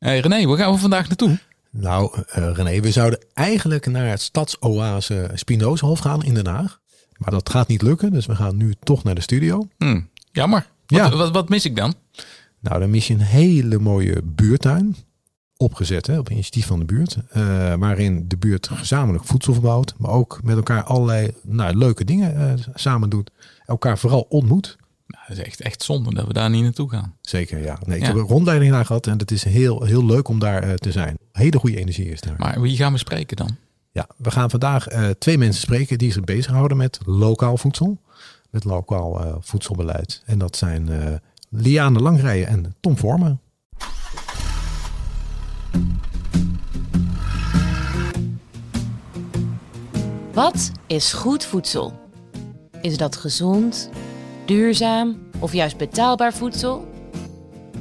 Hey 0.00 0.20
René, 0.20 0.46
waar 0.46 0.56
gaan 0.56 0.72
we 0.72 0.78
vandaag 0.78 1.06
naartoe? 1.06 1.38
Nou, 1.70 2.18
uh, 2.18 2.50
René, 2.52 2.80
we 2.80 2.90
zouden 2.90 3.18
eigenlijk 3.34 3.86
naar 3.86 4.08
het 4.08 4.20
stadsoase 4.20 5.30
Spinozahof 5.34 5.98
gaan 5.98 6.22
in 6.22 6.34
Den 6.34 6.46
Haag. 6.46 6.80
Maar 7.16 7.30
dat 7.30 7.50
gaat 7.50 7.68
niet 7.68 7.82
lukken, 7.82 8.12
dus 8.12 8.26
we 8.26 8.34
gaan 8.34 8.56
nu 8.56 8.74
toch 8.82 9.04
naar 9.04 9.14
de 9.14 9.20
studio. 9.20 9.68
Hmm, 9.78 10.08
jammer. 10.32 10.66
Wat, 10.86 10.98
ja. 10.98 11.16
wat, 11.16 11.30
wat, 11.30 11.48
mis 11.48 11.64
ik 11.64 11.76
dan? 11.76 11.94
Nou, 12.60 12.80
dan 12.80 12.90
mis 12.90 13.06
je 13.06 13.14
een 13.14 13.20
hele 13.20 13.78
mooie 13.78 14.22
buurtuin. 14.24 14.96
Opgezet 15.56 16.06
hè, 16.06 16.18
op 16.18 16.30
initiatief 16.30 16.66
van 16.66 16.78
de 16.78 16.84
buurt. 16.84 17.16
Uh, 17.16 17.74
waarin 17.74 18.28
de 18.28 18.36
buurt 18.36 18.68
gezamenlijk 18.72 19.24
voedsel 19.24 19.52
verbouwt. 19.52 19.94
Maar 19.98 20.10
ook 20.10 20.40
met 20.42 20.56
elkaar 20.56 20.82
allerlei 20.82 21.34
nou, 21.42 21.76
leuke 21.76 22.04
dingen 22.04 22.34
uh, 22.34 22.64
samen 22.74 23.10
doet. 23.10 23.30
Elkaar 23.66 23.98
vooral 23.98 24.26
ontmoet. 24.28 24.76
Dat 25.30 25.38
is 25.38 25.44
echt, 25.44 25.60
echt 25.60 25.82
zonde 25.82 26.14
dat 26.14 26.26
we 26.26 26.32
daar 26.32 26.50
niet 26.50 26.62
naartoe 26.62 26.90
gaan. 26.90 27.16
Zeker, 27.20 27.58
ja. 27.58 27.78
Nee, 27.86 27.98
ik 27.98 28.06
heb 28.06 28.14
een 28.14 28.20
rondleiding 28.20 28.72
naar 28.72 28.84
gehad 28.84 29.06
en 29.06 29.18
het 29.18 29.30
is 29.30 29.44
heel, 29.44 29.84
heel 29.84 30.04
leuk 30.04 30.28
om 30.28 30.38
daar 30.38 30.68
uh, 30.68 30.74
te 30.74 30.92
zijn. 30.92 31.18
Hele 31.32 31.58
goede 31.58 31.78
energie 31.78 32.08
is 32.08 32.20
daar. 32.20 32.34
Maar 32.38 32.60
wie 32.60 32.76
gaan 32.76 32.92
we 32.92 32.98
spreken 32.98 33.36
dan? 33.36 33.56
Ja, 33.90 34.06
we 34.16 34.30
gaan 34.30 34.50
vandaag 34.50 34.92
uh, 34.92 35.08
twee 35.08 35.38
mensen 35.38 35.60
spreken 35.60 35.98
die 35.98 36.12
zich 36.12 36.24
bezighouden 36.24 36.76
met 36.76 36.98
lokaal 37.04 37.56
voedsel. 37.56 38.00
Met 38.50 38.64
lokaal 38.64 39.26
uh, 39.26 39.34
voedselbeleid. 39.40 40.22
En 40.24 40.38
dat 40.38 40.56
zijn 40.56 40.88
Liane 41.48 42.00
Langrijen 42.00 42.46
en 42.46 42.74
Tom 42.80 42.98
Vormen. 42.98 43.40
Wat 50.32 50.72
is 50.86 51.12
goed 51.12 51.44
voedsel? 51.44 52.08
Is 52.80 52.96
dat 52.96 53.16
gezond, 53.16 53.90
duurzaam 54.50 55.18
of 55.38 55.52
juist 55.52 55.76
betaalbaar 55.76 56.32
voedsel? 56.32 56.88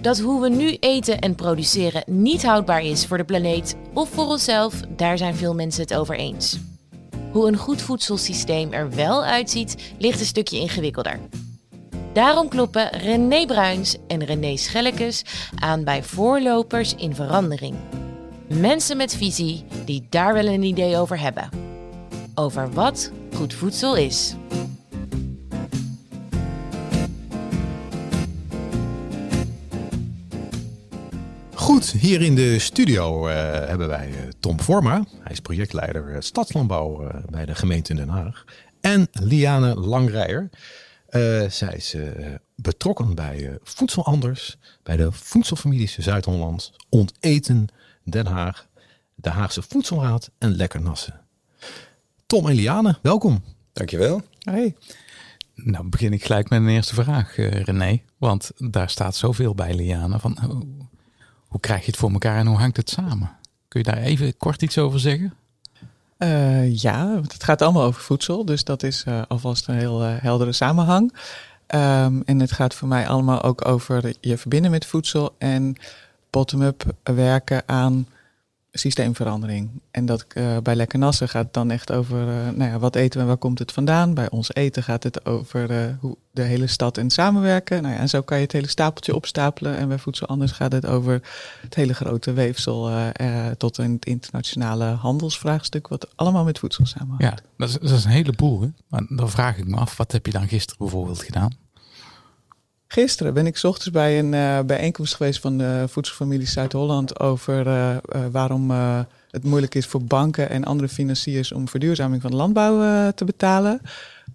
Dat 0.01 0.19
hoe 0.19 0.41
we 0.41 0.49
nu 0.49 0.77
eten 0.79 1.19
en 1.19 1.35
produceren 1.35 2.03
niet 2.05 2.45
houdbaar 2.45 2.83
is 2.83 3.05
voor 3.05 3.17
de 3.17 3.23
planeet 3.23 3.75
of 3.93 4.09
voor 4.09 4.25
onszelf, 4.25 4.79
daar 4.95 5.17
zijn 5.17 5.35
veel 5.35 5.53
mensen 5.53 5.81
het 5.81 5.94
over 5.94 6.16
eens. 6.16 6.59
Hoe 7.31 7.47
een 7.47 7.57
goed 7.57 7.81
voedselsysteem 7.81 8.73
er 8.73 8.95
wel 8.95 9.23
uitziet, 9.23 9.94
ligt 9.97 10.19
een 10.19 10.25
stukje 10.25 10.59
ingewikkelder. 10.59 11.19
Daarom 12.13 12.47
kloppen 12.47 12.89
René 12.89 13.45
Bruins 13.45 13.97
en 14.07 14.25
René 14.25 14.57
Schellekes 14.57 15.23
aan 15.55 15.83
bij 15.83 16.03
voorlopers 16.03 16.95
in 16.95 17.16
verandering. 17.16 17.75
Mensen 18.47 18.97
met 18.97 19.16
visie 19.16 19.63
die 19.85 20.07
daar 20.09 20.33
wel 20.33 20.47
een 20.47 20.63
idee 20.63 20.97
over 20.97 21.19
hebben. 21.19 21.49
Over 22.35 22.73
wat 22.73 23.11
goed 23.33 23.53
voedsel 23.53 23.95
is. 23.95 24.35
Goed, 31.70 31.92
hier 31.92 32.22
in 32.22 32.36
de 32.36 32.59
studio 32.59 33.28
uh, 33.28 33.34
hebben 33.52 33.88
wij 33.88 34.09
uh, 34.09 34.16
Tom 34.39 34.59
Vorma. 34.59 35.06
Hij 35.20 35.31
is 35.31 35.39
projectleider 35.39 36.12
uh, 36.12 36.16
stadslandbouw 36.20 37.12
bij 37.30 37.45
de 37.45 37.56
gemeente 37.56 37.94
Den 37.94 38.08
Haag. 38.09 38.45
En 38.81 39.08
Liane 39.12 39.75
Langrijer. 39.75 40.50
zij 41.50 41.73
is 41.75 41.95
betrokken 42.56 43.16
bij 43.16 43.58
Voedsel 43.64 44.06
Anders, 44.06 44.58
bij 44.84 44.97
de 44.97 45.12
Voedselfamilies 45.12 45.97
Zuid-Holland, 45.97 46.72
Onteten 46.90 47.67
Den 48.03 48.25
Haag, 48.25 48.67
de 49.16 49.30
Haagse 49.30 49.62
Voedselraad 49.62 50.31
en 50.38 50.56
Lekker 50.56 50.81
Nassen. 50.81 51.22
Tom 52.25 52.47
en 52.47 52.56
Liane, 52.56 52.97
welkom. 53.02 53.44
Dankjewel. 53.73 54.22
Hey. 54.40 54.75
Nou 55.56 55.90
begin 55.90 56.14
ik 56.14 56.25
gelijk 56.25 56.50
met 56.50 56.62
een 56.62 56.67
eerste 56.67 56.94
vraag, 56.94 57.36
René. 57.36 58.02
Want 58.17 58.52
daar 58.58 58.90
staat 58.90 59.16
zoveel 59.16 59.56
bij 59.56 59.75
Liane. 59.75 60.20
Van, 60.20 60.38
hoe 61.50 61.59
krijg 61.59 61.80
je 61.80 61.92
het 61.92 62.00
voor 62.00 62.11
elkaar 62.11 62.38
en 62.38 62.47
hoe 62.47 62.58
hangt 62.58 62.78
het 62.78 62.89
samen? 62.89 63.31
Kun 63.67 63.83
je 63.83 63.92
daar 63.92 64.02
even 64.02 64.38
kort 64.38 64.61
iets 64.61 64.78
over 64.78 65.00
zeggen? 65.00 65.33
Uh, 66.17 66.75
ja, 66.75 67.22
het 67.22 67.44
gaat 67.44 67.61
allemaal 67.61 67.83
over 67.83 68.02
voedsel, 68.02 68.45
dus 68.45 68.64
dat 68.64 68.83
is 68.83 69.03
uh, 69.08 69.22
alvast 69.28 69.67
een 69.67 69.75
heel 69.75 70.03
uh, 70.03 70.13
heldere 70.18 70.51
samenhang. 70.51 71.13
Um, 71.75 72.23
en 72.25 72.40
het 72.40 72.51
gaat 72.51 72.73
voor 72.73 72.88
mij 72.88 73.07
allemaal 73.07 73.41
ook 73.41 73.68
over 73.68 74.13
je 74.22 74.38
verbinden 74.38 74.72
met 74.72 74.85
voedsel 74.85 75.35
en 75.38 75.75
bottom-up 76.29 76.84
werken 77.03 77.63
aan 77.66 78.07
systeemverandering. 78.72 79.69
En 79.91 80.06
dat 80.06 80.25
uh, 80.34 80.57
bij 80.57 80.75
Lekker 80.75 81.00
Nassen 81.00 81.30
gaat 81.30 81.44
het 81.44 81.53
dan 81.53 81.72
echt 81.72 81.91
over 81.91 82.28
uh, 82.28 82.50
nou 82.50 82.72
ja, 82.72 82.80
wat 82.80 82.96
eten 82.96 83.13
we 83.13 83.19
en 83.19 83.28
waar 83.28 83.38
komt 83.38 83.59
het 83.59 83.72
vandaan. 83.72 84.13
Bij 84.13 84.30
ons 84.30 84.53
eten 84.53 84.84
gaat 84.84 85.03
het 85.03 85.25
over 85.25 85.72
uh, 85.72 85.94
hoe 86.00 86.18
de 86.31 86.41
hele 86.41 86.68
stad 86.68 86.97
en 86.97 87.09
samenwerken. 87.09 87.81
Nou 87.81 87.94
ja, 87.94 88.00
en 88.00 88.09
zo 88.09 88.22
kan 88.22 88.38
je 88.38 88.44
het 88.44 88.52
hele 88.52 88.68
stapeltje 88.68 89.16
opstapelen. 89.16 89.78
En 89.78 89.88
bij 89.88 89.97
Voedsel 89.97 90.28
Anders 90.28 90.52
gaat 90.52 90.72
het 90.72 90.85
over 90.85 91.22
het 91.62 91.75
hele 91.75 91.94
grote 91.94 92.34
weefsel 92.34 92.91
tot 93.58 93.78
een 93.78 93.97
internationale 94.00 94.85
handelsvraagstuk, 94.85 95.88
wat 95.88 96.08
allemaal 96.16 96.44
met 96.44 96.59
voedsel 96.59 96.85
samenhangt. 96.85 97.24
Ja, 97.24 97.38
dat 97.58 97.69
is, 97.69 97.74
dat 97.74 97.97
is 97.97 98.03
een 98.03 98.12
heleboel. 98.12 98.62
Hè? 98.62 98.68
Maar 98.88 99.06
dan 99.09 99.29
vraag 99.29 99.58
ik 99.58 99.68
me 99.68 99.75
af, 99.75 99.97
wat 99.97 100.12
heb 100.12 100.25
je 100.25 100.31
dan 100.31 100.47
gisteren 100.47 100.78
bijvoorbeeld 100.78 101.24
gedaan? 101.24 101.58
Gisteren 102.91 103.33
ben 103.33 103.45
ik 103.45 103.59
ochtends 103.63 103.91
bij 103.91 104.19
een 104.19 104.33
uh, 104.33 104.59
bijeenkomst 104.59 105.16
geweest 105.16 105.39
van 105.39 105.57
de 105.57 105.85
Voedselfamilie 105.88 106.47
Zuid-Holland 106.47 107.19
over 107.19 107.67
uh, 107.67 107.89
uh, 107.91 108.25
waarom 108.31 108.72
het 109.31 109.44
moeilijk 109.44 109.75
is 109.75 109.85
voor 109.85 110.03
banken 110.03 110.50
en 110.50 110.63
andere 110.63 110.89
financiers 110.89 111.51
om 111.51 111.67
verduurzaming 111.67 112.22
van 112.22 112.35
landbouw 112.35 113.11
te 113.11 113.25
betalen. 113.25 113.81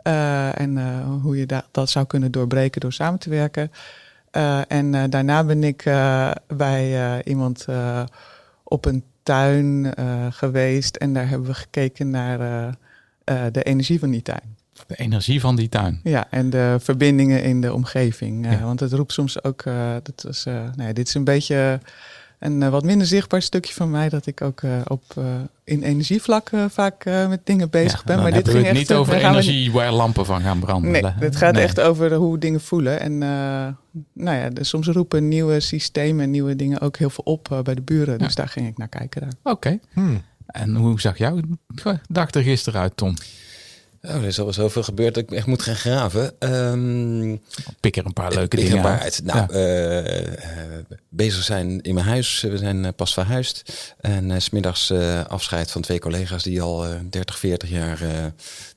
en 0.03 1.01
hoe 1.23 1.37
je 1.37 1.47
da 1.47 1.65
dat 1.71 1.91
zou 1.91 2.07
kunnen 2.07 2.33
doorbreken 2.33 2.81
door 2.81 2.93
samen 2.93 3.19
te 3.19 3.31
werken. 3.31 3.71
en 4.69 5.11
daarna 5.11 5.45
ben 5.45 5.65
ik 5.65 5.83
bij 6.47 7.23
iemand 7.25 7.67
op 8.63 8.85
een 8.85 9.05
tuin 9.23 9.95
geweest 10.31 10.97
en 10.97 11.13
daar 11.13 11.29
hebben 11.29 11.49
we 11.49 11.55
gekeken 11.55 12.11
naar 12.11 12.39
de 13.53 13.63
energie 13.63 13.99
van 13.99 14.11
die 14.11 14.23
tuin. 14.23 14.57
De 14.87 14.97
energie 14.97 15.41
van 15.41 15.57
die 15.57 15.69
tuin. 15.69 16.01
Ja, 16.03 16.27
en 16.31 16.51
de 16.51 16.77
verbindingen 16.81 17.43
in 17.43 17.61
de 17.61 17.73
omgeving. 17.73 18.47
Ja. 18.51 18.61
want 18.61 18.81
het 18.81 18.93
roept 18.93 19.13
soms 19.13 19.45
ook, 19.45 19.65
uh, 19.65 19.95
dat 20.03 20.23
was, 20.27 20.47
uh, 20.47 20.63
nee, 20.77 20.93
dit 20.93 21.09
is 21.09 21.15
een 21.15 21.25
beetje 21.25 21.81
een 22.39 22.61
uh, 22.61 22.69
wat 22.69 22.85
minder 22.85 23.07
zichtbaar 23.07 23.43
stukje 23.43 23.75
van 23.75 23.91
mij, 23.91 24.09
dat 24.09 24.27
ik 24.27 24.41
ook 24.41 24.63
op, 24.89 25.03
in 25.65 25.83
energievlak 25.83 26.51
vaak 26.69 27.05
met 27.05 27.41
dingen 27.45 27.71
bezig 27.71 27.99
ja, 27.99 28.05
ben. 28.05 28.23
Maar 28.23 28.33
dit 28.33 28.49
ging 28.49 28.67
echt, 28.67 28.77
niet 28.77 28.93
over 28.93 29.15
energie 29.15 29.73
waar 29.73 29.93
lampen 29.93 30.27
van 30.27 30.41
gaan 30.41 30.59
branden. 30.59 30.91
Nee, 30.91 31.05
het 31.19 31.37
gaat 31.37 31.55
nee. 31.55 31.63
echt 31.63 31.81
over 31.81 32.15
hoe 32.15 32.39
dingen 32.39 32.61
voelen. 32.61 33.01
En 33.01 33.19
nou 34.13 34.37
ja, 34.39 34.49
dus 34.49 34.69
soms 34.69 34.87
roepen 34.87 35.29
nieuwe 35.29 35.61
systemen 35.61 36.25
en 36.25 36.31
nieuwe 36.31 36.57
dingen 36.57 36.81
ook 36.81 36.97
heel 36.97 37.11
veel 37.11 37.25
op 37.25 37.61
bij 37.63 37.75
de 37.75 37.83
buren. 37.83 38.19
Dus 38.19 38.35
daar 38.35 38.49
ging 38.49 38.67
ik 38.67 38.79
naar 38.79 38.89
kijken. 38.89 39.23
Oké. 39.23 39.51
Okay. 39.51 39.81
Hmm. 39.93 40.23
En 40.47 40.75
hoe 40.75 41.01
zag 41.01 41.19
jouw 41.19 41.41
dag 42.09 42.31
er 42.31 42.43
gisteren 42.43 42.81
uit, 42.81 42.97
Tom? 42.97 43.15
Oh, 44.07 44.15
er 44.15 44.25
is 44.25 44.41
al 44.41 44.53
zoveel 44.53 44.83
gebeurd 44.83 45.15
dat 45.15 45.23
ik 45.23 45.31
echt 45.31 45.47
moet 45.47 45.63
gaan 45.63 45.75
graven. 45.75 46.35
Um, 46.39 47.41
pik 47.81 47.97
er 47.97 48.07
een 48.07 48.13
paar 48.13 48.35
leuke 48.35 48.57
dingen 48.57 48.81
paar 48.81 49.01
uit. 49.01 49.21
Nou, 49.25 49.59
ja. 49.59 50.05
uh, 50.05 50.33
bezig 51.09 51.43
zijn 51.43 51.81
in 51.81 51.95
mijn 51.95 52.07
huis. 52.07 52.41
We 52.41 52.59
zijn 52.59 52.85
uh, 52.85 52.89
pas 52.97 53.13
verhuisd. 53.13 53.73
En 54.01 54.43
smiddags 54.43 54.93
afscheid 55.29 55.71
van 55.71 55.83
twee 55.83 55.99
collega's 55.99 56.43
die 56.43 56.63
al 56.63 56.87
30, 57.11 57.39
40 57.39 57.69
jaar 57.69 57.99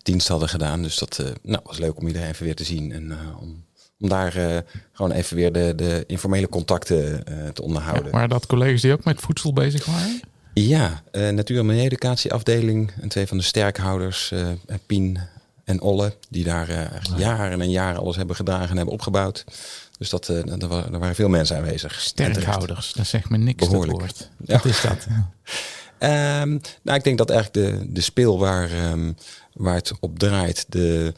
dienst 0.01 0.27
hadden 0.27 0.49
gedaan. 0.49 0.81
Dus 0.81 0.97
dat 0.97 1.23
nou, 1.43 1.61
was 1.63 1.77
leuk 1.77 1.97
om 1.97 2.07
iedereen 2.07 2.29
even 2.29 2.45
weer 2.45 2.55
te 2.55 2.63
zien. 2.63 2.91
En 2.91 3.11
om, 3.39 3.66
om 3.99 4.09
daar 4.09 4.63
gewoon 4.91 5.11
even 5.11 5.35
weer 5.35 5.51
de, 5.51 5.73
de 5.75 6.03
informele 6.07 6.49
contacten 6.49 7.23
te 7.53 7.61
onderhouden. 7.61 8.05
Ja, 8.11 8.17
maar 8.17 8.27
dat 8.27 8.45
collega's 8.45 8.81
die 8.81 8.93
ook 8.93 9.03
met 9.03 9.19
voedsel 9.19 9.53
bezig 9.53 9.85
waren? 9.85 10.19
Ja, 10.66 11.03
uh, 11.12 11.29
natuur- 11.29 11.59
en 11.59 11.66
milieueducatieafdeling. 11.66 12.91
En 13.01 13.09
twee 13.09 13.28
van 13.28 13.38
de 13.38 13.44
sterkhouders, 13.44 14.31
uh, 14.34 14.47
Pien 14.85 15.19
en 15.63 15.81
Olle, 15.81 16.13
die 16.29 16.44
daar 16.44 16.69
uh, 16.69 17.18
jaren 17.18 17.62
en 17.62 17.69
jaren 17.69 18.00
alles 18.00 18.16
hebben 18.16 18.35
gedragen 18.35 18.69
en 18.69 18.75
hebben 18.75 18.94
opgebouwd. 18.94 19.44
Dus 19.97 20.09
dat, 20.09 20.29
uh, 20.29 20.62
er, 20.62 20.67
waren, 20.67 20.94
er 20.94 21.00
waren 21.00 21.16
veel 21.16 21.29
mensen 21.29 21.57
aanwezig. 21.57 22.01
Sterkhouders, 22.01 22.94
dat 22.94 23.07
zegt 23.07 23.29
me 23.29 23.38
niks. 23.38 23.67
Behoorlijk. 23.67 24.00
woord. 24.00 24.29
Ja. 24.46 24.53
Wat 24.53 24.66
is 24.66 24.81
dat? 24.81 25.08
um, 25.99 26.61
nou, 26.84 26.97
ik 26.97 27.03
denk 27.03 27.17
dat 27.17 27.29
eigenlijk 27.29 27.67
de, 27.67 27.93
de 27.93 28.02
speel 28.02 28.40
waar, 28.40 28.91
um, 28.91 29.16
waar 29.53 29.76
het 29.76 29.91
op 29.99 30.20
draait, 30.20 30.66
de, 30.70 31.14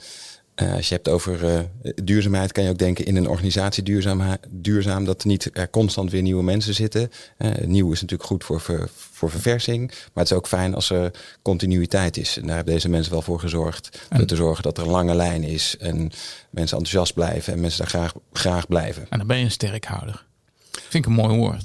uh, 0.61 0.73
als 0.73 0.87
je 0.87 0.93
hebt 0.93 1.07
over 1.07 1.43
uh, 1.43 1.91
duurzaamheid, 2.03 2.51
kan 2.51 2.63
je 2.63 2.69
ook 2.69 2.77
denken 2.77 3.05
in 3.05 3.15
een 3.15 3.29
organisatie 3.29 3.83
duurzaam, 3.83 4.37
duurzaam 4.49 5.05
dat 5.05 5.23
niet 5.23 5.49
er 5.53 5.69
constant 5.69 6.11
weer 6.11 6.21
nieuwe 6.21 6.43
mensen 6.43 6.73
zitten. 6.73 7.11
Uh, 7.37 7.51
nieuw 7.65 7.91
is 7.91 8.01
natuurlijk 8.01 8.29
goed 8.29 8.43
voor, 8.43 8.61
ver, 8.61 8.89
voor 9.11 9.29
verversing, 9.31 9.87
maar 9.87 10.23
het 10.23 10.31
is 10.31 10.37
ook 10.37 10.47
fijn 10.47 10.75
als 10.75 10.89
er 10.89 11.11
continuïteit 11.41 12.17
is. 12.17 12.37
En 12.37 12.45
daar 12.45 12.55
hebben 12.55 12.73
deze 12.73 12.89
mensen 12.89 13.11
wel 13.11 13.21
voor 13.21 13.39
gezorgd. 13.39 14.07
En 14.09 14.27
te 14.27 14.35
zorgen 14.35 14.63
dat 14.63 14.77
er 14.77 14.83
een 14.83 14.89
lange 14.89 15.15
lijn 15.15 15.43
is 15.43 15.77
en 15.77 16.11
mensen 16.49 16.77
enthousiast 16.77 17.13
blijven 17.13 17.53
en 17.53 17.59
mensen 17.59 17.79
daar 17.79 17.89
graag, 17.89 18.13
graag 18.33 18.67
blijven. 18.67 19.05
En 19.09 19.17
dan 19.17 19.27
ben 19.27 19.37
je 19.37 19.43
een 19.43 19.51
sterkhouder. 19.51 20.25
Vind 20.71 21.05
ik 21.05 21.05
een 21.05 21.17
mooi 21.17 21.37
woord. 21.37 21.63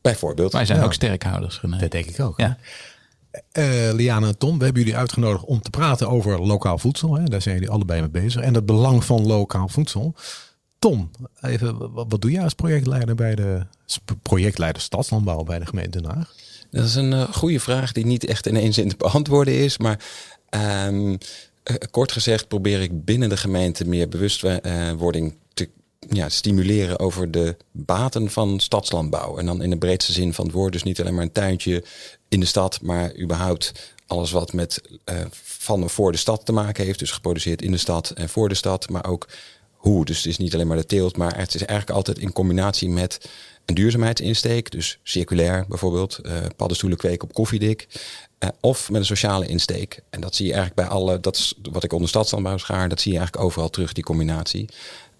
Bijvoorbeeld. 0.00 0.52
Wij 0.52 0.64
zijn 0.64 0.78
ja. 0.78 0.84
ook 0.84 0.92
sterkhouders. 0.92 1.60
René. 1.60 1.78
Dat 1.78 1.90
denk 1.90 2.06
ik 2.06 2.20
ook. 2.20 2.40
Ja. 2.40 2.58
Uh, 3.52 3.92
Liana 3.92 4.26
en 4.26 4.38
Tom, 4.38 4.58
we 4.58 4.64
hebben 4.64 4.82
jullie 4.82 4.98
uitgenodigd 4.98 5.44
om 5.44 5.62
te 5.62 5.70
praten 5.70 6.08
over 6.08 6.40
lokaal 6.40 6.78
voedsel. 6.78 7.14
Hè. 7.14 7.24
Daar 7.24 7.42
zijn 7.42 7.54
jullie 7.54 7.70
allebei 7.70 8.00
mee 8.00 8.10
bezig. 8.10 8.42
En 8.42 8.54
het 8.54 8.66
belang 8.66 9.04
van 9.04 9.26
lokaal 9.26 9.68
voedsel. 9.68 10.14
Tom, 10.78 11.10
even, 11.40 11.92
wat, 11.92 12.20
doe 12.20 12.30
jij 12.30 12.42
als 12.42 12.54
projectleider 12.54 13.14
bij 13.14 13.34
de 13.34 13.66
projectleider 14.22 14.82
stadslandbouw 14.82 15.42
bij 15.42 15.58
de 15.58 15.66
gemeente 15.66 16.00
Den 16.00 16.10
Haag? 16.10 16.34
Dat 16.70 16.84
is 16.84 16.94
een 16.94 17.12
uh, 17.12 17.22
goede 17.22 17.60
vraag 17.60 17.92
die 17.92 18.06
niet 18.06 18.24
echt 18.24 18.46
in 18.46 18.56
één 18.56 18.72
zin 18.72 18.88
te 18.88 18.96
beantwoorden 18.96 19.54
is. 19.54 19.78
Maar 19.78 20.00
um, 20.86 21.18
kort 21.90 22.12
gezegd 22.12 22.48
probeer 22.48 22.80
ik 22.82 23.04
binnen 23.04 23.28
de 23.28 23.36
gemeente 23.36 23.88
meer 23.88 24.08
bewustwording 24.08 25.36
te 25.54 25.70
ja, 26.08 26.28
stimuleren 26.28 26.98
over 26.98 27.30
de 27.30 27.56
baten 27.70 28.30
van 28.30 28.60
stadslandbouw. 28.60 29.38
En 29.38 29.46
dan 29.46 29.62
in 29.62 29.70
de 29.70 29.78
breedste 29.78 30.12
zin 30.12 30.34
van 30.34 30.44
het 30.44 30.54
woord. 30.54 30.72
Dus 30.72 30.82
niet 30.82 31.00
alleen 31.00 31.14
maar 31.14 31.22
een 31.22 31.32
tuintje 31.32 31.84
in 32.28 32.40
de 32.40 32.46
stad, 32.46 32.80
maar 32.82 33.18
überhaupt 33.18 33.72
alles 34.06 34.30
wat 34.30 34.52
met 34.52 34.82
uh, 35.04 35.16
van 35.32 35.90
voor 35.90 36.12
de 36.12 36.18
stad 36.18 36.46
te 36.46 36.52
maken 36.52 36.84
heeft. 36.84 36.98
Dus 36.98 37.10
geproduceerd 37.10 37.62
in 37.62 37.70
de 37.70 37.76
stad 37.76 38.10
en 38.10 38.28
voor 38.28 38.48
de 38.48 38.54
stad. 38.54 38.88
Maar 38.88 39.06
ook 39.06 39.28
hoe. 39.72 40.04
Dus 40.04 40.16
het 40.16 40.26
is 40.26 40.38
niet 40.38 40.54
alleen 40.54 40.66
maar 40.66 40.76
de 40.76 40.86
teelt, 40.86 41.16
maar 41.16 41.38
het 41.38 41.54
is 41.54 41.64
eigenlijk 41.64 41.98
altijd 41.98 42.18
in 42.18 42.32
combinatie 42.32 42.88
met 42.88 43.28
een 43.64 43.74
duurzaamheidsinsteek. 43.74 44.70
Dus 44.70 44.98
circulair 45.02 45.64
bijvoorbeeld. 45.68 46.18
Uh, 46.22 46.32
paddenstoelen 46.56 46.98
kweken 46.98 47.28
op 47.28 47.34
koffiedik. 47.34 47.88
Uh, 48.38 48.48
of 48.60 48.90
met 48.90 49.00
een 49.00 49.06
sociale 49.06 49.46
insteek. 49.46 50.00
En 50.10 50.20
dat 50.20 50.34
zie 50.34 50.46
je 50.46 50.52
eigenlijk 50.52 50.88
bij 50.88 50.98
alle, 50.98 51.20
dat 51.20 51.36
is 51.36 51.54
wat 51.72 51.84
ik 51.84 51.92
onder 51.92 52.08
stadslandbouw 52.08 52.56
schaar, 52.56 52.88
dat 52.88 53.00
zie 53.00 53.12
je 53.12 53.18
eigenlijk 53.18 53.46
overal 53.46 53.70
terug, 53.70 53.92
die 53.92 54.04
combinatie. 54.04 54.68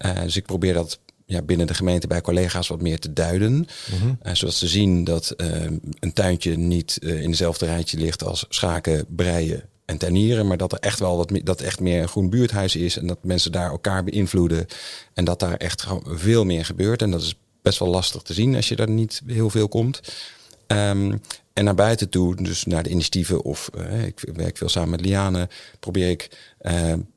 Uh, 0.05 0.21
dus 0.21 0.35
ik 0.35 0.45
probeer 0.45 0.73
dat 0.73 0.99
ja, 1.25 1.41
binnen 1.41 1.67
de 1.67 1.73
gemeente 1.73 2.07
bij 2.07 2.21
collega's 2.21 2.67
wat 2.67 2.81
meer 2.81 2.99
te 2.99 3.13
duiden. 3.13 3.53
Mm 3.53 3.65
-hmm. 3.99 4.35
zodat 4.35 4.55
ze 4.55 4.67
zien 4.67 5.03
dat 5.03 5.33
een 5.37 6.13
tuintje 6.13 6.57
niet 6.57 6.97
in 6.97 7.29
dezelfde 7.29 7.65
rijtje 7.65 7.97
ligt 7.97 8.23
als 8.23 8.45
schaken, 8.49 9.05
breien 9.09 9.63
en 9.85 9.97
tuinieren, 9.97 10.47
maar 10.47 10.57
dat 10.57 10.71
er 10.71 10.79
echt 10.79 10.99
wel 10.99 11.17
wat 11.17 11.31
dat 11.43 11.61
echt 11.61 11.79
meer 11.79 12.01
een 12.01 12.07
groen 12.07 12.29
buurthuis 12.29 12.75
is 12.75 12.97
en 12.97 13.07
dat 13.07 13.17
mensen 13.23 13.51
daar 13.51 13.69
elkaar 13.69 14.03
beïnvloeden 14.03 14.65
en 15.13 15.25
dat 15.25 15.39
daar 15.39 15.55
echt 15.55 15.85
veel 16.05 16.45
meer 16.45 16.65
gebeurt. 16.65 17.01
En 17.01 17.11
dat 17.11 17.21
is 17.21 17.35
best 17.61 17.79
wel 17.79 17.87
lastig 17.87 18.21
te 18.21 18.33
zien 18.33 18.55
als 18.55 18.67
je 18.67 18.75
daar 18.75 18.89
niet 18.89 19.21
heel 19.25 19.49
veel 19.49 19.67
komt. 19.67 19.99
Um, 20.67 21.21
en 21.53 21.63
naar 21.63 21.75
buiten 21.75 22.09
toe, 22.09 22.35
dus 22.35 22.65
naar 22.65 22.83
de 22.83 22.89
initiatieven 22.89 23.43
of 23.43 23.69
ik 24.05 24.23
werk 24.33 24.57
veel 24.57 24.69
samen 24.69 24.89
met 24.89 25.01
Liane, 25.01 25.49
probeer 25.79 26.09
ik 26.09 26.29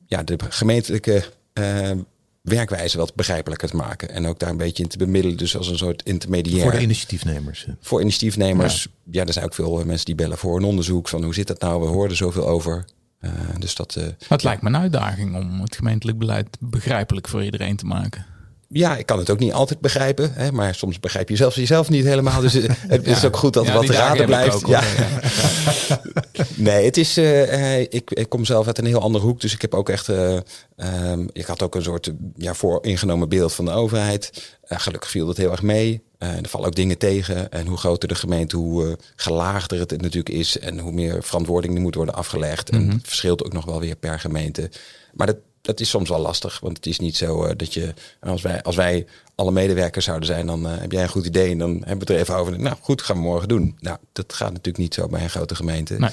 ja, 0.07 0.23
de 0.23 0.37
gemeentelijke 0.49 1.25
uh, 1.55 1.91
werkwijze 2.41 2.99
wat 2.99 3.15
begrijpelijker 3.15 3.69
te 3.69 3.77
maken. 3.77 4.11
En 4.11 4.27
ook 4.27 4.39
daar 4.39 4.51
een 4.51 4.57
beetje 4.57 4.83
in 4.83 4.89
te 4.89 4.99
bemiddelen, 4.99 5.37
dus 5.37 5.57
als 5.57 5.69
een 5.69 5.79
soort 5.79 6.03
intermediair. 6.03 6.63
Voor 6.63 6.71
de 6.71 6.81
initiatiefnemers. 6.81 7.67
Voor 7.81 8.01
initiatiefnemers. 8.01 8.83
Ja, 8.83 8.91
ja 9.11 9.27
er 9.27 9.33
zijn 9.33 9.45
ook 9.45 9.55
veel 9.55 9.85
mensen 9.85 10.07
die 10.07 10.15
bellen 10.15 10.39
voor 10.39 10.57
een 10.57 10.65
onderzoek 10.65 11.09
van 11.09 11.23
hoe 11.23 11.35
zit 11.35 11.47
dat 11.47 11.61
nou? 11.61 11.81
We 11.81 11.87
hoorden 11.87 12.17
zoveel 12.17 12.49
over. 12.49 12.85
Uh, 13.21 13.31
dus 13.59 13.75
dat, 13.75 13.97
uh, 13.99 14.05
het 14.29 14.43
lijkt 14.43 14.63
me 14.63 14.69
een 14.69 14.77
uitdaging 14.77 15.37
om 15.37 15.61
het 15.61 15.77
gemeentelijk 15.77 16.19
beleid 16.19 16.57
begrijpelijk 16.61 17.29
voor 17.29 17.45
iedereen 17.45 17.77
te 17.77 17.87
maken 17.87 18.27
ja, 18.73 18.97
ik 18.97 19.07
kan 19.07 19.19
het 19.19 19.31
ook 19.31 19.39
niet 19.39 19.53
altijd 19.53 19.81
begrijpen. 19.81 20.33
Hè, 20.35 20.53
maar 20.53 20.75
soms 20.75 21.01
begrijp 21.01 21.29
je 21.29 21.37
zelfs 21.37 21.57
jezelf 21.57 21.89
niet 21.89 22.05
helemaal. 22.05 22.41
Dus 22.41 22.53
het 22.89 23.07
is 23.07 23.25
ook 23.25 23.37
goed 23.37 23.53
dat 23.53 23.67
er 23.67 23.73
wat 23.73 23.89
raden 23.89 24.27
blijft. 24.27 24.67
ja. 24.67 24.83
nee, 26.57 26.85
het 26.85 26.97
is. 26.97 27.19
Uh, 27.19 27.81
ik, 27.81 28.11
ik 28.11 28.29
kom 28.29 28.45
zelf 28.45 28.67
uit 28.67 28.79
een 28.79 28.87
heel 28.87 29.01
andere 29.01 29.25
hoek. 29.25 29.41
Dus 29.41 29.55
ik 29.55 29.63
heb 29.63 29.75
ook 29.75 29.89
echt. 29.89 30.09
Uh, 30.09 30.37
um, 30.77 31.29
ik 31.33 31.47
had 31.47 31.63
ook 31.63 31.75
een 31.75 31.83
soort 31.83 32.13
ja, 32.37 32.55
vooringenomen 32.55 33.29
beeld 33.29 33.53
van 33.53 33.65
de 33.65 33.71
overheid. 33.71 34.59
Uh, 34.69 34.79
gelukkig 34.79 35.11
viel 35.11 35.27
dat 35.27 35.37
heel 35.37 35.51
erg 35.51 35.63
mee. 35.63 36.03
er 36.19 36.49
vallen 36.49 36.67
ook 36.67 36.75
dingen 36.75 36.99
tegen. 36.99 37.51
En 37.53 37.67
hoe 37.67 37.79
groter 37.79 38.09
de 38.09 38.15
gemeente, 38.15 38.57
hoe 38.57 38.99
gelaagder 39.17 39.79
het 39.79 39.91
natuurlijk 39.91 40.35
is. 40.35 40.59
En 40.59 40.79
hoe 40.79 40.93
meer 40.93 41.23
verantwoording 41.23 41.75
er 41.75 41.81
moet 41.81 41.95
worden 41.95 42.15
afgelegd. 42.15 42.73
Mm 42.73 42.79
-hmm. 42.79 42.91
En 42.91 42.97
het 42.97 43.07
verschilt 43.07 43.45
ook 43.45 43.53
nog 43.53 43.65
wel 43.65 43.81
weer 43.81 43.97
per 43.97 44.21
gemeente. 44.21 44.71
Maar 45.13 45.27
dat, 45.27 45.37
dat 45.61 45.81
is 45.81 45.89
soms 45.89 46.09
wel 46.09 46.19
lastig. 46.19 46.61
Want 46.61 46.77
het 46.77 46.87
is 46.87 46.99
niet 46.99 47.17
zo 47.17 47.45
uh, 47.45 47.51
dat 47.57 47.75
je, 47.75 47.95
als 48.21 48.43
wij, 48.43 48.63
als 48.63 48.77
wij 48.77 49.07
alle 49.35 49.53
medewerkers 49.53 50.05
zouden 50.05 50.27
zijn, 50.27 50.47
dan 50.47 50.67
uh, 50.67 50.79
heb 50.79 50.93
jij 50.93 51.03
een 51.03 51.09
goed 51.09 51.27
idee 51.27 51.51
en 51.51 51.59
dan 51.59 51.71
hebben 51.71 51.87
we 51.87 51.99
het 51.99 52.09
er 52.11 52.17
even 52.17 52.37
over. 52.37 52.61
Nou 52.61 52.77
goed, 52.81 53.03
gaan 53.03 53.17
we 53.17 53.23
morgen 53.23 53.49
doen. 53.49 53.77
Nou, 53.81 53.99
dat 54.13 54.33
gaat 54.33 54.51
natuurlijk 54.51 54.79
niet 54.79 54.95
zo 54.95 55.09
bij 55.09 55.23
een 55.23 55.31
grote 55.31 55.55
gemeente. 55.55 55.99
Nee. 55.99 56.11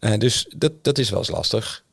Uh, 0.00 0.18
dus 0.18 0.46
dat, 0.56 0.72
dat 0.82 0.98
is 0.98 1.10
wel 1.10 1.18
eens 1.18 1.30
lastig. 1.30 1.84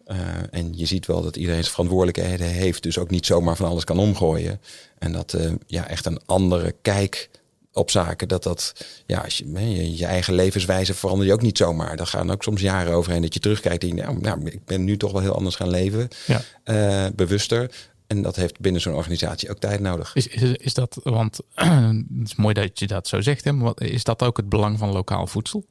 en 0.52 0.78
je 0.78 0.86
ziet 0.86 1.06
wel 1.06 1.22
dat 1.22 1.36
iedereen 1.36 1.62
zijn 1.62 1.74
verantwoordelijkheden 1.74 2.48
heeft, 2.48 2.84
dus 2.84 2.98
ook 2.98 3.10
niet 3.10 3.26
zomaar 3.26 3.56
van 3.56 3.70
alles 3.70 3.84
kan 3.84 4.00
omgooien. 4.00 4.62
En 4.98 5.12
dat 5.12 5.38
ja, 5.68 5.88
echt 5.88 6.06
een 6.06 6.20
andere 6.26 6.76
kijk 6.82 7.30
op 7.76 7.92
zaken. 7.92 8.28
Dat 8.28 8.44
dat, 8.44 8.74
ja, 9.06 9.20
als 9.20 9.38
je, 9.38 9.52
je, 9.52 9.98
je 9.98 10.06
eigen 10.06 10.34
levenswijze 10.34 10.94
verander 10.94 11.28
je 11.28 11.34
ook 11.34 11.42
niet 11.42 11.58
zomaar. 11.58 11.98
Dan 11.98 12.08
gaan 12.08 12.32
ook 12.32 12.44
soms 12.44 12.62
jaren 12.62 12.94
overheen 12.94 13.22
dat 13.22 13.34
je 13.34 13.40
terugkijkt 13.40 13.84
en 13.84 13.96
nou, 13.96 14.20
nou, 14.20 14.46
ik 14.46 14.66
ben 14.66 14.84
nu 14.84 14.98
toch 14.98 15.12
wel 15.12 15.22
heel 15.22 15.36
anders 15.36 15.56
gaan 15.56 15.70
leven. 15.70 16.08
Ja. 16.26 16.42
Uh, 16.66 17.12
bewuster. 17.16 17.72
En 18.08 18.22
dat 18.22 18.36
heeft 18.36 18.60
binnen 18.60 18.82
zo'n 18.82 18.94
organisatie 18.94 19.50
ook 19.50 19.60
tijd 19.60 19.80
nodig. 19.80 20.16
Is, 20.16 20.28
is, 20.28 20.52
is 20.52 20.74
dat, 20.74 21.00
want 21.04 21.40
het 21.54 22.06
is 22.24 22.36
mooi 22.36 22.54
dat 22.54 22.80
je 22.80 22.88
dat 22.88 23.08
zo 23.08 23.22
zegt, 23.22 23.44
hè, 23.44 23.52
maar 23.52 23.74
is 23.76 24.04
dat 24.04 24.24
ook 24.24 24.38
het 24.38 24.50
belang 24.50 24.78
van 24.80 24.92
lokaal 24.92 25.28
voedsel? 25.28 25.66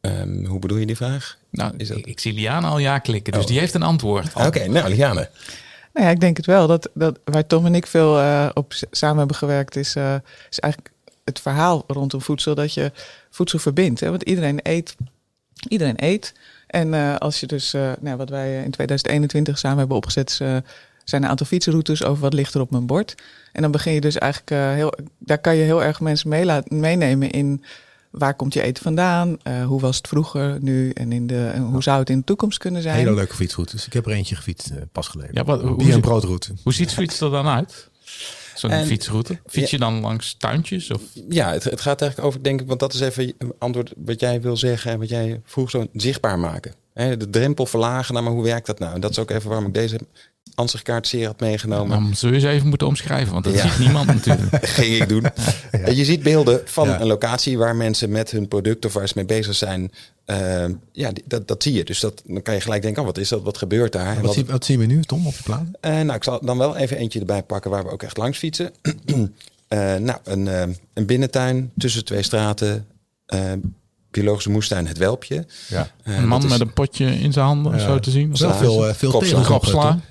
Um, 0.00 0.46
hoe 0.46 0.58
bedoel 0.58 0.78
je 0.78 0.86
die 0.86 0.96
vraag? 0.96 1.38
Nou, 1.50 1.74
is 1.76 1.88
dat... 1.88 1.96
ik, 1.96 2.06
ik 2.06 2.20
zie 2.20 2.32
Liane 2.32 2.66
al 2.66 2.78
ja 2.78 2.98
klikken, 2.98 3.32
dus 3.32 3.42
oh. 3.42 3.48
die 3.48 3.58
heeft 3.58 3.74
een 3.74 3.82
antwoord. 3.82 4.34
Oké, 4.34 4.46
okay, 4.46 4.66
nou 4.66 4.88
Liane. 4.88 5.30
Nou 5.92 6.06
ja, 6.06 6.12
ik 6.12 6.20
denk 6.20 6.36
het 6.36 6.46
wel. 6.46 6.66
Dat, 6.66 6.90
dat, 6.94 7.18
waar 7.24 7.46
Tom 7.46 7.66
en 7.66 7.74
ik 7.74 7.86
veel 7.86 8.18
uh, 8.18 8.48
op 8.54 8.72
samen 8.90 9.18
hebben 9.18 9.36
gewerkt, 9.36 9.76
is, 9.76 9.96
uh, 9.96 10.14
is 10.50 10.58
eigenlijk 10.60 10.94
het 11.24 11.40
verhaal 11.40 11.84
rondom 11.86 12.20
voedsel. 12.20 12.54
Dat 12.54 12.74
je 12.74 12.92
voedsel 13.30 13.58
verbindt. 13.58 14.00
Hè? 14.00 14.10
Want 14.10 14.22
iedereen 14.22 14.60
eet. 14.62 14.96
Iedereen 15.68 16.04
eet. 16.04 16.34
En 16.66 16.92
uh, 16.92 17.16
als 17.16 17.40
je 17.40 17.46
dus, 17.46 17.72
nou, 18.00 18.16
wat 18.16 18.28
wij 18.28 18.62
in 18.62 18.70
2021 18.70 19.58
samen 19.58 19.78
hebben 19.78 19.96
opgezet, 19.96 20.30
zijn 21.04 21.22
een 21.22 21.28
aantal 21.28 21.46
fietsroutes 21.46 22.04
over 22.04 22.22
wat 22.22 22.34
ligt 22.34 22.54
er 22.54 22.60
op 22.60 22.70
mijn 22.70 22.86
bord. 22.86 23.14
En 23.52 23.62
dan 23.62 23.70
begin 23.70 23.92
je 23.92 24.00
dus 24.00 24.18
eigenlijk 24.18 24.76
heel, 24.76 24.94
daar 25.18 25.38
kan 25.38 25.56
je 25.56 25.62
heel 25.62 25.82
erg 25.82 26.00
mensen 26.00 26.28
mee 26.28 26.62
meenemen 26.68 27.30
in 27.30 27.64
waar 28.10 28.34
komt 28.34 28.54
je 28.54 28.62
eten 28.62 28.82
vandaan? 28.82 29.36
Uh, 29.44 29.64
hoe 29.66 29.80
was 29.80 29.96
het 29.96 30.08
vroeger, 30.08 30.58
nu 30.60 30.90
en, 30.90 31.12
in 31.12 31.26
de, 31.26 31.46
en 31.46 31.62
hoe 31.62 31.82
zou 31.82 31.98
het 31.98 32.10
in 32.10 32.18
de 32.18 32.24
toekomst 32.24 32.58
kunnen 32.58 32.82
zijn? 32.82 32.96
Hele 32.96 33.14
leuke 33.14 33.34
fietsroutes. 33.34 33.86
Ik 33.86 33.92
heb 33.92 34.06
er 34.06 34.12
eentje 34.12 34.36
gefietst 34.36 34.70
uh, 34.70 34.76
pas 34.92 35.08
geleden. 35.08 35.34
Ja, 35.34 35.44
wat, 35.44 35.62
hoe, 35.62 35.92
en 35.92 36.00
broodroute. 36.00 36.52
Hoe 36.62 36.74
ziet 36.74 36.90
zoiets 36.90 37.20
er 37.20 37.30
dan 37.30 37.46
uit? 37.46 37.88
Zo'n 38.54 38.84
fietsroute? 38.84 39.38
Fiets 39.46 39.70
je 39.70 39.78
dan 39.78 40.00
langs 40.00 40.34
tuintjes? 40.34 40.90
Of? 40.90 41.02
Ja, 41.28 41.52
het, 41.52 41.64
het, 41.64 41.80
gaat 41.80 42.00
eigenlijk 42.00 42.30
over, 42.30 42.42
denk 42.42 42.60
ik, 42.60 42.66
want 42.66 42.80
dat 42.80 42.94
is 42.94 43.00
even 43.00 43.32
een 43.38 43.52
antwoord 43.58 43.92
wat 43.96 44.20
jij 44.20 44.40
wil 44.40 44.56
zeggen 44.56 44.92
en 44.92 44.98
wat 44.98 45.08
jij 45.08 45.40
vroeg 45.44 45.70
zo 45.70 45.86
zichtbaar 45.92 46.38
maken. 46.38 46.74
de 46.94 47.30
drempel 47.30 47.66
verlagen, 47.66 48.12
nou, 48.14 48.26
maar 48.26 48.34
hoe 48.34 48.44
werkt 48.44 48.66
dat 48.66 48.78
nou? 48.78 48.94
En 48.94 49.00
dat 49.00 49.10
is 49.10 49.18
ook 49.18 49.30
even 49.30 49.48
waarom 49.48 49.66
ik 49.66 49.74
deze 49.74 50.00
ansichtkaart 50.54 51.06
zeer 51.06 51.26
had 51.26 51.40
meegenomen. 51.40 51.96
Ja, 51.98 52.02
dan 52.02 52.14
zul 52.14 52.32
je 52.32 52.40
ze 52.40 52.48
even 52.48 52.68
moeten 52.68 52.86
omschrijven, 52.86 53.32
want 53.32 53.44
dat 53.44 53.54
ja. 53.54 53.68
ziet 53.68 53.78
niemand 53.78 54.06
natuurlijk. 54.24 54.66
Ging 54.66 55.02
ik 55.02 55.08
doen. 55.08 55.24
Ja. 55.72 55.90
Je 55.90 56.04
ziet 56.04 56.22
beelden 56.22 56.60
van 56.64 56.88
een 56.88 57.06
locatie 57.06 57.58
waar 57.58 57.76
mensen 57.76 58.10
met 58.10 58.30
hun 58.30 58.48
product 58.48 58.84
of 58.84 58.92
waar 58.92 59.08
ze 59.08 59.14
mee 59.16 59.24
bezig 59.24 59.54
zijn. 59.54 59.92
Uh, 60.26 60.64
ja, 60.92 61.10
dat, 61.24 61.48
dat 61.48 61.62
zie 61.62 61.72
je. 61.72 61.84
Dus 61.84 62.00
dat, 62.00 62.22
dan 62.26 62.42
kan 62.42 62.54
je 62.54 62.60
gelijk 62.60 62.82
denken, 62.82 63.00
oh, 63.00 63.08
wat 63.08 63.18
is 63.18 63.28
dat? 63.28 63.42
Wat 63.42 63.58
gebeurt 63.58 63.92
daar? 63.92 64.14
Wat, 64.14 64.24
wat, 64.24 64.34
zie, 64.34 64.44
wat 64.44 64.64
zien 64.64 64.78
we 64.78 64.86
nu, 64.86 65.02
Tom, 65.02 65.26
op 65.26 65.34
je 65.34 65.42
plan? 65.42 65.74
Uh, 65.80 65.90
nou, 65.90 66.14
ik 66.14 66.24
zal 66.24 66.40
dan 66.44 66.58
wel 66.58 66.76
even 66.76 66.96
eentje 66.96 67.20
erbij 67.20 67.42
pakken 67.42 67.70
waar 67.70 67.84
we 67.84 67.90
ook 67.90 68.02
echt 68.02 68.16
langs 68.16 68.38
fietsen. 68.38 68.72
uh, 68.82 69.16
nou, 70.08 70.18
een, 70.24 70.46
een 70.94 71.06
binnentuin 71.06 71.72
tussen 71.76 72.04
twee 72.04 72.22
straten 72.22 72.86
biologische 74.10 74.50
moestuin 74.50 74.86
Het 74.86 74.98
Welpje. 74.98 75.46
Ja. 75.68 75.90
Uh, 76.04 76.16
een 76.16 76.28
man 76.28 76.48
met 76.48 76.60
een 76.60 76.72
potje 76.72 77.04
in 77.06 77.32
zijn 77.32 77.46
handen, 77.46 77.72
ja. 77.72 77.78
zo 77.78 77.98
te 77.98 78.10
zien. 78.10 78.36
Wel 78.36 78.54
veel, 78.54 78.88
uh, 78.88 78.94
veel. 78.94 79.10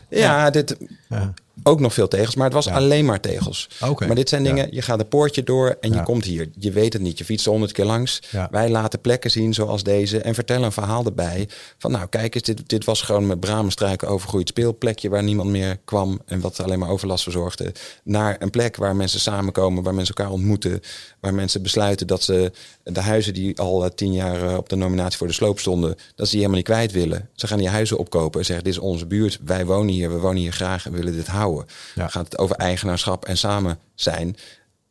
Ja, 0.09 0.49
dit... 0.49 0.77
Ja 1.09 1.33
ook 1.63 1.79
nog 1.79 1.93
veel 1.93 2.07
tegels, 2.07 2.35
maar 2.35 2.45
het 2.45 2.53
was 2.53 2.67
alleen 2.67 3.05
maar 3.05 3.19
tegels. 3.19 3.69
Okay. 3.85 4.07
Maar 4.07 4.15
dit 4.15 4.29
zijn 4.29 4.43
dingen, 4.43 4.67
je 4.71 4.81
gaat 4.81 4.99
een 4.99 5.07
poortje 5.07 5.43
door 5.43 5.77
en 5.81 5.93
je 5.93 6.03
komt 6.03 6.25
hier. 6.25 6.49
Je 6.57 6.71
weet 6.71 6.93
het 6.93 7.01
niet, 7.01 7.17
je 7.17 7.25
fietst 7.25 7.45
honderd 7.45 7.71
keer 7.71 7.85
langs. 7.85 8.21
Wij 8.51 8.69
laten 8.69 9.01
plekken 9.01 9.31
zien 9.31 9.53
zoals 9.53 9.83
deze 9.83 10.21
en 10.21 10.33
vertellen 10.33 10.63
een 10.63 10.71
verhaal 10.71 11.05
erbij. 11.05 11.49
Van 11.77 11.91
nou, 11.91 12.07
kijk 12.07 12.35
eens, 12.35 12.43
dit, 12.43 12.69
dit 12.69 12.85
was 12.85 13.01
gewoon 13.01 13.27
met 13.27 13.39
bramenstruiken 13.39 14.07
overgroeid 14.07 14.47
speelplekje 14.47 15.09
waar 15.09 15.23
niemand 15.23 15.49
meer 15.49 15.77
kwam 15.85 16.21
en 16.25 16.39
wat 16.39 16.59
alleen 16.59 16.79
maar 16.79 16.89
overlast 16.89 17.23
verzorgde. 17.23 17.71
Naar 18.03 18.35
een 18.39 18.49
plek 18.49 18.75
waar 18.75 18.95
mensen 18.95 19.19
samenkomen, 19.19 19.83
waar 19.83 19.93
mensen 19.93 20.15
elkaar 20.15 20.33
ontmoeten, 20.33 20.81
waar 21.19 21.33
mensen 21.33 21.61
besluiten 21.61 22.07
dat 22.07 22.23
ze 22.23 22.51
de 22.83 23.01
huizen 23.01 23.33
die 23.33 23.59
al 23.59 23.83
eh, 23.83 23.89
tien 23.95 24.13
jaar 24.13 24.43
eh, 24.43 24.57
op 24.57 24.69
de 24.69 24.75
nominatie 24.75 25.17
voor 25.17 25.27
de 25.27 25.33
sloop 25.33 25.59
stonden, 25.59 25.95
dat 26.15 26.25
ze 26.25 26.31
die 26.31 26.41
helemaal 26.41 26.55
niet 26.55 26.65
kwijt 26.65 26.91
willen. 26.91 27.29
Ze 27.35 27.47
gaan 27.47 27.57
die 27.57 27.69
huizen 27.69 27.97
opkopen 27.97 28.39
en 28.39 28.45
zeggen, 28.45 28.65
dit 28.65 28.73
is 28.73 28.79
onze 28.79 29.05
buurt, 29.05 29.39
wij 29.45 29.65
wonen 29.65 29.93
hier, 29.93 30.11
we 30.11 30.19
wonen 30.19 30.41
hier 30.41 30.51
graag 30.51 30.85
en 30.85 30.91
willen 30.91 31.13
dit 31.13 31.27
houden. 31.27 31.48
Ja. 31.95 32.07
Gaat 32.07 32.25
het 32.25 32.37
over 32.37 32.55
eigenaarschap 32.55 33.25
en 33.25 33.37
samen 33.37 33.79
zijn. 33.95 34.35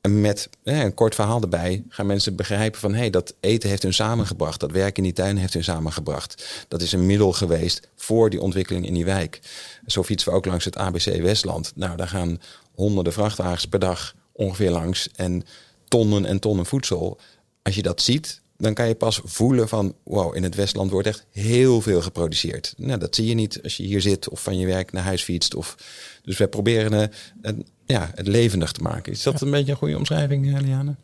En 0.00 0.20
met 0.20 0.48
een 0.62 0.94
kort 0.94 1.14
verhaal 1.14 1.40
erbij 1.40 1.84
gaan 1.88 2.06
mensen 2.06 2.36
begrijpen 2.36 2.80
van 2.80 2.92
hé, 2.92 2.98
hey, 2.98 3.10
dat 3.10 3.34
eten 3.40 3.68
heeft 3.68 3.82
hun 3.82 3.94
samengebracht. 3.94 4.60
Dat 4.60 4.70
werk 4.70 4.96
in 4.96 5.02
die 5.02 5.12
tuin 5.12 5.36
heeft 5.36 5.52
hun 5.52 5.64
samengebracht. 5.64 6.64
Dat 6.68 6.82
is 6.82 6.92
een 6.92 7.06
middel 7.06 7.32
geweest 7.32 7.88
voor 7.96 8.30
die 8.30 8.40
ontwikkeling 8.40 8.86
in 8.86 8.94
die 8.94 9.04
wijk. 9.04 9.40
Zo 9.86 10.02
fietsen 10.02 10.30
we 10.30 10.36
ook 10.36 10.46
langs 10.46 10.64
het 10.64 10.76
ABC 10.76 11.04
Westland. 11.04 11.72
Nou, 11.74 11.96
daar 11.96 12.08
gaan 12.08 12.40
honderden 12.74 13.12
vrachtwagens 13.12 13.68
per 13.68 13.78
dag 13.78 14.14
ongeveer 14.32 14.70
langs. 14.70 15.08
En 15.16 15.42
tonnen 15.88 16.24
en 16.24 16.38
tonnen 16.38 16.66
voedsel. 16.66 17.18
Als 17.62 17.74
je 17.74 17.82
dat 17.82 18.02
ziet, 18.02 18.40
dan 18.58 18.74
kan 18.74 18.88
je 18.88 18.94
pas 18.94 19.20
voelen 19.24 19.68
van, 19.68 19.94
wow, 20.02 20.36
in 20.36 20.42
het 20.42 20.54
Westland 20.54 20.90
wordt 20.90 21.06
echt 21.06 21.26
heel 21.32 21.80
veel 21.80 22.02
geproduceerd. 22.02 22.74
Nou, 22.76 22.98
dat 22.98 23.14
zie 23.14 23.26
je 23.26 23.34
niet 23.34 23.62
als 23.62 23.76
je 23.76 23.82
hier 23.82 24.00
zit 24.00 24.28
of 24.28 24.42
van 24.42 24.58
je 24.58 24.66
werk 24.66 24.92
naar 24.92 25.02
huis 25.02 25.22
fietst. 25.22 25.54
Of, 25.54 25.76
dus 26.22 26.38
wij 26.38 26.48
proberen 26.48 26.92
uh, 26.92 27.06
een, 27.42 27.66
ja, 27.86 28.10
het 28.14 28.26
levendig 28.26 28.72
te 28.72 28.82
maken. 28.82 29.12
Is 29.12 29.22
dat 29.22 29.40
een 29.40 29.50
beetje 29.50 29.72
een 29.72 29.78
goede 29.78 29.96
omschrijving, 29.96 30.46
uh, 30.46 30.60
Liane? 30.60 30.94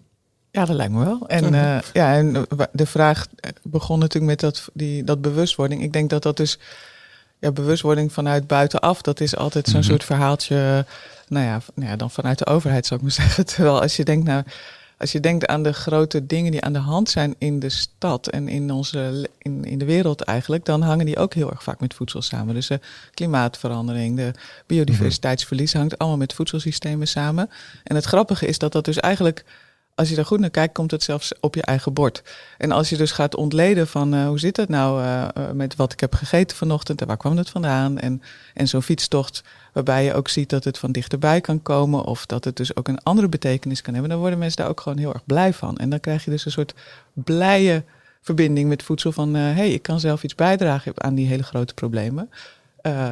Ja, 0.50 0.64
dat 0.64 0.76
lijkt 0.76 0.92
me 0.92 1.04
wel. 1.04 1.28
En, 1.28 1.44
uh, 1.44 1.78
ja, 1.92 2.14
en 2.14 2.46
de 2.72 2.86
vraag 2.86 3.26
begon 3.62 3.98
natuurlijk 3.98 4.30
met 4.30 4.40
dat, 4.40 4.68
die, 4.72 5.04
dat 5.04 5.20
bewustwording. 5.20 5.82
Ik 5.82 5.92
denk 5.92 6.10
dat 6.10 6.22
dat 6.22 6.36
dus 6.36 6.58
ja, 7.38 7.52
bewustwording 7.52 8.12
vanuit 8.12 8.46
buitenaf, 8.46 9.02
dat 9.02 9.20
is 9.20 9.36
altijd 9.36 9.64
zo'n 9.64 9.74
mm 9.74 9.80
-hmm. 9.80 9.90
soort 9.90 10.04
verhaaltje. 10.04 10.86
Nou 11.28 11.46
ja, 11.46 11.60
nou 11.74 11.90
ja, 11.90 11.96
dan 11.96 12.10
vanuit 12.10 12.38
de 12.38 12.46
overheid 12.46 12.86
zou 12.86 13.00
ik 13.00 13.06
maar 13.06 13.16
zeggen. 13.24 13.46
Terwijl 13.46 13.80
als 13.80 13.96
je 13.96 14.04
denkt. 14.04 14.26
Nou, 14.26 14.42
als 15.04 15.12
je 15.12 15.20
denkt 15.20 15.46
aan 15.46 15.62
de 15.62 15.72
grote 15.72 16.26
dingen 16.26 16.50
die 16.50 16.60
aan 16.60 16.72
de 16.72 16.78
hand 16.78 17.10
zijn 17.10 17.34
in 17.38 17.58
de 17.58 17.68
stad 17.68 18.26
en 18.26 18.48
in, 18.48 18.70
onze, 18.70 19.28
in, 19.38 19.64
in 19.64 19.78
de 19.78 19.84
wereld 19.84 20.20
eigenlijk, 20.20 20.64
dan 20.64 20.82
hangen 20.82 21.06
die 21.06 21.16
ook 21.16 21.34
heel 21.34 21.50
erg 21.50 21.62
vaak 21.62 21.80
met 21.80 21.94
voedsel 21.94 22.22
samen. 22.22 22.54
Dus 22.54 22.66
de 22.66 22.80
klimaatverandering, 23.14 24.16
de 24.16 24.32
biodiversiteitsverlies 24.66 25.72
hangt 25.72 25.98
allemaal 25.98 26.18
met 26.18 26.32
voedselsystemen 26.32 27.08
samen. 27.08 27.50
En 27.82 27.94
het 27.94 28.04
grappige 28.04 28.46
is 28.46 28.58
dat 28.58 28.72
dat 28.72 28.84
dus 28.84 29.00
eigenlijk, 29.00 29.44
als 29.94 30.08
je 30.08 30.16
er 30.16 30.26
goed 30.26 30.40
naar 30.40 30.50
kijkt, 30.50 30.74
komt 30.74 30.90
het 30.90 31.02
zelfs 31.02 31.32
op 31.40 31.54
je 31.54 31.62
eigen 31.62 31.92
bord. 31.92 32.22
En 32.58 32.72
als 32.72 32.88
je 32.88 32.96
dus 32.96 33.12
gaat 33.12 33.34
ontleden 33.34 33.88
van 33.88 34.14
uh, 34.14 34.26
hoe 34.26 34.38
zit 34.38 34.56
het 34.56 34.68
nou 34.68 35.02
uh, 35.02 35.28
met 35.52 35.76
wat 35.76 35.92
ik 35.92 36.00
heb 36.00 36.14
gegeten 36.14 36.56
vanochtend 36.56 37.00
en 37.00 37.06
waar 37.06 37.16
kwam 37.16 37.36
het 37.36 37.50
vandaan 37.50 37.98
en, 37.98 38.22
en 38.54 38.68
zo'n 38.68 38.82
fietstocht 38.82 39.42
waarbij 39.72 40.04
je 40.04 40.14
ook 40.14 40.28
ziet 40.28 40.50
dat 40.50 40.64
het 40.64 40.78
van 40.78 40.92
dichterbij 40.92 41.40
kan 41.40 41.62
komen 41.62 42.04
of 42.04 42.26
dat 42.26 42.44
het 42.44 42.56
dus 42.56 42.76
ook 42.76 42.88
een 42.88 43.02
andere 43.02 43.28
betekenis 43.28 43.80
kan 43.82 43.92
hebben, 43.92 44.10
dan 44.10 44.20
worden 44.20 44.38
mensen 44.38 44.58
daar 44.58 44.70
ook 44.70 44.80
gewoon 44.80 44.98
heel 44.98 45.12
erg 45.12 45.24
blij 45.24 45.52
van. 45.52 45.76
En 45.76 45.90
dan 45.90 46.00
krijg 46.00 46.24
je 46.24 46.30
dus 46.30 46.44
een 46.44 46.52
soort 46.52 46.74
blije 47.12 47.84
verbinding 48.20 48.68
met 48.68 48.82
voedsel 48.82 49.12
van 49.12 49.34
hé, 49.34 49.52
hey, 49.52 49.70
ik 49.70 49.82
kan 49.82 50.00
zelf 50.00 50.24
iets 50.24 50.34
bijdragen 50.34 51.02
aan 51.02 51.14
die 51.14 51.26
hele 51.26 51.42
grote 51.42 51.74
problemen. 51.74 52.30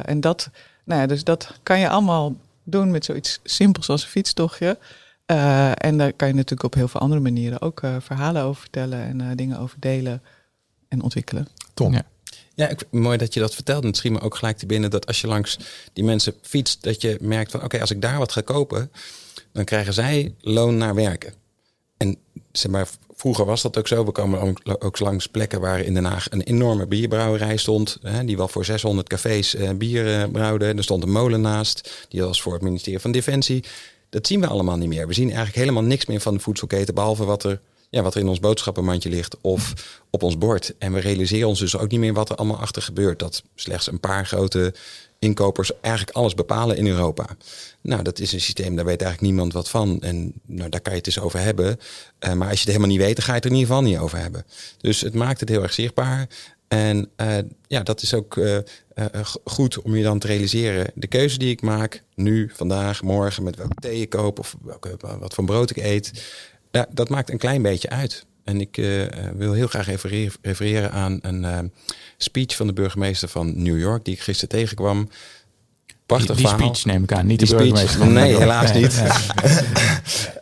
En 0.05 0.21
dat, 0.21 0.49
nou 0.83 1.01
ja, 1.01 1.07
dus 1.07 1.23
dat 1.23 1.59
kan 1.63 1.79
je 1.79 1.89
allemaal 1.89 2.35
doen 2.63 2.91
met 2.91 3.05
zoiets 3.05 3.39
simpels 3.43 3.89
als 3.89 4.03
een 4.03 4.09
fietstochtje. 4.09 4.77
Uh, 5.33 5.71
en 5.75 5.97
daar 5.97 6.13
kan 6.13 6.27
je 6.27 6.33
natuurlijk 6.33 6.63
op 6.63 6.73
heel 6.73 6.87
veel 6.87 6.99
andere 6.99 7.21
manieren 7.21 7.61
ook 7.61 7.81
verhalen 7.99 8.43
over 8.43 8.61
vertellen 8.61 8.99
en 8.99 9.35
dingen 9.35 9.59
over 9.59 9.77
delen 9.79 10.21
en 10.87 11.01
ontwikkelen. 11.01 11.47
Tom. 11.73 11.93
Ja. 11.93 12.05
Ja, 12.55 12.67
ik, 12.69 12.83
mooi 12.91 13.17
dat 13.17 13.33
je 13.33 13.39
dat 13.39 13.53
vertelt. 13.53 13.83
Misschien 13.83 14.11
me 14.11 14.19
ook 14.19 14.35
gelijk 14.35 14.57
te 14.57 14.65
binnen 14.65 14.89
dat 14.89 15.07
als 15.07 15.21
je 15.21 15.27
langs 15.27 15.57
die 15.93 16.03
mensen 16.03 16.33
fietst, 16.41 16.83
dat 16.83 17.01
je 17.01 17.17
merkt 17.21 17.51
van 17.51 17.63
oké, 17.63 17.81
als 17.81 17.91
ik 17.91 18.01
daar 18.01 18.17
wat 18.17 18.31
ga 18.31 18.41
kopen, 18.41 18.91
dan 19.51 19.63
krijgen 19.63 19.93
zij 19.93 20.35
loon 20.39 20.77
naar 20.77 20.95
werken. 20.95 21.33
En 21.97 22.17
zeg 22.51 22.71
maar, 22.71 22.87
vroeger 23.15 23.45
was 23.45 23.61
dat 23.61 23.77
ook 23.77 23.87
zo. 23.87 24.05
We 24.05 24.11
komen 24.11 24.57
ook 24.79 24.99
langs 24.99 25.27
plekken 25.27 25.61
waar 25.61 25.79
in 25.79 25.93
Den 25.93 26.05
Haag 26.05 26.31
een 26.31 26.41
enorme 26.41 26.87
bierbrouwerij 26.87 27.57
stond. 27.57 27.97
Hè, 28.01 28.25
die 28.25 28.37
wel 28.37 28.47
voor 28.47 28.65
600 28.65 29.09
cafés 29.09 29.55
eh, 29.55 29.69
bier 29.69 30.21
eh, 30.21 30.29
brouwde. 30.31 30.65
Er 30.65 30.83
stond 30.83 31.03
een 31.03 31.11
molen 31.11 31.41
naast. 31.41 32.05
Die 32.09 32.21
was 32.21 32.41
voor 32.41 32.53
het 32.53 32.61
ministerie 32.61 32.99
van 32.99 33.11
Defensie. 33.11 33.63
Dat 34.13 34.27
zien 34.27 34.41
we 34.41 34.47
allemaal 34.47 34.77
niet 34.77 34.89
meer. 34.89 35.07
We 35.07 35.13
zien 35.13 35.27
eigenlijk 35.27 35.57
helemaal 35.57 35.83
niks 35.83 36.05
meer 36.05 36.19
van 36.19 36.33
de 36.33 36.39
voedselketen. 36.39 36.93
Behalve 36.93 37.25
wat 37.25 37.43
er 37.43 37.61
ja, 37.89 38.01
wat 38.01 38.15
er 38.15 38.21
in 38.21 38.27
ons 38.27 38.39
boodschappenmandje 38.39 39.09
ligt 39.09 39.37
of 39.41 39.73
op 40.09 40.23
ons 40.23 40.37
bord. 40.37 40.73
En 40.77 40.93
we 40.93 40.99
realiseren 40.99 41.47
ons 41.47 41.59
dus 41.59 41.77
ook 41.77 41.91
niet 41.91 41.99
meer 41.99 42.13
wat 42.13 42.29
er 42.29 42.35
allemaal 42.35 42.59
achter 42.59 42.81
gebeurt. 42.81 43.19
Dat 43.19 43.43
slechts 43.55 43.87
een 43.87 43.99
paar 43.99 44.25
grote 44.25 44.73
inkopers 45.19 45.71
eigenlijk 45.81 46.17
alles 46.17 46.33
bepalen 46.33 46.77
in 46.77 46.87
Europa. 46.87 47.25
Nou, 47.81 48.03
dat 48.03 48.19
is 48.19 48.33
een 48.33 48.41
systeem, 48.41 48.75
daar 48.75 48.85
weet 48.85 49.01
eigenlijk 49.01 49.31
niemand 49.31 49.53
wat 49.53 49.69
van. 49.69 50.01
En 50.01 50.33
nou, 50.45 50.69
daar 50.69 50.81
kan 50.81 50.91
je 50.91 50.97
het 50.97 51.07
eens 51.07 51.19
over 51.19 51.39
hebben. 51.39 51.79
Uh, 52.19 52.33
maar 52.33 52.49
als 52.49 52.57
je 52.57 52.63
het 52.63 52.75
helemaal 52.75 52.87
niet 52.87 53.05
weet, 53.05 53.15
dan 53.15 53.25
ga 53.25 53.31
je 53.31 53.35
het 53.35 53.45
er 53.45 53.51
in 53.51 53.57
ieder 53.57 53.75
geval 53.75 53.89
niet 53.89 53.99
over 53.99 54.17
hebben. 54.17 54.45
Dus 54.77 55.01
het 55.01 55.13
maakt 55.13 55.39
het 55.39 55.49
heel 55.49 55.61
erg 55.61 55.73
zichtbaar. 55.73 56.27
En 56.73 57.09
uh, 57.17 57.37
ja, 57.67 57.83
dat 57.83 58.01
is 58.01 58.13
ook 58.13 58.35
uh, 58.35 58.57
goed 59.43 59.81
om 59.81 59.95
je 59.95 60.03
dan 60.03 60.19
te 60.19 60.27
realiseren. 60.27 60.91
De 60.95 61.07
keuze 61.07 61.37
die 61.37 61.49
ik 61.49 61.61
maak, 61.61 62.03
nu, 62.15 62.51
vandaag, 62.53 63.01
morgen, 63.01 63.43
met 63.43 63.55
welke 63.55 63.75
thee 63.81 64.01
ik 64.01 64.09
koop 64.09 64.39
of 64.39 64.55
welke, 64.61 64.97
wat 65.19 65.33
voor 65.33 65.45
brood 65.45 65.69
ik 65.69 65.77
eet. 65.77 66.23
Dat 66.89 67.09
maakt 67.09 67.29
een 67.29 67.37
klein 67.37 67.61
beetje 67.61 67.89
uit. 67.89 68.25
En 68.43 68.61
ik 68.61 68.75
wil 69.35 69.53
heel 69.53 69.67
graag 69.67 69.87
even 69.87 70.31
refereren 70.41 70.91
aan 70.91 71.19
een 71.21 71.71
speech 72.17 72.55
van 72.55 72.67
de 72.67 72.73
burgemeester 72.73 73.27
van 73.27 73.63
New 73.63 73.79
York, 73.79 74.05
die 74.05 74.13
ik 74.13 74.21
gisteren 74.21 74.49
tegenkwam. 74.49 75.09
Prachtig 76.05 76.35
die, 76.35 76.45
die 76.45 76.55
speech 76.55 76.85
neem 76.85 77.03
ik 77.03 77.13
aan, 77.13 77.25
niet 77.25 77.39
die 77.39 77.47
de 77.47 77.55
burgemeester. 77.55 77.89
Speech, 77.89 78.09
nee, 78.09 78.37
helaas 78.37 78.73
niet. 78.73 79.03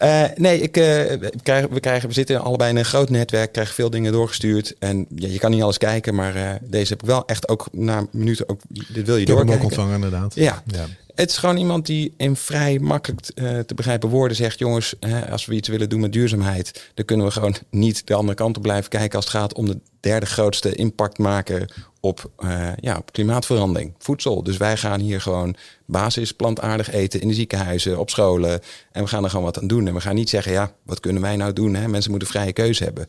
uh, 0.02 0.24
nee, 0.46 0.62
ik, 0.62 0.76
we, 0.76 1.32
krijgen, 1.44 1.74
we, 1.74 1.80
krijgen, 1.80 2.08
we 2.08 2.14
zitten 2.14 2.42
allebei 2.42 2.70
in 2.70 2.78
een 2.78 2.86
groot 2.86 3.10
netwerk, 3.10 3.52
krijgen 3.52 3.74
veel 3.74 3.90
dingen 3.90 4.12
doorgestuurd. 4.12 4.76
En 4.80 5.06
ja, 5.16 5.28
je 5.28 5.40
kan 5.40 5.52
niet 5.52 5.62
alles 5.62 5.78
kijken, 5.78 6.16
maar 6.16 6.60
deze 6.62 6.90
heb 6.90 7.02
ik 7.02 7.08
wel 7.08 7.26
echt 7.26 7.50
ook 7.50 7.68
na 7.72 8.06
minuten, 8.12 8.50
ook, 8.50 8.60
dit 8.68 9.06
wil 9.06 9.16
je 9.16 9.22
ik 9.22 9.28
doorkijken. 9.28 9.38
heb 9.38 9.48
hem 9.48 9.58
ook 9.58 9.64
ontvangen 9.64 9.96
inderdaad. 9.96 10.36
Ja. 10.36 10.64
ja. 10.66 10.86
Het 11.22 11.30
is 11.30 11.38
gewoon 11.38 11.58
iemand 11.58 11.86
die 11.86 12.14
in 12.18 12.36
vrij 12.36 12.80
makkelijk 12.80 13.32
uh, 13.36 13.60
te 13.60 13.74
begrijpen 13.74 14.10
woorden 14.10 14.38
zegt: 14.38 14.60
jongens, 14.60 14.96
hè, 15.00 15.30
als 15.32 15.46
we 15.46 15.56
iets 15.56 15.68
willen 15.68 15.90
doen 15.90 16.00
met 16.00 16.14
duurzaamheid, 16.14 16.92
dan 16.94 17.06
kunnen 17.06 17.26
we 17.26 17.32
gewoon 17.32 17.56
niet 17.70 18.08
de 18.08 18.14
andere 18.14 18.38
kant 18.38 18.58
op 18.58 18.64
blijven 18.64 18.90
kijken 18.90 19.16
als 19.16 19.26
het 19.26 19.34
gaat 19.34 19.54
om 19.54 19.66
de 19.66 19.80
derde 20.00 20.26
grootste 20.26 20.76
impact 20.76 21.18
maken 21.18 21.72
op, 22.00 22.32
uh, 22.40 22.70
ja, 22.80 22.98
op 22.98 23.12
klimaatverandering, 23.12 23.94
voedsel. 23.98 24.44
Dus 24.44 24.58
wij 24.58 24.78
gaan 24.78 25.00
hier 25.00 25.22
gewoon 25.22 25.56
basis 25.86 26.32
plantaardig 26.32 26.92
eten 26.92 27.22
in 27.22 27.28
de 27.28 27.34
ziekenhuizen, 27.34 28.00
op 28.00 28.10
scholen. 28.10 28.60
En 28.92 29.04
we 29.04 29.10
gaan 29.10 29.24
er 29.24 29.30
gewoon 29.30 29.46
wat 29.46 29.60
aan 29.60 29.68
doen. 29.68 29.88
En 29.88 29.94
we 29.94 30.02
gaan 30.02 30.16
niet 30.16 30.30
zeggen: 30.30 30.52
ja, 30.52 30.74
wat 30.84 31.00
kunnen 31.00 31.22
wij 31.22 31.36
nou 31.36 31.54
doen? 31.54 31.76
Hè? 31.76 31.88
Mensen 31.88 32.12
moeten 32.12 32.30
vrije 32.30 32.54
keuze 32.54 32.84
hebben. 32.84 33.06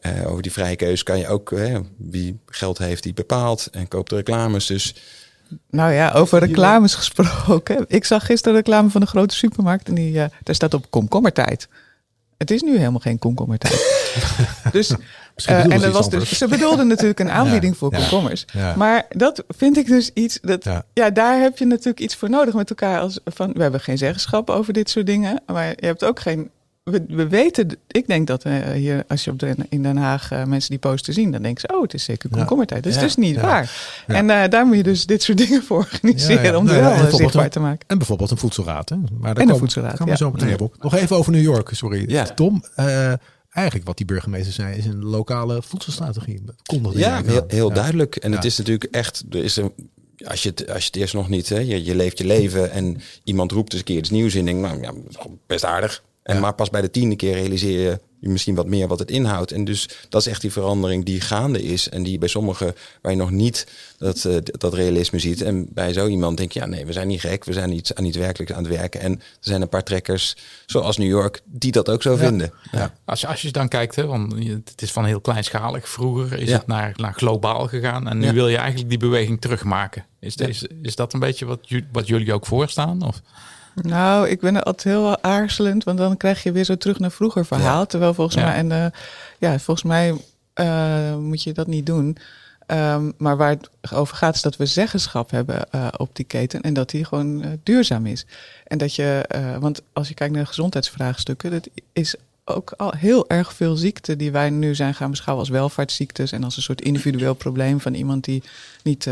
Uh, 0.00 0.30
over 0.30 0.42
die 0.42 0.52
vrije 0.52 0.76
keuze 0.76 1.04
kan 1.04 1.18
je 1.18 1.28
ook, 1.28 1.54
wie 1.96 2.38
geld 2.46 2.78
heeft, 2.78 3.02
die 3.02 3.14
bepaalt 3.14 3.68
en 3.72 3.88
koopt 3.88 4.10
de 4.10 4.16
reclames. 4.16 4.66
Dus 4.66 4.94
nou 5.70 5.92
ja, 5.92 6.10
over 6.12 6.38
reclames 6.38 6.94
gesproken. 6.94 7.84
Ik 7.98 8.04
zag 8.04 8.26
gisteren 8.26 8.56
reclame 8.56 8.90
van 8.90 9.00
een 9.00 9.06
grote 9.06 9.34
supermarkt 9.34 9.88
en 9.88 9.94
die, 9.94 10.12
uh, 10.12 10.24
daar 10.42 10.54
staat 10.54 10.74
op 10.74 10.90
komkommertijd. 10.90 11.68
Het 12.36 12.50
is 12.50 12.62
nu 12.62 12.78
helemaal 12.78 13.00
geen 13.00 13.18
komkommertijd. 13.18 14.12
dus, 14.72 14.90
uh, 14.90 15.72
en 15.72 15.80
dat 15.80 15.92
was 15.92 16.10
dus, 16.10 16.38
ze 16.38 16.48
bedoelden 16.48 16.86
natuurlijk 16.86 17.20
een 17.20 17.30
aanbieding 17.40 17.72
ja, 17.72 17.78
voor 17.78 17.90
komkommers. 17.90 18.44
Ja. 18.52 18.76
Maar 18.76 19.06
dat 19.08 19.44
vind 19.48 19.76
ik 19.76 19.86
dus 19.86 20.10
iets. 20.14 20.38
Dat, 20.42 20.64
ja. 20.64 20.84
ja. 20.92 21.10
daar 21.10 21.40
heb 21.40 21.58
je 21.58 21.64
natuurlijk 21.64 22.00
iets 22.00 22.16
voor 22.16 22.30
nodig 22.30 22.54
met 22.54 22.70
elkaar. 22.70 23.00
Als 23.00 23.20
van, 23.24 23.52
we 23.52 23.62
hebben 23.62 23.80
geen 23.80 23.98
zeggenschap 23.98 24.50
over 24.50 24.72
dit 24.72 24.90
soort 24.90 25.06
dingen. 25.06 25.42
Maar 25.46 25.66
je 25.66 25.86
hebt 25.86 26.04
ook 26.04 26.20
geen 26.20 26.50
we, 26.84 27.04
we, 27.08 27.28
weten, 27.28 27.76
ik 27.86 28.06
denk 28.06 28.26
dat 28.26 28.44
uh, 28.44 28.70
hier, 28.70 29.04
als 29.08 29.24
je 29.24 29.30
op 29.30 29.38
de, 29.38 29.54
in 29.68 29.82
Den 29.82 29.96
Haag 29.96 30.32
uh, 30.32 30.44
mensen 30.44 30.70
die 30.70 30.78
posten 30.78 31.12
zien, 31.12 31.32
dan 31.32 31.42
denken 31.42 31.60
ze, 31.60 31.76
oh, 31.76 31.82
het 31.82 31.94
is 31.94 32.04
zeker 32.04 32.30
komkommertijd. 32.30 32.82
Dat 32.82 32.92
is 32.92 32.98
ja, 32.98 33.04
dus 33.04 33.16
niet 33.16 33.34
ja. 33.34 33.40
waar. 33.40 33.70
Ja. 34.06 34.14
En 34.14 34.28
uh, 34.28 34.48
daar 34.48 34.66
moet 34.66 34.76
je 34.76 34.82
dus 34.82 35.06
dit 35.06 35.22
soort 35.22 35.38
dingen 35.46 35.62
voor 35.62 35.76
organiseren 35.76 36.56
om 36.56 36.66
het 36.66 36.80
Nou 36.80 37.02
wel 37.02 37.16
zichtbaar 37.16 37.50
te 37.50 37.60
maken. 37.60 37.88
En 37.88 37.98
bijvoorbeeld 37.98 38.30
een 38.30 38.36
voedselraad. 38.36 38.88
Hè? 38.88 38.96
Maar 38.96 39.08
daar 39.10 39.22
en 39.22 39.30
een 39.30 39.36
komen, 39.36 39.58
voedselraad, 39.58 39.96
gaan 39.96 40.08
we 40.08 40.16
zo 40.16 40.30
meteen 40.30 40.60
op. 40.60 40.76
Nog 40.80 40.94
even 40.94 41.16
over 41.16 41.32
New 41.32 41.42
York, 41.42 41.70
sorry. 41.72 42.24
Tom, 42.34 42.64
eigenlijk 43.50 43.86
wat 43.86 43.96
die 43.96 44.06
burgemeester 44.06 44.52
zei, 44.52 44.76
is 44.76 44.86
een 44.86 45.04
lokale 45.04 45.62
voedselstrategie. 45.62 46.44
Kondigde 46.62 46.98
ja, 46.98 47.22
heel, 47.24 47.44
heel 47.48 47.72
duidelijk. 47.72 48.16
En 48.16 48.32
het 48.32 48.44
is 48.44 48.58
natuurlijk 48.58 48.94
echt, 48.94 49.24
er 49.30 49.44
is 49.44 49.56
een 49.56 49.72
als 50.24 50.42
je, 50.42 50.48
het, 50.48 50.68
als 50.68 50.82
je 50.82 50.86
het 50.86 50.96
eerst 50.96 51.14
nog 51.14 51.28
niet, 51.28 51.48
hè, 51.48 51.58
je, 51.58 51.84
je 51.84 51.94
leeft 51.94 52.18
je 52.18 52.24
leven 52.24 52.70
en 52.70 53.00
iemand 53.24 53.52
roept 53.52 53.72
eens 53.72 53.80
een 53.80 53.86
keer 53.86 53.96
iets 53.96 54.10
nieuws 54.10 54.34
in, 54.34 54.44
denk 54.44 54.60
nou 54.60 54.82
ja, 54.82 54.92
best 55.46 55.64
aardig. 55.64 56.02
En 56.24 56.34
ja. 56.34 56.40
maar 56.40 56.54
pas 56.54 56.70
bij 56.70 56.80
de 56.80 56.90
tiende 56.90 57.16
keer 57.16 57.34
realiseer 57.34 57.80
je, 57.80 58.00
je 58.18 58.28
misschien 58.28 58.54
wat 58.54 58.66
meer 58.66 58.88
wat 58.88 58.98
het 58.98 59.10
inhoudt. 59.10 59.52
En 59.52 59.64
dus 59.64 59.88
dat 60.08 60.20
is 60.20 60.26
echt 60.26 60.40
die 60.40 60.52
verandering 60.52 61.04
die 61.04 61.20
gaande 61.20 61.62
is. 61.62 61.88
En 61.88 62.02
die 62.02 62.18
bij 62.18 62.28
sommigen 62.28 62.74
waar 63.02 63.12
je 63.12 63.18
nog 63.18 63.30
niet 63.30 63.66
dat, 63.98 64.24
uh, 64.24 64.36
dat 64.42 64.74
realisme 64.74 65.18
ziet. 65.18 65.42
En 65.42 65.66
bij 65.70 65.92
zo 65.92 66.06
iemand 66.06 66.36
denk 66.36 66.52
je, 66.52 66.60
ja 66.60 66.66
nee, 66.66 66.86
we 66.86 66.92
zijn 66.92 67.08
niet 67.08 67.20
gek. 67.20 67.44
We 67.44 67.52
zijn 67.52 67.72
iets 67.72 67.94
aan 67.94 68.04
iets 68.04 68.16
werkelijks 68.16 68.52
aan 68.52 68.64
het 68.64 68.76
werken. 68.76 69.00
En 69.00 69.12
er 69.12 69.20
zijn 69.40 69.62
een 69.62 69.68
paar 69.68 69.82
trekkers, 69.82 70.36
zoals 70.66 70.96
New 70.96 71.08
York, 71.08 71.40
die 71.44 71.72
dat 71.72 71.88
ook 71.88 72.02
zo 72.02 72.12
ja. 72.12 72.18
vinden. 72.18 72.52
Ja. 72.72 72.94
Als, 73.04 73.20
je, 73.20 73.26
als 73.26 73.42
je 73.42 73.50
dan 73.50 73.68
kijkt, 73.68 73.96
hè, 73.96 74.06
want 74.06 74.32
het 74.64 74.82
is 74.82 74.92
van 74.92 75.04
heel 75.04 75.20
kleinschalig. 75.20 75.88
Vroeger 75.88 76.38
is 76.38 76.52
het 76.52 76.66
naar, 76.66 76.92
naar 76.96 77.14
globaal 77.14 77.66
gegaan. 77.66 78.08
En 78.08 78.18
nu 78.18 78.32
wil 78.32 78.48
je 78.48 78.56
eigenlijk 78.56 78.88
die 78.88 78.98
beweging 78.98 79.40
terugmaken. 79.40 80.04
Is, 80.20 80.36
is, 80.36 80.66
is 80.82 80.96
dat 80.96 81.12
een 81.12 81.20
beetje 81.20 81.44
wat, 81.44 81.60
wat 81.92 82.06
jullie 82.06 82.32
ook 82.32 82.46
voorstaan? 82.46 83.02
Of? 83.02 83.20
Nou, 83.82 84.28
ik 84.28 84.40
ben 84.40 84.54
er 84.56 84.62
altijd 84.62 84.94
heel 84.94 85.22
aarzelend, 85.22 85.84
want 85.84 85.98
dan 85.98 86.16
krijg 86.16 86.42
je 86.42 86.52
weer 86.52 86.64
zo 86.64 86.76
terug 86.76 86.98
naar 86.98 87.10
vroeger 87.10 87.46
verhaal. 87.46 87.80
Ja. 87.80 87.84
Terwijl 87.86 88.14
volgens 88.14 88.36
ja. 88.36 88.44
mij, 88.44 88.54
en 88.54 88.70
uh, 88.70 88.86
ja, 89.38 89.58
volgens 89.58 89.86
mij 89.86 90.14
uh, 90.54 91.16
moet 91.16 91.42
je 91.42 91.52
dat 91.52 91.66
niet 91.66 91.86
doen. 91.86 92.16
Um, 92.66 93.12
maar 93.16 93.36
waar 93.36 93.50
het 93.50 93.92
over 93.92 94.16
gaat, 94.16 94.34
is 94.34 94.42
dat 94.42 94.56
we 94.56 94.66
zeggenschap 94.66 95.30
hebben 95.30 95.66
uh, 95.74 95.88
op 95.96 96.16
die 96.16 96.24
keten 96.24 96.60
en 96.60 96.74
dat 96.74 96.90
die 96.90 97.04
gewoon 97.04 97.58
duurzaam 97.62 98.06
is. 98.06 98.26
En 98.66 98.78
dat 98.78 98.94
je, 98.94 99.24
want 99.60 99.82
als 99.92 100.08
je 100.08 100.14
kijkt 100.14 100.34
naar 100.34 100.46
gezondheidsvraagstukken, 100.46 101.50
dat 101.50 101.68
is 101.92 102.14
ook 102.44 102.72
al 102.76 102.92
heel 102.96 103.28
erg 103.28 103.52
veel 103.52 103.76
ziekten 103.76 104.18
die 104.18 104.32
wij 104.32 104.50
nu 104.50 104.74
zijn 104.74 104.94
gaan 104.94 105.10
beschouwen 105.10 105.44
als 105.44 105.54
welvaartsziektes 105.54 106.32
en 106.32 106.44
als 106.44 106.56
een 106.56 106.62
soort 106.62 106.80
individueel 106.80 107.34
probleem 107.34 107.80
van 107.80 107.94
iemand 107.94 108.24
die 108.24 108.42
niet, 108.82 109.04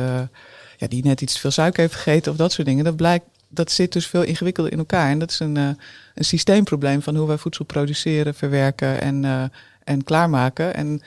ja, 0.76 0.88
die 0.88 1.04
net 1.04 1.20
iets 1.20 1.34
te 1.34 1.40
veel 1.40 1.50
suiker 1.50 1.80
heeft 1.80 1.94
gegeten 1.94 2.32
of 2.32 2.38
dat 2.38 2.52
soort 2.52 2.66
dingen. 2.66 2.84
Dat 2.84 2.96
blijkt 2.96 3.24
dat 3.54 3.70
zit 3.70 3.92
dus 3.92 4.06
veel 4.06 4.22
ingewikkelder 4.22 4.72
in 4.72 4.78
elkaar. 4.78 5.10
En 5.10 5.18
dat 5.18 5.30
is 5.30 5.38
een, 5.38 5.56
uh, 5.56 5.68
een 6.14 6.24
systeemprobleem 6.24 7.02
van 7.02 7.16
hoe 7.16 7.26
wij 7.26 7.38
voedsel 7.38 7.64
produceren, 7.64 8.34
verwerken 8.34 9.00
en, 9.00 9.22
uh, 9.22 9.44
en 9.84 10.04
klaarmaken. 10.04 10.74
En 10.74 11.02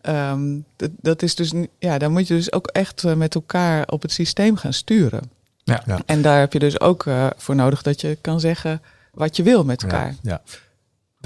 ehm, 0.00 0.58
dat, 0.76 0.90
dat 1.00 1.22
is 1.22 1.34
dus, 1.34 1.52
ja, 1.78 1.98
daar 1.98 2.10
moet 2.10 2.28
je 2.28 2.34
dus 2.34 2.52
ook 2.52 2.66
echt 2.66 3.04
eh, 3.04 3.14
met 3.14 3.34
elkaar 3.34 3.86
op 3.86 4.02
het 4.02 4.12
systeem 4.12 4.56
gaan 4.56 4.72
sturen. 4.72 5.30
Ja. 5.64 5.82
Ja. 5.86 6.00
En 6.06 6.22
daar 6.22 6.38
heb 6.38 6.52
je 6.52 6.58
dus 6.58 6.80
ook 6.80 7.06
eh, 7.06 7.26
voor 7.36 7.54
nodig 7.54 7.82
dat 7.82 8.00
je 8.00 8.18
kan 8.20 8.40
zeggen 8.40 8.82
wat 9.12 9.36
je 9.36 9.42
wil 9.42 9.64
met 9.64 9.82
elkaar. 9.82 10.14
Ja, 10.22 10.30
ja. 10.30 10.40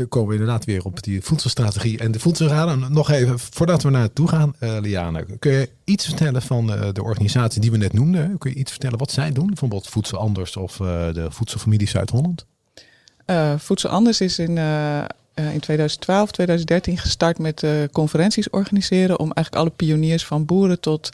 Komen 0.09 0.29
we 0.29 0.35
inderdaad 0.35 0.65
weer 0.65 0.85
op 0.85 1.03
die 1.03 1.23
voedselstrategie 1.23 1.99
en 1.99 2.13
de 2.13 2.21
voedselraden. 2.21 2.93
Nog 2.93 3.11
even, 3.11 3.39
voordat 3.39 3.83
we 3.83 3.91
naartoe 3.91 4.29
gaan, 4.29 4.55
eh 4.59 4.77
Liane, 4.81 5.27
kun 5.39 5.53
je 5.53 5.69
iets 5.85 6.05
vertellen 6.05 6.43
van 6.43 6.73
eh, 6.73 6.89
de 6.93 7.03
organisatie 7.03 7.61
die 7.61 7.71
we 7.71 7.77
net 7.77 7.93
noemden? 7.93 8.39
Kun 8.39 8.51
je 8.51 8.57
iets 8.57 8.71
vertellen 8.71 8.99
wat 8.99 9.11
zij 9.11 9.33
doen? 9.33 9.47
Bijvoorbeeld 9.47 9.89
Voedsel 9.89 10.19
Anders 10.19 10.57
of 10.57 10.81
eh, 10.81 10.87
de 11.13 11.27
Voedselfamilie 11.31 11.89
Zuid-Holland? 11.89 12.47
Voedsel 13.57 13.91
Anders 13.91 14.21
is 14.21 14.39
in, 14.39 14.59
in 15.35 15.61
2012, 15.61 16.31
2013 16.31 16.99
gestart 16.99 17.39
met 17.39 17.65
conferenties 17.93 18.51
organiseren 18.51 19.19
om 19.19 19.33
eigenlijk 19.33 19.67
alle 19.67 19.77
pioniers 19.77 20.27
van 20.27 20.45
boeren 20.45 20.81
tot 20.81 21.11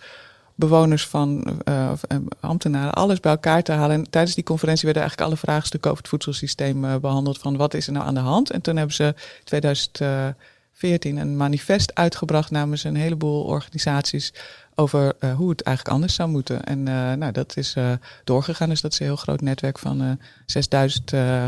bewoners 0.56 1.06
van 1.06 1.60
eh, 1.64 1.92
ambtenaren, 2.40 2.92
alles 2.92 3.20
bij 3.20 3.32
elkaar 3.32 3.62
te 3.62 3.72
halen. 3.72 3.96
En 3.96 4.10
tijdens 4.10 4.34
die 4.34 4.44
conferentie 4.44 4.84
werden 4.84 5.02
eigenlijk 5.02 5.30
alle 5.30 5.40
vraagstukken 5.40 5.90
over 5.90 6.02
het 6.02 6.10
voedselsysteem 6.10 6.84
eh, 6.84 6.96
behandeld 6.96 7.38
van 7.38 7.56
wat 7.56 7.74
is 7.74 7.86
er 7.86 7.92
nou 7.92 8.06
aan 8.06 8.14
de 8.14 8.20
hand. 8.20 8.50
En 8.50 8.60
toen 8.60 8.76
hebben 8.76 8.94
ze 8.94 9.14
2014 9.44 11.16
een 11.16 11.36
manifest 11.36 11.94
uitgebracht 11.94 12.50
namens 12.50 12.84
een 12.84 12.96
heleboel 12.96 13.42
organisaties 13.42 14.32
over 14.74 15.14
hoe 15.36 15.50
het 15.50 15.62
eigenlijk 15.62 15.96
anders 15.96 16.14
zou 16.14 16.28
moeten. 16.28 16.64
En 16.64 16.82
nou, 17.18 17.32
dat 17.32 17.56
is 17.56 17.76
doorgegaan. 18.24 18.68
Dus 18.68 18.80
dat 18.80 18.92
is 18.92 18.98
een 18.98 19.06
heel 19.06 19.16
groot 19.16 19.40
netwerk 19.40 19.78
van 19.78 20.02
eh 20.02 20.10
6000 20.46 21.12
eh, 21.12 21.44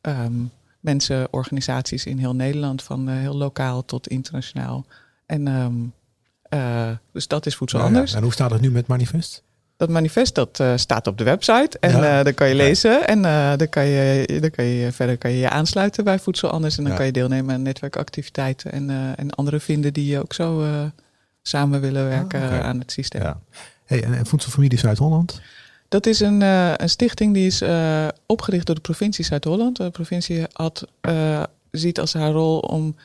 ehm, 0.00 0.44
mensen, 0.80 1.28
organisaties 1.30 2.06
in 2.06 2.18
heel 2.18 2.34
Nederland, 2.34 2.82
van 2.82 3.08
heel 3.08 3.36
lokaal 3.36 3.84
tot 3.84 4.08
internationaal. 4.08 4.84
En 5.26 5.48
ehm, 5.48 5.74
eh, 6.48 6.88
dus 7.12 7.28
dat 7.28 7.46
is 7.46 7.56
Voedsel 7.56 7.78
Nou 7.78 7.90
ja, 7.90 7.96
Anders. 7.96 8.16
En 8.16 8.22
hoe 8.22 8.32
staat 8.32 8.50
het 8.50 8.60
nu 8.60 8.70
met 8.70 8.86
manifest? 8.86 9.42
Dat 9.76 9.88
manifest 9.88 10.34
dat 10.34 10.60
eh, 10.60 10.72
staat 10.76 11.06
op 11.06 11.18
de 11.18 11.24
website 11.24 11.78
en 11.80 11.90
Ja. 11.90 12.18
eh 12.18 12.24
dat 12.24 12.34
kan 12.34 12.48
je 12.48 12.54
lezen. 12.54 13.06
En 13.06 13.24
eh 13.24 13.52
dan 13.56 13.68
kan 13.68 13.86
je, 13.86 14.38
dan 14.40 14.50
kan 14.50 14.64
je 14.64 14.92
verder 14.92 15.18
kan 15.18 15.30
je, 15.30 15.38
je 15.38 15.50
aansluiten 15.50 16.04
bij 16.04 16.18
Voedsel 16.18 16.50
Anders. 16.50 16.76
En 16.76 16.82
dan 16.82 16.92
Ja. 16.92 16.98
kan 16.98 17.06
je 17.06 17.12
deelnemen 17.12 17.54
aan 17.54 17.62
netwerkactiviteiten 17.62 18.72
en, 18.72 18.90
en 19.16 19.30
anderen 19.30 19.60
vinden 19.60 19.92
die 19.92 20.18
ook 20.20 20.32
zo 20.32 20.64
samen 21.42 21.80
willen 21.80 22.08
werken 22.08 22.42
Ah, 22.42 22.54
eh, 22.56 22.60
aan 22.60 22.78
het 22.78 22.92
systeem. 22.92 23.22
Ja. 23.22 23.40
Hey, 23.84 24.02
en, 24.02 24.26
Voedselfamilie 24.26 24.78
Zuid-Holland? 24.78 25.40
Dat 25.88 26.06
is 26.06 26.20
een, 26.20 26.40
een 26.40 26.88
stichting 26.88 27.34
die 27.34 27.46
is 27.46 27.62
opgericht 28.26 28.66
door 28.66 28.74
de 28.74 28.80
provincie 28.80 29.24
Zuid-Holland. 29.24 29.76
De 29.76 29.90
provincie 29.90 30.44
had, 30.52 30.86
ziet 31.70 32.00
als 32.00 32.12
haar 32.12 32.30
rol 32.30 32.58
om 32.58 32.96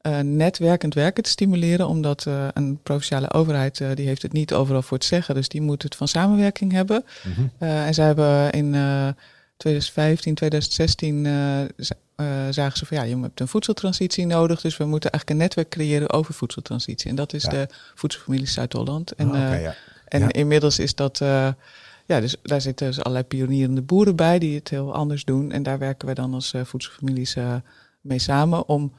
eh, 0.00 0.18
netwerkend 0.18 0.94
werken 0.94 1.22
te 1.22 1.30
stimuleren. 1.30 1.88
Omdat 1.88 2.26
eh, 2.26 2.48
een 2.54 2.78
provinciale 2.82 3.32
overheid, 3.32 3.80
eh, 3.80 3.88
die 3.94 4.06
heeft 4.06 4.22
het 4.22 4.32
niet 4.32 4.52
overal 4.54 4.82
voor 4.82 4.96
het 4.96 5.06
zeggen. 5.06 5.34
Dus 5.34 5.48
die 5.48 5.60
moet 5.60 5.82
het 5.82 5.96
van 5.96 6.08
samenwerking 6.08 6.72
hebben. 6.72 7.04
Eh, 7.58 7.86
en 7.86 7.94
zij 7.94 8.06
hebben 8.06 8.50
in 8.52 8.74
eh 8.74 9.08
2015, 9.56 10.34
2016 10.34 11.26
eh, 11.26 11.32
z- 11.76 11.90
eh, 12.16 12.26
zagen 12.50 12.78
ze 12.78 12.86
van 12.86 12.96
ja, 12.96 13.02
je 13.02 13.18
hebt 13.20 13.40
een 13.40 13.48
voedseltransitie 13.48 14.26
nodig. 14.26 14.60
Dus 14.60 14.76
we 14.76 14.84
moeten 14.84 15.10
eigenlijk 15.10 15.40
een 15.40 15.46
netwerk 15.46 15.68
creëren 15.68 16.10
over 16.10 16.34
voedseltransitie. 16.34 17.10
En 17.10 17.16
dat 17.16 17.32
is 17.32 17.42
Ja. 17.42 17.50
de 17.50 17.66
Voedselfamilie 17.94 18.46
Zuid-Holland. 18.46 19.12
En, 19.14 19.30
Ah, 19.30 19.60
ja. 19.60 19.74
en 20.08 20.20
Ja. 20.20 20.32
inmiddels 20.32 20.78
is 20.78 20.94
dat, 20.94 21.18
ja, 22.06 22.20
dus 22.20 22.36
daar 22.42 22.60
zitten 22.60 22.86
dus 22.86 22.98
allerlei 23.00 23.24
pionierende 23.24 23.82
boeren 23.82 24.16
bij 24.16 24.38
die 24.38 24.54
het 24.58 24.68
heel 24.68 24.94
anders 24.94 25.24
doen. 25.24 25.52
En 25.52 25.62
daar 25.62 25.78
werken 25.78 26.08
we 26.08 26.14
dan 26.14 26.34
als 26.34 26.52
eh, 26.52 26.60
voedselfamilies 26.64 27.36
mee 28.00 28.18
samen 28.18 28.68
om 28.68 28.92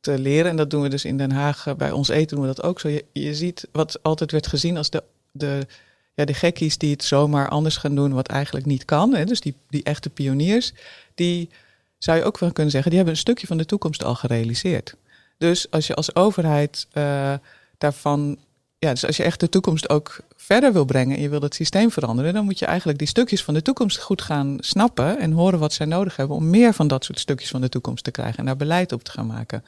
te 0.00 0.18
leren. 0.18 0.50
En 0.50 0.56
dat 0.56 0.70
doen 0.70 0.82
we 0.82 0.88
dus 0.88 1.04
in 1.04 1.16
Den 1.16 1.32
Haag. 1.32 1.66
eh, 1.66 1.74
bij 1.74 1.90
ons 1.90 2.08
eten 2.08 2.36
doen 2.36 2.46
we 2.46 2.54
dat 2.54 2.62
ook 2.64 2.80
zo. 2.80 2.88
Je, 2.88 3.04
je 3.12 3.34
ziet 3.34 3.68
wat 3.72 4.02
altijd 4.02 4.32
werd 4.32 4.46
gezien 4.46 4.76
als 4.76 4.90
de, 4.90 5.02
de, 5.32 5.66
ja, 6.14 6.24
de 6.24 6.34
gekkies 6.34 6.78
die 6.78 6.90
het 6.90 7.04
zomaar 7.04 7.48
anders 7.48 7.76
gaan 7.76 7.94
doen, 7.94 8.12
wat 8.12 8.28
eigenlijk 8.28 8.66
niet 8.66 8.84
kan. 8.84 9.14
Hè? 9.14 9.24
Dus 9.24 9.40
die, 9.40 9.54
die 9.68 9.82
echte 9.82 10.10
pioniers, 10.10 10.72
die 11.14 11.50
zou 11.98 12.18
je 12.18 12.24
ook 12.24 12.38
wel 12.38 12.52
kunnen 12.52 12.72
zeggen, 12.72 12.90
die 12.90 12.98
hebben 12.98 13.16
een 13.16 13.22
stukje 13.22 13.46
van 13.46 13.56
de 13.56 13.66
toekomst 13.66 14.04
al 14.04 14.14
gerealiseerd. 14.14 14.94
Dus 15.38 15.70
als 15.70 15.86
je 15.86 15.94
als 15.94 16.14
overheid 16.14 16.86
eh, 16.92 17.34
daarvan 17.78 18.38
ja, 18.78 18.90
dus 18.90 19.06
als 19.06 19.16
je 19.16 19.22
echt 19.22 19.40
de 19.40 19.48
toekomst 19.48 19.88
ook 19.88 20.20
verder 20.36 20.72
wil 20.72 20.84
brengen 20.84 21.16
en 21.16 21.22
je 21.22 21.28
wil 21.28 21.40
het 21.40 21.54
systeem 21.54 21.90
veranderen, 21.90 22.34
dan 22.34 22.44
moet 22.44 22.58
je 22.58 22.66
eigenlijk 22.66 22.98
die 22.98 23.08
stukjes 23.08 23.44
van 23.44 23.54
de 23.54 23.62
toekomst 23.62 23.98
goed 23.98 24.22
gaan 24.22 24.56
snappen 24.60 25.18
en 25.18 25.32
horen 25.32 25.58
wat 25.58 25.72
zij 25.72 25.86
nodig 25.86 26.16
hebben 26.16 26.36
om 26.36 26.50
meer 26.50 26.72
van 26.72 26.88
dat 26.88 27.04
soort 27.04 27.18
stukjes 27.18 27.50
van 27.50 27.60
de 27.60 27.68
toekomst 27.68 28.04
te 28.04 28.10
krijgen 28.10 28.38
en 28.38 28.44
daar 28.44 28.56
beleid 28.56 28.92
op 28.92 29.02
te 29.04 29.10
gaan 29.10 29.26
maken. 29.26 29.64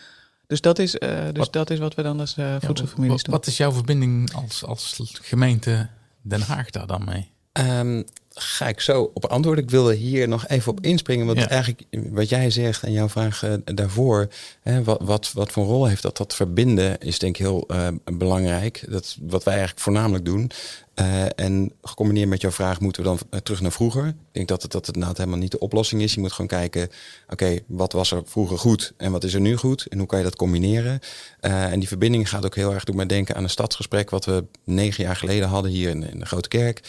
Dus 0.50 0.60
dat 0.60 0.78
is, 0.78 0.98
eh, 0.98 1.08
dus 1.24 1.32
Wat- 1.36 1.52
dat 1.52 1.70
is 1.70 1.78
wat 1.78 1.94
we 1.94 2.02
dan 2.02 2.20
als 2.20 2.36
eh, 2.36 2.56
voedselfamilies 2.60 3.10
wat, 3.16 3.24
doen. 3.24 3.34
wat 3.34 3.46
is 3.46 3.56
jouw 3.56 3.72
verbinding 3.72 4.34
als, 4.34 4.64
als 4.64 5.00
gemeente 5.22 5.88
Den 6.22 6.40
Haag 6.40 6.70
daar 6.70 6.86
dan 6.86 7.04
mee? 7.04 7.30
Ehm, 7.52 8.02
ga 8.30 8.68
ik 8.68 8.80
zo 8.80 9.10
op 9.14 9.24
antwoorden. 9.26 9.64
Ik 9.64 9.70
wilde 9.70 9.94
hier 9.94 10.28
nog 10.28 10.46
even 10.48 10.72
op 10.72 10.80
inspringen. 10.80 11.26
Want 11.26 11.38
Ja. 11.38 11.48
eigenlijk 11.48 11.82
wat 11.90 12.28
jij 12.28 12.50
zegt 12.50 12.82
en 12.82 12.92
jouw 12.92 13.08
vraag 13.08 13.42
eh, 13.42 13.52
daarvoor. 13.64 14.28
Hè, 14.62 14.84
wat, 14.84 15.00
wat, 15.02 15.32
wat 15.32 15.52
voor 15.52 15.64
rol 15.64 15.86
heeft 15.86 16.02
dat? 16.02 16.16
Dat 16.16 16.34
verbinden 16.34 16.98
is 17.00 17.18
denk 17.18 17.34
ik 17.38 17.42
heel 17.42 17.64
eh, 17.68 17.88
belangrijk. 18.12 18.84
Dat 18.88 19.04
is 19.04 19.18
wat 19.20 19.44
wij 19.44 19.52
eigenlijk 19.54 19.82
voornamelijk 19.84 20.24
doen. 20.24 20.50
Eh, 21.00 21.24
en 21.34 21.72
gecombineerd 21.82 22.28
met 22.28 22.40
jouw 22.40 22.50
vraag 22.50 22.80
moeten 22.80 23.02
we 23.02 23.08
dan 23.08 23.18
eh, 23.30 23.40
terug 23.40 23.60
naar 23.60 23.72
vroeger. 23.72 24.06
Ik 24.06 24.14
denk 24.32 24.48
dat 24.48 24.62
het, 24.62 24.72
dat 24.72 24.86
het 24.86 24.96
nou 24.96 25.12
helemaal 25.16 25.38
niet 25.38 25.50
de 25.50 25.58
oplossing 25.58 26.02
is. 26.02 26.14
Je 26.14 26.20
moet 26.20 26.32
gewoon 26.32 26.46
kijken, 26.46 26.88
oké, 27.28 27.58
wat 27.66 27.92
was 27.92 28.10
er 28.10 28.22
vroeger 28.24 28.58
goed 28.58 28.92
en 28.96 29.12
wat 29.12 29.24
is 29.24 29.34
er 29.34 29.40
nu 29.40 29.56
goed? 29.56 29.86
En 29.86 29.98
hoe 29.98 30.06
kan 30.06 30.18
je 30.18 30.24
dat 30.24 30.36
combineren? 30.36 31.00
Eh, 31.40 31.72
en 31.72 31.78
die 31.78 31.88
verbinding 31.88 32.28
gaat 32.28 32.44
ook 32.44 32.54
heel 32.54 32.74
erg 32.74 32.84
doen 32.84 32.96
mij 32.96 33.06
denken 33.06 33.34
aan 33.34 33.42
een 33.42 33.50
stadsgesprek... 33.50 34.10
wat 34.10 34.24
we 34.24 34.44
negen 34.64 35.04
jaar 35.04 35.16
geleden 35.16 35.48
hadden 35.48 35.70
hier 35.70 35.90
in, 35.90 36.10
in 36.10 36.18
de 36.18 36.26
Grote 36.26 36.48
Kerk. 36.48 36.80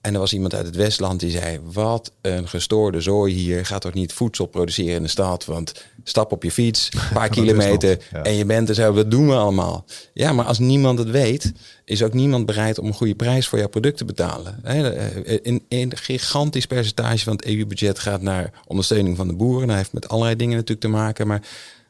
En 0.00 0.14
er 0.14 0.20
was 0.20 0.32
iemand 0.32 0.54
uit 0.54 0.66
het 0.66 0.76
Westland 0.76 1.20
die 1.20 1.30
zei: 1.30 1.60
Wat 1.62 2.12
een 2.20 2.48
gestoorde 2.48 3.00
zooi 3.00 3.34
hier. 3.34 3.66
Gaat 3.66 3.80
toch 3.80 3.94
niet 3.94 4.12
voedsel 4.12 4.46
produceren 4.46 4.96
in 4.96 5.02
de 5.02 5.08
stad? 5.08 5.44
Want 5.44 5.84
stap 6.04 6.32
op 6.32 6.42
je 6.42 6.50
fiets, 6.50 6.88
een 6.92 7.00
paar 7.18 7.28
kilometer 7.28 7.98
ja. 8.12 8.22
en 8.22 8.34
je 8.34 8.44
bent 8.44 8.68
er 8.68 8.74
zo. 8.74 8.92
Dat 8.92 9.10
doen 9.10 9.28
we 9.28 9.34
allemaal. 9.34 9.84
Ja, 10.12 10.32
maar 10.32 10.44
als 10.44 10.58
niemand 10.58 10.98
het 10.98 11.10
weet, 11.10 11.52
is 11.84 12.02
ook 12.02 12.12
niemand 12.12 12.46
bereid 12.46 12.78
om 12.78 12.86
een 12.86 12.94
goede 12.94 13.14
prijs 13.14 13.48
voor 13.48 13.58
jouw 13.58 13.68
product 13.68 13.96
te 13.96 14.04
betalen. 14.04 14.58
Hè, 14.62 14.90
eh, 14.90 15.38
Een, 15.42 15.64
een 15.68 15.96
gigantisch 15.96 16.66
percentage 16.66 17.24
van 17.24 17.32
het 17.32 17.44
EU-budget 17.44 17.98
gaat 17.98 18.22
naar 18.22 18.50
ondersteuning 18.66 19.16
van 19.16 19.28
de 19.28 19.34
boeren. 19.34 19.68
Dat 19.68 19.76
heeft 19.76 19.92
met 19.92 20.08
allerlei 20.08 20.36
dingen 20.36 20.54
natuurlijk 20.54 20.80
te 20.80 20.88
maken. 20.88 21.26
Maar 21.26 21.42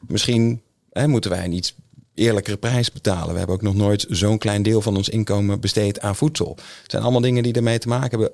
misschien 0.07 0.61
hè, 0.91 1.07
moeten 1.07 1.31
wij 1.31 1.45
een 1.45 1.53
iets 1.53 1.75
eerlijkere 2.19 2.57
prijs 2.57 2.91
betalen. 2.91 3.31
We 3.31 3.37
hebben 3.37 3.55
ook 3.55 3.61
nog 3.61 3.75
nooit 3.75 4.05
zo'n 4.09 4.37
klein 4.37 4.63
deel 4.63 4.81
van 4.81 4.95
ons 4.95 5.09
inkomen 5.09 5.59
besteed 5.59 5.99
aan 5.99 6.15
voedsel. 6.15 6.55
Het 6.55 6.91
zijn 6.91 7.03
allemaal 7.03 7.21
dingen 7.21 7.43
die 7.43 7.53
ermee 7.53 7.79
te 7.79 7.87
maken 7.87 8.09
hebben 8.09 8.31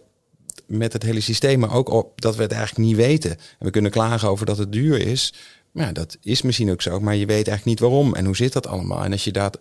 met 0.67 0.93
het 0.93 1.03
hele 1.03 1.19
systeem, 1.19 1.59
maar 1.59 1.73
ook 1.73 1.89
op 1.89 2.21
dat 2.21 2.35
we 2.35 2.41
het 2.41 2.51
eigenlijk 2.51 2.87
niet 2.87 2.97
weten. 2.97 3.31
En 3.31 3.65
we 3.65 3.69
kunnen 3.69 3.91
klagen 3.91 4.29
over 4.29 4.45
dat 4.45 4.57
het 4.57 4.71
duur 4.71 4.99
is. 4.99 5.33
Maar 5.71 5.85
ja, 5.85 5.91
dat 5.91 6.17
is 6.21 6.41
misschien 6.41 6.71
ook 6.71 6.81
zo, 6.81 6.99
maar 6.99 7.15
je 7.15 7.25
weet 7.25 7.47
eigenlijk 7.47 7.65
niet 7.65 7.79
waarom 7.79 8.13
en 8.13 8.25
hoe 8.25 8.35
zit 8.35 8.53
dat 8.53 8.67
allemaal. 8.67 9.03
En 9.03 9.11
als 9.11 9.23
je, 9.23 9.31
dat, 9.31 9.59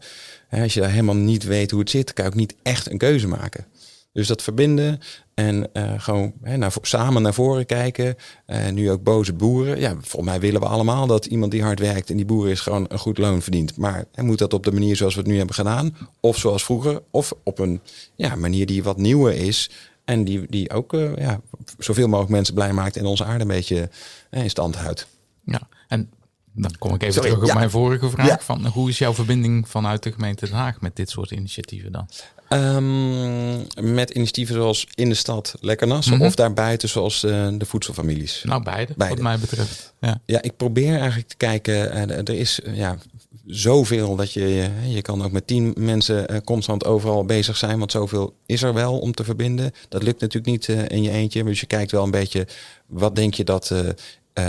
als 0.50 0.74
je 0.74 0.80
daar 0.80 0.90
helemaal 0.90 1.14
niet 1.14 1.44
weet 1.44 1.70
hoe 1.70 1.80
het 1.80 1.90
zit, 1.90 2.12
kan 2.12 2.24
je 2.24 2.30
ook 2.30 2.36
niet 2.36 2.54
echt 2.62 2.90
een 2.90 2.98
keuze 2.98 3.26
maken. 3.26 3.66
Dus 4.14 4.26
dat 4.26 4.42
verbinden 4.42 5.00
en 5.34 5.72
eh, 5.72 5.92
gewoon 5.96 6.32
hè, 6.42 6.56
naar, 6.56 6.72
samen 6.82 7.22
naar 7.22 7.34
voren 7.34 7.66
kijken. 7.66 8.16
Eh, 8.46 8.68
nu 8.68 8.90
ook 8.90 9.02
boze 9.02 9.32
boeren. 9.32 9.80
Ja, 9.80 9.90
volgens 9.90 10.30
mij 10.30 10.40
willen 10.40 10.60
we 10.60 10.66
allemaal 10.66 11.06
dat 11.06 11.26
iemand 11.26 11.50
die 11.52 11.62
hard 11.62 11.78
werkt 11.78 12.10
en 12.10 12.16
die 12.16 12.24
boer 12.24 12.50
is 12.50 12.60
gewoon 12.60 12.86
een 12.88 12.98
goed 12.98 13.18
loon 13.18 13.42
verdient. 13.42 13.76
Maar 13.76 14.04
hij 14.12 14.24
moet 14.24 14.38
dat 14.38 14.52
op 14.52 14.64
de 14.64 14.72
manier 14.72 14.96
zoals 14.96 15.14
we 15.14 15.20
het 15.20 15.28
nu 15.28 15.36
hebben 15.36 15.54
gedaan, 15.54 15.96
of 16.20 16.38
zoals 16.38 16.64
vroeger, 16.64 17.02
of 17.10 17.32
op 17.42 17.58
een 17.58 17.80
ja, 18.14 18.34
manier 18.34 18.66
die 18.66 18.82
wat 18.82 18.96
nieuwer 18.96 19.34
is. 19.34 19.70
En 20.04 20.24
die, 20.24 20.46
die 20.48 20.70
ook 20.70 20.92
eh, 20.92 21.16
ja, 21.16 21.40
zoveel 21.78 22.06
mogelijk 22.06 22.32
mensen 22.32 22.54
blij 22.54 22.72
maakt 22.72 22.96
en 22.96 23.06
onze 23.06 23.24
aarde 23.24 23.40
een 23.40 23.48
beetje 23.48 23.88
in 24.30 24.50
stand 24.50 24.76
houdt. 24.76 25.06
Ja, 25.44 25.68
en 25.88 26.10
dan 26.52 26.74
kom 26.78 26.94
ik 26.94 27.02
even 27.02 27.14
Sorry, 27.14 27.28
terug 27.28 27.44
op 27.44 27.50
ja. 27.50 27.54
mijn 27.54 27.70
vorige 27.70 28.10
vraag. 28.10 28.26
Ja. 28.26 28.38
Van, 28.40 28.66
hoe 28.66 28.88
is 28.88 28.98
jouw 28.98 29.14
verbinding 29.14 29.68
vanuit 29.68 30.02
de 30.02 30.12
gemeente 30.12 30.46
Den 30.46 30.54
Haag 30.54 30.80
met 30.80 30.96
dit 30.96 31.10
soort 31.10 31.30
initiatieven 31.30 31.92
dan? 31.92 32.08
Ehm, 32.54 33.92
met 33.94 34.10
initiatieven 34.10 34.54
zoals 34.54 34.86
in 34.94 35.08
de 35.08 35.14
stad 35.14 35.54
Lekker 35.60 35.86
Nassen 35.86 36.14
Mhm. 36.16 36.24
of 36.24 36.34
daarbuiten 36.34 36.88
zoals 36.88 37.24
eh, 37.24 37.48
de 37.58 37.66
voedselfamilies. 37.66 38.42
Nou, 38.44 38.62
beide, 38.62 38.92
Beide. 38.96 39.14
wat 39.14 39.24
mij 39.24 39.38
betreft. 39.38 39.92
Ja. 40.00 40.20
Ja, 40.26 40.42
ik 40.42 40.56
probeer 40.56 40.98
eigenlijk 40.98 41.28
te 41.28 41.36
kijken. 41.36 41.90
eh, 41.90 42.18
er 42.18 42.30
is 42.30 42.60
eh, 42.60 42.76
ja, 42.76 42.98
zoveel 43.46 44.16
dat 44.16 44.32
je, 44.32 44.48
je, 44.48 44.70
je 44.88 45.02
kan 45.02 45.24
ook 45.24 45.32
met 45.32 45.46
tien 45.46 45.74
mensen 45.78 46.42
constant 46.44 46.84
overal 46.84 47.24
bezig 47.24 47.56
zijn. 47.56 47.78
Want 47.78 47.90
zoveel 47.90 48.34
is 48.46 48.62
er 48.62 48.74
wel 48.74 48.98
om 48.98 49.12
te 49.14 49.24
verbinden. 49.24 49.72
Dat 49.88 50.02
lukt 50.02 50.20
natuurlijk 50.20 50.52
niet 50.52 50.88
in 50.90 51.02
je 51.02 51.10
eentje. 51.10 51.44
Dus 51.44 51.60
je 51.60 51.66
kijkt 51.66 51.90
wel 51.90 52.04
een 52.04 52.10
beetje, 52.10 52.46
wat 52.86 53.16
denk 53.16 53.34
je 53.34 53.44
dat 53.44 53.72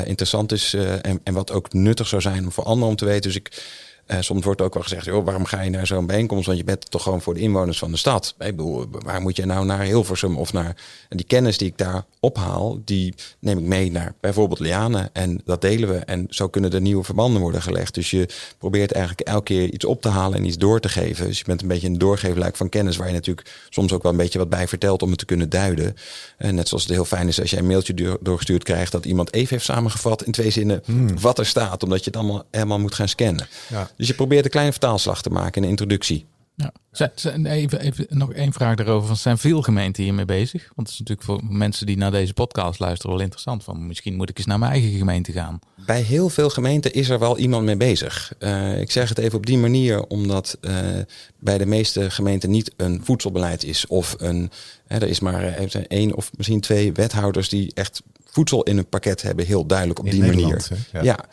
interessant 0.05 0.51
is 0.51 0.73
en, 1.01 1.19
en 1.23 1.33
wat 1.33 1.51
ook 1.51 1.73
nuttig 1.73 2.07
zou 2.07 2.21
zijn 2.21 2.51
voor 2.51 2.63
anderen 2.63 2.89
om 2.89 2.95
te 2.95 3.05
weten. 3.05 3.21
Dus 3.21 3.35
ik 3.35 3.63
Uh, 4.07 4.17
soms 4.19 4.45
wordt 4.45 4.61
ook 4.61 4.73
wel 4.73 4.83
gezegd, 4.83 5.05
joh, 5.05 5.25
waarom 5.25 5.45
ga 5.45 5.61
je 5.61 5.69
naar 5.69 5.87
zo'n 5.87 6.05
bijeenkomst? 6.05 6.45
Want 6.45 6.57
je 6.57 6.63
bent 6.63 6.91
toch 6.91 7.03
gewoon 7.03 7.21
voor 7.21 7.33
de 7.33 7.39
inwoners 7.39 7.77
van 7.79 7.91
de 7.91 7.97
stad. 7.97 8.35
Ik 8.39 8.55
bedoel, 8.55 8.85
waar 8.91 9.21
moet 9.21 9.35
je 9.35 9.45
nou 9.45 9.65
naar 9.65 9.81
Hilversum 9.81 10.37
of 10.37 10.53
naar... 10.53 10.75
En 11.09 11.17
die 11.17 11.25
kennis 11.25 11.57
die 11.57 11.67
ik 11.67 11.77
daar 11.77 12.05
ophaal, 12.19 12.79
die 12.85 13.13
neem 13.39 13.57
ik 13.57 13.63
mee 13.63 13.91
naar 13.91 14.13
bijvoorbeeld 14.19 14.59
Liane. 14.59 15.09
En 15.13 15.41
dat 15.45 15.61
delen 15.61 15.89
we. 15.89 15.95
En 15.95 16.27
zo 16.29 16.47
kunnen 16.47 16.73
er 16.73 16.81
nieuwe 16.81 17.03
verbanden 17.03 17.41
worden 17.41 17.61
gelegd. 17.61 17.93
Dus 17.93 18.11
je 18.11 18.27
probeert 18.57 18.91
eigenlijk 18.91 19.27
elke 19.27 19.43
keer 19.43 19.69
iets 19.69 19.85
op 19.85 20.01
te 20.01 20.09
halen 20.09 20.37
en 20.37 20.45
iets 20.45 20.57
door 20.57 20.79
te 20.79 20.89
geven. 20.89 21.27
Dus 21.27 21.37
je 21.37 21.45
bent 21.45 21.61
een 21.61 21.67
beetje 21.67 21.87
een 21.87 21.97
doorgeefluik 21.97 22.55
van 22.55 22.69
kennis... 22.69 22.97
waar 22.97 23.07
je 23.07 23.13
natuurlijk 23.13 23.51
soms 23.69 23.93
ook 23.93 24.03
wel 24.03 24.11
een 24.11 24.17
beetje 24.17 24.39
wat 24.39 24.49
bij 24.49 24.67
vertelt 24.67 25.01
om 25.01 25.09
het 25.09 25.19
te 25.19 25.25
kunnen 25.25 25.49
duiden. 25.49 25.95
En 26.37 26.55
net 26.55 26.67
zoals 26.67 26.83
het 26.83 26.91
heel 26.91 27.05
fijn 27.05 27.27
is 27.27 27.41
als 27.41 27.49
je 27.49 27.57
een 27.57 27.67
mailtje 27.67 28.17
doorgestuurd 28.21 28.63
krijgt... 28.63 28.91
dat 28.91 29.05
iemand 29.05 29.33
even 29.33 29.49
heeft 29.49 29.65
samengevat 29.65 30.23
in 30.23 30.31
twee 30.31 30.49
zinnen 30.49 30.81
hmm. 30.85 31.19
wat 31.19 31.39
er 31.39 31.45
staat. 31.45 31.83
Omdat 31.83 31.99
je 31.99 32.05
het 32.05 32.15
allemaal 32.15 32.43
helemaal 32.51 32.79
moet 32.79 32.95
gaan 32.95 33.07
scannen. 33.07 33.47
Ja. 33.67 33.89
Dus 33.97 34.07
je 34.07 34.13
probeert 34.13 34.45
een 34.45 34.51
kleine 34.51 34.71
vertaalslag 34.71 35.21
te 35.21 35.29
maken 35.29 35.55
in 35.55 35.61
de 35.61 35.67
introductie. 35.67 36.25
Ja. 36.55 36.71
even, 37.43 37.79
even 37.79 38.05
nog 38.09 38.33
één 38.33 38.53
vraag 38.53 38.75
daarover. 38.75 39.15
Zijn 39.15 39.37
veel 39.37 39.61
gemeenten 39.61 40.03
hiermee 40.03 40.25
bezig? 40.25 40.71
Want 40.75 40.87
het 40.87 40.89
is 40.89 40.99
natuurlijk 40.99 41.27
voor 41.27 41.41
mensen 41.57 41.85
die 41.85 41.97
naar 41.97 42.11
deze 42.11 42.33
podcast 42.33 42.79
luisteren 42.79 43.11
wel 43.15 43.23
interessant. 43.23 43.63
Van 43.63 43.87
misschien 43.87 44.15
moet 44.15 44.29
ik 44.29 44.37
eens 44.37 44.47
naar 44.47 44.59
mijn 44.59 44.71
eigen 44.71 44.97
gemeente 44.97 45.31
gaan. 45.31 45.59
Bij 45.85 46.01
heel 46.01 46.29
veel 46.29 46.49
gemeenten 46.49 46.93
is 46.93 47.09
er 47.09 47.19
wel 47.19 47.37
iemand 47.37 47.65
mee 47.65 47.77
bezig. 47.77 48.33
Uh, 48.39 48.81
ik 48.81 48.91
zeg 48.91 49.09
het 49.09 49.17
even 49.17 49.37
op 49.37 49.45
die 49.45 49.57
manier, 49.57 50.03
omdat 50.07 50.57
uh, 50.61 50.71
bij 51.39 51.57
de 51.57 51.65
meeste 51.65 52.11
gemeenten 52.11 52.49
niet 52.49 52.73
een 52.77 53.01
voedselbeleid 53.03 53.63
is. 53.63 53.87
Of 53.87 54.15
een, 54.17 54.51
hè, 54.87 54.97
er 54.97 55.07
is 55.07 55.19
maar 55.19 55.43
uh, 55.43 55.83
één 55.87 56.15
of 56.15 56.31
misschien 56.37 56.61
twee 56.61 56.93
wethouders 56.93 57.49
die 57.49 57.71
echt 57.73 58.01
voedsel 58.25 58.63
in 58.63 58.77
een 58.77 58.89
pakket 58.89 59.21
hebben. 59.21 59.45
Heel 59.45 59.65
duidelijk 59.65 59.99
op 59.99 60.11
die 60.11 60.23
manier. 60.23 60.67
ja. 60.91 61.25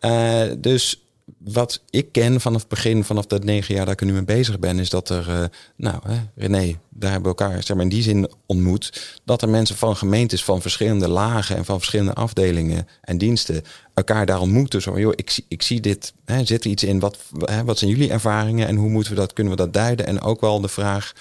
ja. 0.00 0.54
dus 0.54 1.05
wat 1.38 1.82
ik 1.90 2.12
ken 2.12 2.40
vanaf 2.40 2.60
het 2.60 2.68
begin, 2.68 3.04
vanaf 3.04 3.26
dat 3.26 3.44
negen 3.44 3.74
jaar 3.74 3.84
dat 3.84 3.94
ik 3.94 4.00
er 4.00 4.06
nu 4.06 4.12
mee 4.12 4.24
bezig 4.24 4.58
ben, 4.58 4.78
is 4.78 4.90
dat 4.90 5.08
er, 5.08 5.28
uh, 5.28 5.44
nou, 5.76 5.98
hè, 6.06 6.16
René, 6.34 6.78
daar 6.88 7.10
hebben 7.10 7.32
we 7.32 7.38
elkaar 7.38 7.62
zeg 7.62 7.76
maar, 7.76 7.84
in 7.84 7.90
die 7.90 8.02
zin 8.02 8.30
ontmoet. 8.46 9.18
Dat 9.24 9.42
er 9.42 9.48
mensen 9.48 9.76
van 9.76 9.96
gemeentes 9.96 10.44
van 10.44 10.60
verschillende 10.60 11.08
lagen 11.08 11.56
en 11.56 11.64
van 11.64 11.78
verschillende 11.78 12.12
afdelingen 12.14 12.88
en 13.00 13.18
diensten 13.18 13.62
elkaar 13.94 14.26
daar 14.26 14.40
ontmoeten. 14.40 14.82
Zo, 14.82 14.98
joh, 14.98 15.12
ik, 15.16 15.40
ik 15.48 15.62
zie 15.62 15.80
dit, 15.80 16.12
hè, 16.24 16.44
zit 16.44 16.64
er 16.64 16.70
iets 16.70 16.84
in, 16.84 17.00
wat, 17.00 17.18
hè, 17.38 17.64
wat 17.64 17.78
zijn 17.78 17.90
jullie 17.90 18.10
ervaringen 18.10 18.68
en 18.68 18.76
hoe 18.76 18.88
moeten 18.88 19.12
we 19.12 19.18
dat, 19.18 19.32
kunnen 19.32 19.52
we 19.52 19.58
dat 19.58 19.72
duiden? 19.72 20.06
En 20.06 20.20
ook 20.20 20.40
wel 20.40 20.60
de 20.60 20.68
vraag, 20.68 21.12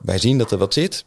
wij 0.00 0.18
zien 0.18 0.38
dat 0.38 0.52
er 0.52 0.58
wat 0.58 0.74
zit, 0.74 1.04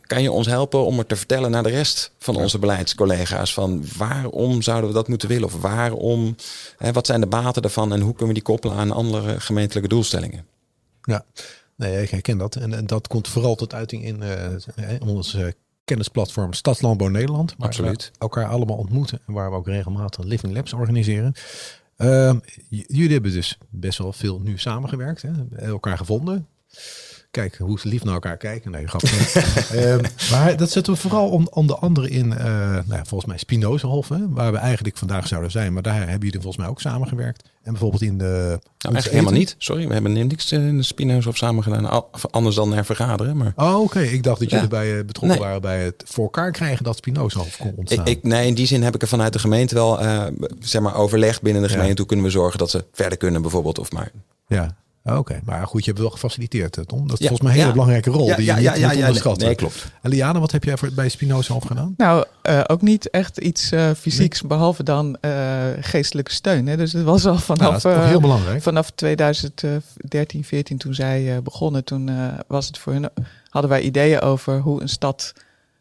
kan 0.00 0.22
je 0.22 0.32
ons 0.32 0.46
helpen 0.46 0.84
om 0.84 0.98
het 0.98 1.08
te 1.08 1.16
vertellen 1.16 1.50
naar 1.50 1.62
de 1.62 1.68
rest 1.68 2.12
van 2.18 2.36
onze 2.36 2.58
beleidscollega's? 2.58 3.54
Van 3.54 3.84
waarom 3.96 4.62
zouden 4.62 4.88
we 4.88 4.94
dat 4.94 5.08
moeten 5.08 5.28
willen? 5.28 5.46
Of 5.46 5.60
waarom, 5.60 6.36
hè, 6.76 6.92
wat 6.92 7.06
zijn 7.06 7.20
de 7.20 7.26
baten 7.26 7.62
daarvan 7.62 7.92
en 7.92 8.00
hoe 8.00 8.10
kunnen 8.10 8.28
we 8.28 8.34
die 8.34 8.42
koppelen 8.42 8.76
aan 8.76 8.90
andere 8.90 9.40
gemeentelijke 9.40 9.88
doelstellingen? 9.88 10.46
Ja, 11.02 11.24
nee, 11.76 12.02
ik 12.02 12.10
herken 12.10 12.38
dat. 12.38 12.56
En, 12.56 12.74
en 12.74 12.86
dat 12.86 13.08
komt 13.08 13.28
vooral 13.28 13.54
tot 13.54 13.74
uiting 13.74 14.04
in 14.04 14.22
uh, 14.22 15.08
ons 15.08 15.36
kennisplatform 15.84 16.52
Stadslandbouw 16.52 17.08
Nederland. 17.08 17.54
Waar 17.58 17.68
Absoluut. 17.68 18.10
Elkaar 18.18 18.46
allemaal 18.46 18.76
ontmoeten 18.76 19.20
en 19.26 19.32
waar 19.32 19.50
we 19.50 19.56
ook 19.56 19.66
regelmatig 19.66 20.24
Living 20.24 20.54
Labs 20.54 20.72
organiseren. 20.72 21.32
Uh, 21.96 22.34
jullie 22.68 23.12
hebben 23.12 23.32
dus 23.32 23.58
best 23.68 23.98
wel 23.98 24.12
veel 24.12 24.40
nu 24.40 24.58
samengewerkt, 24.58 25.22
hè? 25.22 25.66
elkaar 25.66 25.96
gevonden. 25.96 26.46
Kijk 27.30 27.56
hoe 27.56 27.80
ze 27.80 27.88
lief 27.88 28.04
naar 28.04 28.14
elkaar 28.14 28.36
kijken. 28.36 28.70
Nee, 28.70 28.86
grapje. 28.86 29.92
um, 29.92 30.00
maar 30.32 30.56
dat 30.56 30.70
zetten 30.70 30.92
we 30.92 30.98
vooral 30.98 31.28
om, 31.28 31.48
onder 31.50 31.76
andere 31.76 32.10
in, 32.10 32.26
uh, 32.26 32.38
nou 32.38 32.84
ja, 32.88 33.04
volgens 33.04 33.24
mij 33.24 33.38
Spinozahof, 33.38 34.08
hè, 34.08 34.28
waar 34.28 34.52
we 34.52 34.58
eigenlijk 34.58 34.96
vandaag 34.96 35.26
zouden 35.26 35.50
zijn. 35.50 35.72
Maar 35.72 35.82
daar 35.82 35.98
hebben 35.98 36.26
jullie 36.26 36.40
volgens 36.40 36.56
mij 36.56 36.66
ook 36.66 36.80
samengewerkt. 36.80 37.48
En 37.62 37.72
bijvoorbeeld 37.72 38.02
in 38.02 38.18
de... 38.18 38.24
Nou, 38.24 38.94
eigenlijk 38.94 39.10
helemaal 39.10 39.32
niet. 39.32 39.54
Sorry, 39.58 39.86
we 39.86 39.92
hebben 39.92 40.12
niks 40.12 40.52
in 40.52 40.76
de 40.76 40.82
Spinozahof 40.82 41.36
samen 41.36 41.62
gedaan. 41.62 42.04
Anders 42.30 42.56
dan 42.56 42.68
naar 42.68 42.84
vergaderen. 42.84 43.36
Maar... 43.36 43.52
Oh, 43.56 43.80
oké. 43.80 44.00
Ik 44.00 44.22
dacht 44.22 44.40
dat 44.40 44.50
jullie 44.50 44.68
bij, 44.68 44.98
eh, 44.98 45.04
betrokken 45.04 45.38
waren 45.38 45.60
bij 45.60 45.84
het 45.84 46.04
voor 46.06 46.24
elkaar 46.24 46.52
krijgen 46.52 46.84
dat 46.84 46.96
Spinozahof 46.96 47.56
kon 47.56 47.72
ontstaan. 47.76 48.06
Ik, 48.06 48.22
nee, 48.22 48.46
in 48.46 48.54
die 48.54 48.66
zin 48.66 48.82
heb 48.82 48.94
ik 48.94 49.02
er 49.02 49.08
vanuit 49.08 49.32
de 49.32 49.38
gemeente 49.38 49.74
wel 49.74 50.02
uh, 50.02 50.26
zeg 50.60 50.82
maar 50.82 50.94
overlegd 50.94 51.42
binnen 51.42 51.62
de 51.62 51.68
gemeente. 51.68 51.96
Hoe 51.96 52.06
kunnen 52.06 52.26
we 52.26 52.32
zorgen 52.32 52.58
dat 52.58 52.70
ze 52.70 52.84
verder 52.92 53.18
kunnen 53.18 53.42
bijvoorbeeld. 53.42 53.78
Of 53.78 53.92
maar... 53.92 54.10
Ja, 54.46 54.76
Oké, 55.04 55.40
maar 55.44 55.66
goed, 55.66 55.84
je 55.84 55.90
hebt 55.90 56.02
wel 56.02 56.10
gefaciliteerd, 56.10 56.76
eh, 56.76 56.84
Tom. 56.84 57.08
Dat 57.08 57.20
is 57.20 57.26
volgens 57.26 57.40
mij 57.40 57.52
een 57.52 57.60
hele 57.60 57.72
belangrijke 57.72 58.10
rol 58.10 58.36
die 58.36 58.44
je 58.44 58.52
niet 58.52 58.62
ja, 58.62 58.74
ja, 58.74 58.92
onderschatten. 58.92 59.46
Nee, 59.46 59.54
klopt. 59.54 59.92
En 60.02 60.10
Liane, 60.10 60.38
wat 60.38 60.52
heb 60.52 60.64
jij 60.64 60.76
voor, 60.76 60.92
bij 60.92 61.08
Spinoza 61.08 61.54
al 61.54 61.60
gedaan? 61.60 61.94
Nou, 61.96 62.24
uh, 62.42 62.60
ook 62.66 62.82
niet 62.82 63.10
echt 63.10 63.38
iets 63.38 63.72
uh, 63.72 63.90
fysieks, 63.90 64.42
behalve 64.42 64.82
dan 64.82 65.16
uh, 65.20 65.64
geestelijke 65.80 66.32
steun. 66.32 66.66
Hè. 66.66 66.76
Dus 66.76 66.92
het 66.92 67.02
was 67.02 67.26
al 67.26 67.38
vanaf, 67.38 67.82
nou, 67.82 67.98
heel 67.98 68.20
belangrijk. 68.20 68.62
vanaf 68.62 68.90
2013, 68.90 70.44
14 70.44 70.78
toen 70.78 70.94
zij 70.94 71.42
begonnen. 71.42 71.84
Toen 71.84 72.10
was 72.46 72.66
het 72.66 72.78
voor 72.78 72.92
hun, 72.92 73.08
hadden 73.48 73.70
wij 73.70 73.80
ideeën 73.80 74.20
over 74.20 74.58
hoe 74.58 74.80
een 74.80 74.88
stad... 74.88 75.32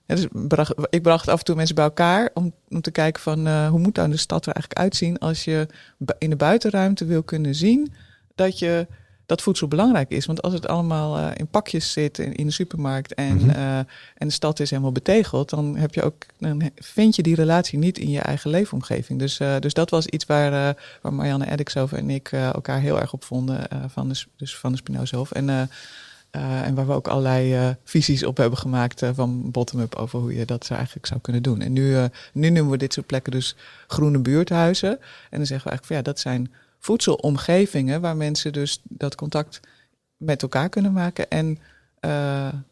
dus 0.06 0.28
bracht, 0.32 0.74
ik 0.90 1.02
bracht 1.02 1.28
af 1.28 1.40
en 1.40 1.46
toe 1.46 1.56
mensen 1.56 1.76
bij 1.76 1.84
elkaar 1.84 2.30
om, 2.34 2.54
om 2.70 2.82
te 2.82 2.92
kijken 2.92 3.22
van 3.22 3.68
hoe 3.68 3.80
moet 3.80 3.96
dan 3.96 4.10
de 4.10 4.18
stad 4.18 4.46
er 4.46 4.54
eigenlijk 4.54 4.82
uitzien 4.82 5.18
als 5.18 5.44
je 5.44 5.68
in 6.18 6.30
de 6.30 6.36
buitenruimte 6.36 7.06
wil 7.06 7.24
kunnen 7.24 7.56
zien 7.56 7.94
dat 8.36 8.60
je 8.60 8.88
dat 9.30 9.42
voedsel 9.42 9.68
belangrijk 9.68 10.10
is. 10.10 10.26
Want 10.26 10.42
als 10.42 10.54
het 10.54 10.68
allemaal 10.68 11.20
uh, 11.20 11.28
in 11.36 11.48
pakjes 11.48 11.92
zit 11.92 12.18
in, 12.18 12.36
in 12.36 12.46
de 12.46 12.52
supermarkt 12.52 13.14
en, 13.14 13.34
mm 13.34 13.40
-hmm. 13.40 13.50
uh, 13.50 13.78
en 13.78 14.28
de 14.28 14.30
stad 14.30 14.60
is 14.60 14.70
helemaal 14.70 14.92
betegeld, 14.92 15.50
dan 15.50 15.76
heb 15.76 15.94
je 15.94 16.04
ook, 16.04 16.26
dan 16.40 16.72
vind 16.76 17.16
je 17.16 17.22
die 17.22 17.36
relatie 17.36 17.80
niet 17.80 17.98
in 17.98 18.10
je 18.10 18.20
eigen 18.20 18.50
leefomgeving. 18.50 19.20
Dus, 19.20 19.40
uh, 19.40 19.56
dus 19.60 19.74
dat 19.74 19.90
was 19.90 20.06
iets 20.06 20.26
waar, 20.26 20.78
waar 21.02 21.14
Marianne 21.14 21.46
Eddixover 21.46 21.98
en 21.98 22.10
ik 22.10 22.32
elkaar 22.32 22.80
heel 22.80 23.00
erg 23.00 23.14
op 23.14 23.24
vonden 23.24 23.68
van 23.88 24.10
de, 24.10 24.24
dus 24.38 24.58
van 24.58 24.72
de 24.72 24.78
Spinozahof. 24.78 25.32
En, 25.32 25.50
en 26.30 26.76
waar 26.76 26.88
we 26.88 26.94
ook 26.94 27.08
allerlei 27.08 27.76
visies 27.84 28.26
op 28.26 28.38
hebben 28.38 28.60
gemaakt 28.60 29.06
van 29.14 29.52
bottom-up 29.52 29.96
over 29.96 30.20
hoe 30.20 30.36
je 30.36 30.46
dat 30.46 30.70
eigenlijk 30.70 31.06
zou 31.06 31.20
kunnen 31.20 31.44
doen. 31.44 31.62
En 31.62 31.74
nu, 31.74 31.96
nu 32.34 32.50
noemen 32.50 32.72
we 32.72 32.78
dit 32.78 32.94
soort 32.94 33.06
plekken 33.06 33.32
dus 33.32 33.56
groene 33.88 34.20
buurthuizen. 34.20 35.00
En 35.30 35.38
dan 35.38 35.46
zeggen 35.46 35.70
we 35.70 35.70
eigenlijk 35.70 35.86
van 35.86 35.96
ja, 35.96 36.02
dat 36.02 36.20
zijn 36.20 36.52
voedselomgevingen 36.80 38.02
waar 38.02 38.18
mensen 38.18 38.54
dus 38.54 38.82
dat 38.84 39.16
contact 39.16 39.60
met 40.18 40.42
elkaar 40.42 40.70
kunnen 40.70 40.94
maken 40.94 41.30
en 41.30 41.60
uh, 42.02 42.12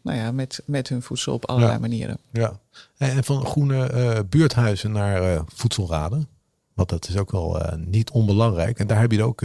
nou 0.01 0.17
ja, 0.17 0.31
met, 0.31 0.61
met 0.65 0.89
hun 0.89 1.01
voedsel 1.01 1.33
op 1.33 1.45
allerlei 1.45 1.73
ja. 1.73 1.79
manieren. 1.79 2.17
Ja, 2.31 2.59
en 2.97 3.23
van 3.23 3.45
groene 3.45 3.91
uh, 3.93 4.19
buurthuizen 4.29 4.91
naar 4.91 5.33
uh, 5.33 5.41
voedselraden. 5.47 6.27
Want 6.73 6.89
dat 6.89 7.07
is 7.07 7.17
ook 7.17 7.31
wel 7.31 7.61
niet 7.77 8.09
onbelangrijk. 8.09 8.79
En 8.79 8.87
daar 8.87 8.99
heb 8.99 9.11
je 9.11 9.17
er 9.17 9.23
ook 9.23 9.43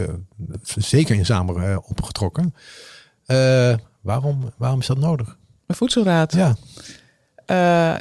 zeker 0.77 1.15
in 1.15 1.25
samen 1.25 1.83
op 1.85 2.01
getrokken. 2.01 2.53
waarom, 4.01 4.51
waarom 4.57 4.79
is 4.79 4.87
dat 4.87 4.97
nodig? 4.97 5.37
Een 5.65 5.75
voedselraad? 5.75 6.33
Ja. 6.33 6.55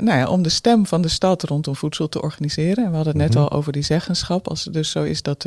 nou 0.01 0.19
ja, 0.19 0.29
om 0.29 0.43
de 0.43 0.49
stem 0.49 0.87
van 0.87 1.03
de 1.03 1.09
stad 1.09 1.43
rondom 1.43 1.77
voedsel 1.77 2.09
te 2.09 2.23
organiseren. 2.23 2.85
En 2.85 2.91
we 2.91 2.97
hadden 2.97 3.13
het 3.13 3.23
net 3.23 3.35
mm 3.35 3.37
-hmm. 3.37 3.51
al 3.51 3.59
over 3.59 3.73
die 3.73 3.83
zeggenschap. 3.83 4.49
Als 4.49 4.65
het 4.65 4.75
dus 4.75 4.91
zo 4.91 5.03
is 5.03 5.23
dat 5.23 5.47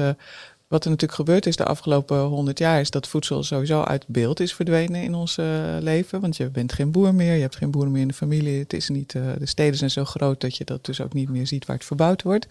wat 0.67 0.83
er 0.83 0.89
natuurlijk 0.89 1.19
gebeurd 1.19 1.45
is 1.45 1.55
de 1.55 1.65
afgelopen 1.65 2.19
honderd 2.19 2.59
jaar, 2.59 2.79
is 2.79 2.89
dat 2.89 3.07
voedsel 3.07 3.43
sowieso 3.43 3.81
uit 3.81 4.07
beeld 4.07 4.39
is 4.39 4.53
verdwenen 4.53 5.01
in 5.01 5.15
ons 5.15 5.37
uh, 5.37 5.45
leven. 5.79 6.21
Want 6.21 6.37
je 6.37 6.49
bent 6.49 6.73
geen 6.73 6.91
boer 6.91 7.15
meer, 7.15 7.33
je 7.33 7.41
hebt 7.41 7.55
geen 7.55 7.71
boeren 7.71 7.91
meer 7.91 8.01
in 8.01 8.07
de 8.07 8.13
familie. 8.13 8.59
Het 8.59 8.73
is 8.73 8.89
niet, 8.89 9.13
uh, 9.13 9.23
de 9.39 9.45
steden 9.45 9.77
zijn 9.77 9.89
zo 9.89 10.05
groot 10.05 10.41
dat 10.41 10.57
je 10.57 10.63
dat 10.63 10.85
dus 10.85 11.01
ook 11.01 11.13
niet 11.13 11.29
meer 11.29 11.47
ziet 11.47 11.65
waar 11.65 11.75
het 11.75 11.85
verbouwd 11.85 12.21
wordt. 12.21 12.47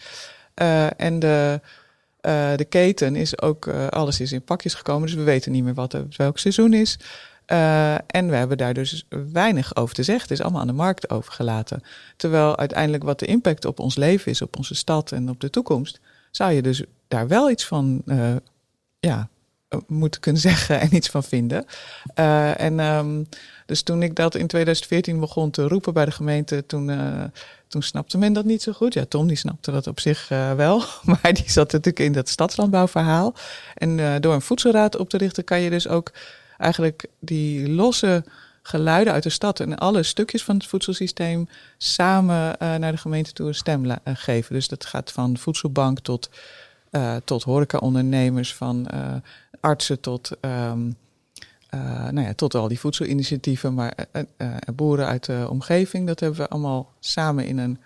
Uh, 0.62 1.00
en 1.00 1.18
de, 1.18 1.60
de 2.56 2.66
keten 2.68 3.16
is 3.16 3.40
ook, 3.40 3.68
alles 3.68 4.20
is 4.20 4.32
in 4.32 4.42
pakjes 4.42 4.74
gekomen, 4.74 5.06
dus 5.06 5.16
we 5.16 5.22
weten 5.22 5.52
niet 5.52 5.64
meer 5.64 5.74
wat 5.74 5.96
welk 6.16 6.38
seizoen 6.38 6.72
is. 6.72 6.98
en 8.06 8.28
we 8.28 8.36
hebben 8.36 8.58
daar 8.58 8.74
dus 8.74 9.06
weinig 9.32 9.76
over 9.76 9.94
te 9.94 10.02
zeggen. 10.02 10.22
Het 10.22 10.38
is 10.38 10.40
allemaal 10.40 10.60
aan 10.60 10.66
de 10.66 10.72
markt 10.72 11.10
overgelaten. 11.10 11.82
Terwijl 12.16 12.58
uiteindelijk 12.58 13.02
wat 13.02 13.18
de 13.18 13.26
impact 13.26 13.64
op 13.64 13.78
ons 13.78 13.96
leven 13.96 14.30
is, 14.30 14.42
op 14.42 14.56
onze 14.56 14.74
stad 14.74 15.12
en 15.12 15.28
op 15.28 15.40
de 15.40 15.50
toekomst, 15.50 16.00
zou 16.36 16.52
je 16.52 16.62
dus 16.62 16.82
daar 17.08 17.28
wel 17.28 17.50
iets 17.50 17.66
van 17.66 18.02
uh, 18.06 18.36
ja, 19.00 19.28
moeten 19.86 20.20
kunnen 20.20 20.40
zeggen 20.50 20.80
en 20.80 20.94
iets 20.94 21.08
van 21.08 21.22
vinden. 21.24 21.64
Uh, 22.18 22.60
en 22.60 22.80
um, 22.80 23.28
dus 23.66 23.82
toen 23.82 24.02
ik 24.02 24.16
dat 24.16 24.34
in 24.34 24.46
2014 24.46 25.20
begon 25.20 25.50
te 25.50 25.68
roepen 25.68 25.92
bij 25.92 26.04
de 26.04 26.10
gemeente, 26.10 26.66
toen, 26.66 26.90
toen 27.68 27.82
snapte 27.82 28.18
men 28.18 28.32
dat 28.32 28.44
niet 28.44 28.62
zo 28.62 28.72
goed. 28.72 28.94
Ja, 28.94 29.04
Tom 29.04 29.26
die 29.26 29.36
snapte 29.36 29.70
dat 29.70 29.86
op 29.86 30.00
zich 30.00 30.28
wel, 30.56 30.82
maar 31.22 31.32
die 31.32 31.50
zat 31.50 31.72
natuurlijk 31.72 32.04
in 32.04 32.12
dat 32.12 32.28
stadslandbouwverhaal. 32.28 33.34
En 33.74 34.20
door 34.20 34.34
een 34.34 34.42
voedselraad 34.42 34.96
op 34.96 35.08
te 35.08 35.16
richten 35.16 35.44
kan 35.44 35.60
je 35.60 35.70
dus 35.70 35.88
ook 35.88 36.12
eigenlijk 36.58 37.06
die 37.20 37.68
losse 37.68 38.24
geluiden 38.66 39.12
uit 39.12 39.22
de 39.22 39.30
stad 39.30 39.60
en 39.60 39.78
alle 39.78 40.02
stukjes 40.02 40.44
van 40.44 40.56
het 40.56 40.66
voedselsysteem 40.66 41.48
samen 41.78 42.56
uh, 42.62 42.74
naar 42.74 42.92
de 42.92 42.98
gemeente 42.98 43.32
toe 43.32 43.46
een 43.46 43.54
stem 43.54 43.84
uh, 43.84 43.94
geven. 44.04 44.54
Dus 44.54 44.68
dat 44.68 44.84
gaat 44.84 45.12
van 45.12 45.38
voedselbank 45.38 45.98
tot, 45.98 46.30
uh, 46.90 47.16
tot 47.24 47.42
horecaondernemers, 47.42 48.54
van 48.54 48.88
artsen 49.60 50.00
tot, 50.00 50.30
um, 50.40 50.96
nou 52.10 52.20
ja, 52.20 52.34
tot 52.34 52.54
al 52.54 52.68
die 52.68 52.80
voedselinitiatieven, 52.80 53.74
maar 53.74 53.94
boeren 54.74 55.06
uit 55.06 55.24
de 55.24 55.46
omgeving. 55.50 56.06
Dat 56.06 56.20
hebben 56.20 56.38
we 56.38 56.48
allemaal 56.48 56.92
samen 57.00 57.46
in 57.46 57.58
een 57.58 57.78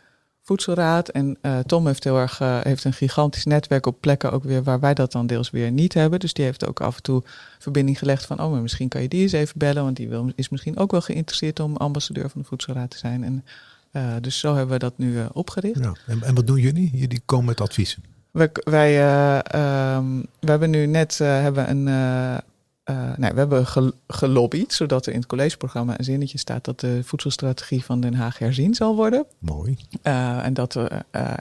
voedselraad. 0.49 1.09
En 1.09 1.37
uh, 1.43 1.59
Tom 1.59 1.87
heeft 1.87 2.05
heel 2.05 2.19
erg 2.19 2.41
uh, 2.41 2.61
heeft 2.63 2.85
een 2.85 2.93
gigantisch 2.93 3.45
netwerk 3.45 3.87
op 3.87 4.01
plekken 4.01 4.33
ook 4.33 4.45
weer 4.45 4.63
waar 4.63 4.81
wij 4.81 4.95
dat 4.95 5.13
dan 5.13 5.27
deels 5.27 5.51
weer 5.51 5.71
niet 5.71 5.95
hebben. 5.95 6.21
Dus 6.21 6.33
die 6.33 6.45
heeft 6.45 6.67
ook 6.67 6.81
af 6.81 6.97
en 6.97 7.03
toe 7.03 7.23
verbinding 7.59 7.99
gelegd 7.99 8.27
van, 8.27 8.41
oh, 8.43 8.51
maar 8.51 8.61
misschien 8.61 8.89
kan 8.89 9.03
je 9.03 9.09
die 9.09 9.23
eens 9.23 9.33
even 9.33 9.59
bellen, 9.59 9.83
want 9.83 9.97
die 9.97 10.09
wil, 10.09 10.33
is 10.35 10.49
misschien 10.49 10.79
ook 10.79 10.91
wel 10.91 11.01
geïnteresseerd 11.01 11.61
om 11.61 11.77
ambassadeur 11.77 12.31
van 12.31 12.41
de 12.41 12.47
voedselraad 12.47 12.91
te 12.91 12.99
zijn. 12.99 13.25
En 13.25 13.45
uh, 13.93 14.13
dus 14.21 14.39
zo 14.39 14.55
hebben 14.55 14.73
we 14.73 14.79
dat 14.79 14.99
nu 14.99 15.19
opgericht. 15.33 15.79
Ja, 15.79 15.95
en, 16.07 16.23
en 16.23 16.35
wat 16.35 16.47
doen 16.47 16.61
jullie? 16.61 16.91
Jullie 16.95 17.21
komen 17.25 17.47
met 17.47 17.61
adviezen. 17.61 18.03
Wij, 18.31 18.51
wij, 18.65 18.97
um, 19.97 20.27
we 20.41 20.51
hebben 20.51 20.71
nu 20.71 20.87
net 20.87 21.19
hebben 21.19 21.71
een 21.71 21.87
uh, 21.87 22.39
nee, 23.17 23.33
we 23.33 23.39
hebben 23.39 23.67
gelobbyd, 24.07 24.73
zodat 24.73 25.07
er 25.07 25.13
in 25.13 25.19
het 25.19 25.29
collegeprogramma 25.29 25.99
een 25.99 26.05
zinnetje 26.05 26.39
staat 26.39 26.65
dat 26.65 26.81
de 26.81 27.01
voedselstrategie 27.05 27.85
van 27.85 28.01
Den 28.01 28.15
Haag 28.15 28.39
herzien 28.39 28.75
zal 28.75 28.97
worden. 28.97 29.25
Mooi. 29.39 29.77
Uh, 30.03 30.45
en, 30.45 30.55
dat, 30.55 30.75
uh, 30.75 30.87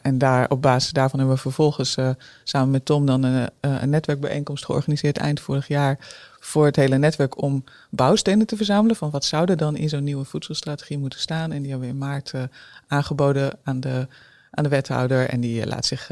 en 0.01 0.17
daar, 0.17 0.49
op 0.49 0.61
basis 0.61 0.91
daarvan 0.91 1.19
hebben 1.19 1.35
we 1.35 1.41
vervolgens 1.41 1.97
samen 2.43 2.71
met 2.71 2.85
Tom 2.85 3.05
dan 3.05 3.23
een, 3.23 3.49
een 3.59 3.89
netwerkbijeenkomst 3.89 4.65
georganiseerd 4.65 5.17
eind 5.17 5.39
vorig 5.39 5.67
jaar 5.67 5.97
voor 6.39 6.65
het 6.65 6.75
hele 6.75 6.97
netwerk 6.97 7.41
om 7.41 7.63
bouwstenen 7.89 8.47
te 8.47 8.55
verzamelen. 8.55 8.95
Van 8.95 9.09
wat 9.09 9.25
zou 9.25 9.45
er 9.49 9.57
dan 9.57 9.75
in 9.75 9.89
zo'n 9.89 10.03
nieuwe 10.03 10.25
voedselstrategie 10.25 10.97
moeten 10.97 11.19
staan? 11.19 11.51
En 11.51 11.61
die 11.61 11.69
hebben 11.69 11.87
we 11.87 11.93
in 11.93 11.99
maart 11.99 12.33
aangeboden 12.87 13.57
aan 13.63 13.79
de, 13.79 14.07
aan 14.57 14.63
de 14.63 14.69
wethouder. 14.69 15.29
En 15.29 15.39
die 15.39 15.67
laat 15.67 15.85
zich 15.85 16.09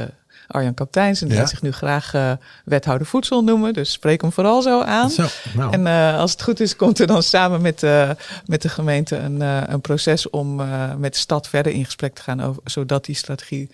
Arjan 0.48 0.74
Kapteins. 0.74 1.22
En 1.22 1.28
die 1.28 1.38
ja. 1.38 1.46
zich 1.46 1.62
nu 1.62 1.72
graag 1.72 2.14
uh, 2.14 2.32
wethouder 2.66 3.08
voedsel 3.08 3.44
noemen. 3.44 3.74
Dus 3.74 3.92
spreek 3.92 4.22
hem 4.22 4.32
vooral 4.32 4.62
zo 4.62 4.82
aan. 4.82 5.10
Zo, 5.10 5.26
nou. 5.54 5.72
En 5.72 5.82
uh, 5.82 6.20
als 6.20 6.32
het 6.32 6.42
goed 6.42 6.60
is, 6.60 6.76
komt 6.76 7.00
er 7.00 7.08
dan 7.08 7.24
samen 7.24 7.62
met, 7.62 7.82
met 8.46 8.62
de 8.62 8.70
gemeente 8.70 9.16
een, 9.16 9.42
een 9.72 9.82
proces 9.82 10.30
om 10.30 10.56
met 10.98 11.14
de 11.14 11.20
stad 11.20 11.48
verder 11.48 11.72
in 11.72 11.86
gesprek 11.86 12.16
te 12.16 12.22
gaan. 12.22 12.42
Over, 12.42 12.62
zodat 12.66 13.06
die 13.06 13.16
strategie 13.16 13.70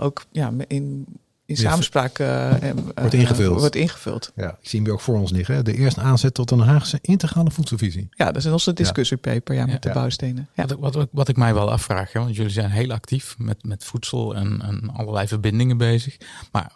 ook 0.00 0.24
ja, 0.30 0.52
in 0.66 1.06
in 1.50 1.56
samenspraak 1.56 2.18
uh, 2.18 2.52
wordt, 2.94 3.14
ingevuld. 3.14 3.60
wordt 3.60 3.74
ingevuld. 3.74 4.32
Ja, 4.36 4.58
ik 4.60 4.68
zie 4.68 4.82
hem 4.82 4.92
ook 4.92 5.00
voor 5.00 5.18
ons 5.18 5.30
liggen. 5.30 5.64
De 5.64 5.74
eerste 5.74 6.00
aanzet 6.00 6.34
tot 6.34 6.50
een 6.50 6.60
Haagse 6.60 6.98
integrale 7.00 7.50
voedselvisie. 7.50 8.08
Ja, 8.10 8.32
dat 8.32 8.44
is 8.44 8.52
onze 8.52 8.72
discussiepaper 8.72 9.54
ja, 9.54 9.66
met 9.66 9.82
de 9.82 9.90
bouwstenen. 9.90 10.48
Ja. 10.54 10.66
Wat, 10.66 10.94
wat, 10.94 11.08
wat, 11.12 11.28
ik 11.28 11.36
mij 11.36 11.54
wel 11.54 11.70
afvraag, 11.70 12.12
hè, 12.12 12.20
want 12.20 12.36
jullie 12.36 12.52
zijn 12.52 12.70
heel 12.70 12.90
actief 12.90 13.34
met, 13.38 13.64
met 13.64 13.84
voedsel 13.84 14.34
en, 14.34 14.62
en 14.62 14.90
allerlei 14.92 15.26
verbindingen 15.26 15.76
bezig. 15.76 16.16
Maar 16.52 16.72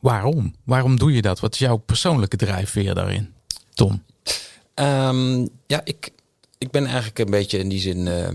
waarom? 0.00 0.54
Waarom 0.64 0.98
doe 0.98 1.12
je 1.12 1.22
dat? 1.22 1.40
Wat 1.40 1.52
is 1.52 1.58
jouw 1.58 1.76
persoonlijke 1.76 2.36
drijfveer 2.36 2.94
daarin, 2.94 3.34
Tom? 3.74 4.02
Um, 4.74 5.48
ja, 5.66 5.80
ik, 5.84 6.10
ik 6.58 6.70
ben 6.70 6.84
eigenlijk 6.84 7.18
een 7.18 7.30
beetje 7.30 7.58
in 7.58 7.68
die 7.68 7.80
zin 7.80 8.06
uh, 8.06 8.28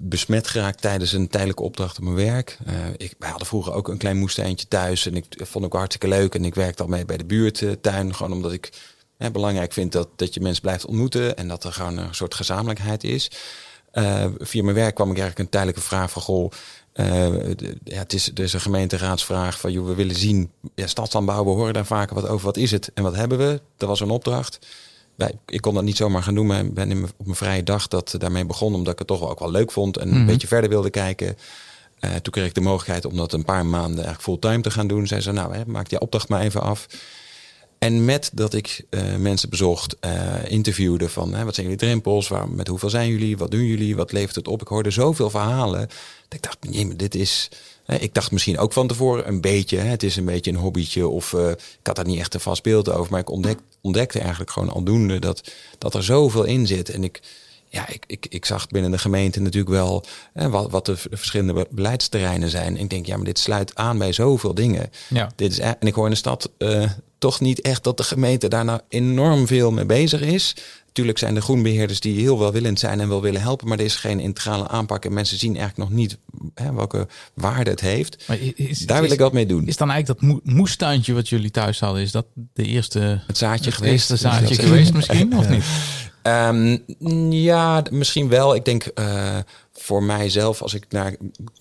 besmet 0.00 0.48
geraakt 0.48 0.80
tijdens 0.80 1.12
een 1.12 1.28
tijdelijke 1.28 1.62
opdracht 1.62 1.98
op 1.98 2.04
mijn 2.04 2.16
werk. 2.16 2.58
Uh, 2.68 2.74
ik, 2.96 3.14
wij 3.18 3.32
vroeger 3.36 3.72
ook 3.72 3.88
een 3.88 3.98
klein 3.98 4.18
moestuintje 4.18 4.68
thuis 4.68 5.06
en 5.06 5.16
ik 5.16 5.24
vond 5.36 5.64
ook 5.64 5.72
hartstikke 5.72 6.08
leuk. 6.08 6.34
En 6.34 6.44
ik 6.44 6.54
werkte 6.54 6.82
al 6.82 6.88
mee 6.88 7.04
bij 7.04 7.16
de 7.16 7.24
buurtuin, 7.24 8.14
gewoon 8.14 8.32
omdat 8.32 8.52
ik 8.52 8.72
belangrijk 9.32 9.72
vind 9.72 9.92
dat, 9.92 10.08
dat 10.16 10.34
je 10.34 10.40
mensen 10.40 10.62
blijft 10.62 10.86
ontmoeten 10.86 11.36
en 11.36 11.48
dat 11.48 11.64
er 11.64 11.72
gewoon 11.72 11.98
een 11.98 12.14
soort 12.14 12.34
gezamenlijkheid 12.34 13.04
is. 13.04 13.30
Uh, 13.92 14.24
via 14.38 14.62
mijn 14.62 14.74
werk 14.74 14.94
kwam 14.94 15.10
ik 15.10 15.18
eigenlijk 15.18 15.44
een 15.44 15.52
tijdelijke 15.52 15.88
vraag 15.88 16.10
van 16.10 16.22
goh. 16.22 16.50
De, 16.92 17.76
ja, 17.84 17.98
het 17.98 18.12
is, 18.12 18.32
is 18.32 18.52
een 18.52 18.60
gemeenteraadsvraag 18.60 19.60
van 19.60 19.72
joh, 19.72 19.86
we 19.86 19.94
willen 19.94 20.16
zien, 20.16 20.50
ja, 20.74 20.86
we 21.24 21.30
horen 21.30 21.74
daar 21.74 21.86
vaker 21.86 22.14
wat 22.14 22.26
over. 22.26 22.44
Wat 22.46 22.56
is 22.56 22.70
het 22.70 22.90
en 22.94 23.02
wat 23.02 23.16
hebben 23.16 23.38
we? 23.38 23.60
Dat 23.76 23.88
was 23.88 24.00
een 24.00 24.10
opdracht 24.10 24.58
ik 25.46 25.60
kon 25.60 25.74
dat 25.74 25.84
niet 25.84 25.96
zomaar 25.96 26.22
gaan 26.22 26.34
doen, 26.34 26.46
maar 26.46 26.64
ik 26.64 26.74
ben 26.74 26.90
in 26.90 27.04
op 27.04 27.24
mijn 27.24 27.36
vrije 27.36 27.62
dag 27.62 27.88
dat 27.88 28.14
daarmee 28.18 28.46
begonnen, 28.46 28.78
omdat 28.78 28.92
ik 28.92 28.98
het 28.98 29.08
toch 29.08 29.20
wel 29.20 29.30
ook 29.30 29.38
wel 29.38 29.50
leuk 29.50 29.72
vond 29.72 29.96
en 29.96 30.08
een 30.08 30.16
mhm. 30.16 30.26
beetje 30.26 30.46
verder 30.46 30.70
wilde 30.70 30.90
kijken. 30.90 31.36
Uh, 32.00 32.10
toen 32.14 32.32
kreeg 32.32 32.46
ik 32.46 32.54
de 32.54 32.60
mogelijkheid 32.60 33.04
om 33.04 33.16
dat 33.16 33.32
een 33.32 33.44
paar 33.44 33.66
maanden 33.66 34.04
eigenlijk 34.04 34.22
fulltime 34.22 34.60
te 34.60 34.70
gaan 34.70 34.86
doen. 34.86 35.06
Zei 35.06 35.20
ze, 35.20 35.32
nou, 35.32 35.54
hè, 35.54 35.62
maak 35.66 35.88
die 35.88 36.00
opdracht 36.00 36.28
maar 36.28 36.40
even 36.40 36.62
af. 36.62 36.86
En 37.78 38.04
met 38.04 38.30
dat 38.32 38.54
ik 38.54 38.84
uh, 38.90 39.16
mensen 39.16 39.50
bezocht, 39.50 39.96
uh, 40.04 40.50
interviewde 40.50 41.08
van 41.08 41.34
hè, 41.34 41.44
wat 41.44 41.54
zijn 41.54 41.66
jullie 41.66 41.82
drempels, 41.82 42.28
waar, 42.28 42.48
met 42.48 42.68
hoeveel 42.68 42.90
zijn 42.90 43.10
jullie, 43.10 43.36
wat 43.36 43.50
doen 43.50 43.64
jullie, 43.64 43.96
wat 43.96 44.12
levert 44.12 44.34
het 44.34 44.48
op. 44.48 44.60
Ik 44.60 44.68
hoorde 44.68 44.90
zoveel 44.90 45.30
verhalen. 45.30 45.80
Dat 45.80 46.34
ik 46.34 46.42
dacht, 46.42 46.58
nee, 46.60 46.96
dit 46.96 47.14
is. 47.14 47.48
Ik 47.98 48.14
dacht 48.14 48.30
misschien 48.30 48.58
ook 48.58 48.72
van 48.72 48.86
tevoren 48.86 49.28
een 49.28 49.40
beetje, 49.40 49.76
hè, 49.76 49.88
het 49.88 50.02
is 50.02 50.16
een 50.16 50.24
beetje 50.24 50.50
een 50.50 50.56
hobbytje 50.56 51.08
of 51.08 51.32
uh, 51.32 51.48
ik 51.50 51.86
had 51.86 51.96
daar 51.96 52.06
niet 52.06 52.18
echt 52.18 52.34
een 52.34 52.40
vast 52.40 52.62
beeld 52.62 52.90
over. 52.90 53.10
Maar 53.10 53.20
ik 53.20 53.30
ontdek, 53.30 53.58
ontdekte 53.80 54.18
eigenlijk 54.18 54.50
gewoon 54.50 54.70
aldoende 54.70 55.18
dat, 55.18 55.52
dat 55.78 55.94
er 55.94 56.04
zoveel 56.04 56.44
in 56.44 56.66
zit. 56.66 56.90
En 56.90 57.04
ik, 57.04 57.20
ja, 57.68 57.88
ik, 57.88 58.04
ik, 58.06 58.26
ik 58.28 58.44
zag 58.44 58.66
binnen 58.66 58.90
de 58.90 58.98
gemeente 58.98 59.40
natuurlijk 59.40 59.74
wel 59.74 60.04
hè, 60.32 60.50
wat, 60.50 60.70
wat 60.70 60.86
de 60.86 60.96
verschillende 60.96 61.66
beleidsterreinen 61.70 62.50
zijn. 62.50 62.76
En 62.76 62.82
ik 62.82 62.90
denk, 62.90 63.06
ja, 63.06 63.16
maar 63.16 63.24
dit 63.24 63.38
sluit 63.38 63.74
aan 63.74 63.98
bij 63.98 64.12
zoveel 64.12 64.54
dingen. 64.54 64.90
Ja. 65.08 65.30
Dit 65.36 65.52
is, 65.52 65.58
en 65.58 65.76
ik 65.80 65.94
hoor 65.94 66.04
in 66.04 66.10
de 66.10 66.16
stad 66.16 66.50
uh, 66.58 66.90
toch 67.18 67.40
niet 67.40 67.60
echt 67.60 67.84
dat 67.84 67.96
de 67.96 68.02
gemeente 68.02 68.48
daar 68.48 68.64
nou 68.64 68.80
enorm 68.88 69.46
veel 69.46 69.70
mee 69.70 69.86
bezig 69.86 70.20
is. 70.20 70.56
Natuurlijk 70.90 71.18
zijn 71.18 71.36
er 71.36 71.42
groenbeheerders 71.42 72.00
die 72.00 72.20
heel 72.20 72.38
welwillend 72.38 72.78
zijn 72.78 73.00
en 73.00 73.08
wel 73.08 73.22
willen 73.22 73.40
helpen, 73.40 73.68
maar 73.68 73.78
er 73.78 73.84
is 73.84 73.94
geen 73.94 74.20
integrale 74.20 74.68
aanpak 74.68 75.04
en 75.04 75.12
mensen 75.12 75.38
zien 75.38 75.56
eigenlijk 75.56 75.90
nog 75.90 75.98
niet 75.98 76.18
hè, 76.54 76.72
welke 76.72 77.08
waarde 77.34 77.70
het 77.70 77.80
heeft. 77.80 78.24
Maar 78.28 78.38
is, 78.54 78.78
Daar 78.78 79.00
wil 79.02 79.10
ik 79.10 79.18
wat 79.18 79.32
mee 79.32 79.46
doen. 79.46 79.66
Is 79.66 79.76
dan 79.76 79.90
eigenlijk 79.90 80.20
dat 80.20 80.54
moestuintje 80.54 81.12
wat 81.12 81.28
jullie 81.28 81.50
thuis 81.50 81.80
hadden, 81.80 82.02
is 82.02 82.10
dat 82.10 82.26
de 82.52 82.64
eerste 82.64 83.22
het 83.26 83.38
zaadje 83.38 83.64
het 83.64 83.74
geweest? 83.74 84.10
Eerste 84.10 84.16
zaadje 84.16 84.54
geweest 84.54 84.92
misschien 84.92 85.36
of 85.36 85.48
niet? 85.48 85.64
Um, 86.22 86.84
ja, 87.32 87.82
misschien 87.90 88.28
wel. 88.28 88.54
Ik 88.54 88.64
denk 88.64 88.90
uh, 88.94 89.38
voor 89.72 90.02
mijzelf, 90.02 90.62
als 90.62 90.74
ik 90.74 90.84
naar, 90.88 91.16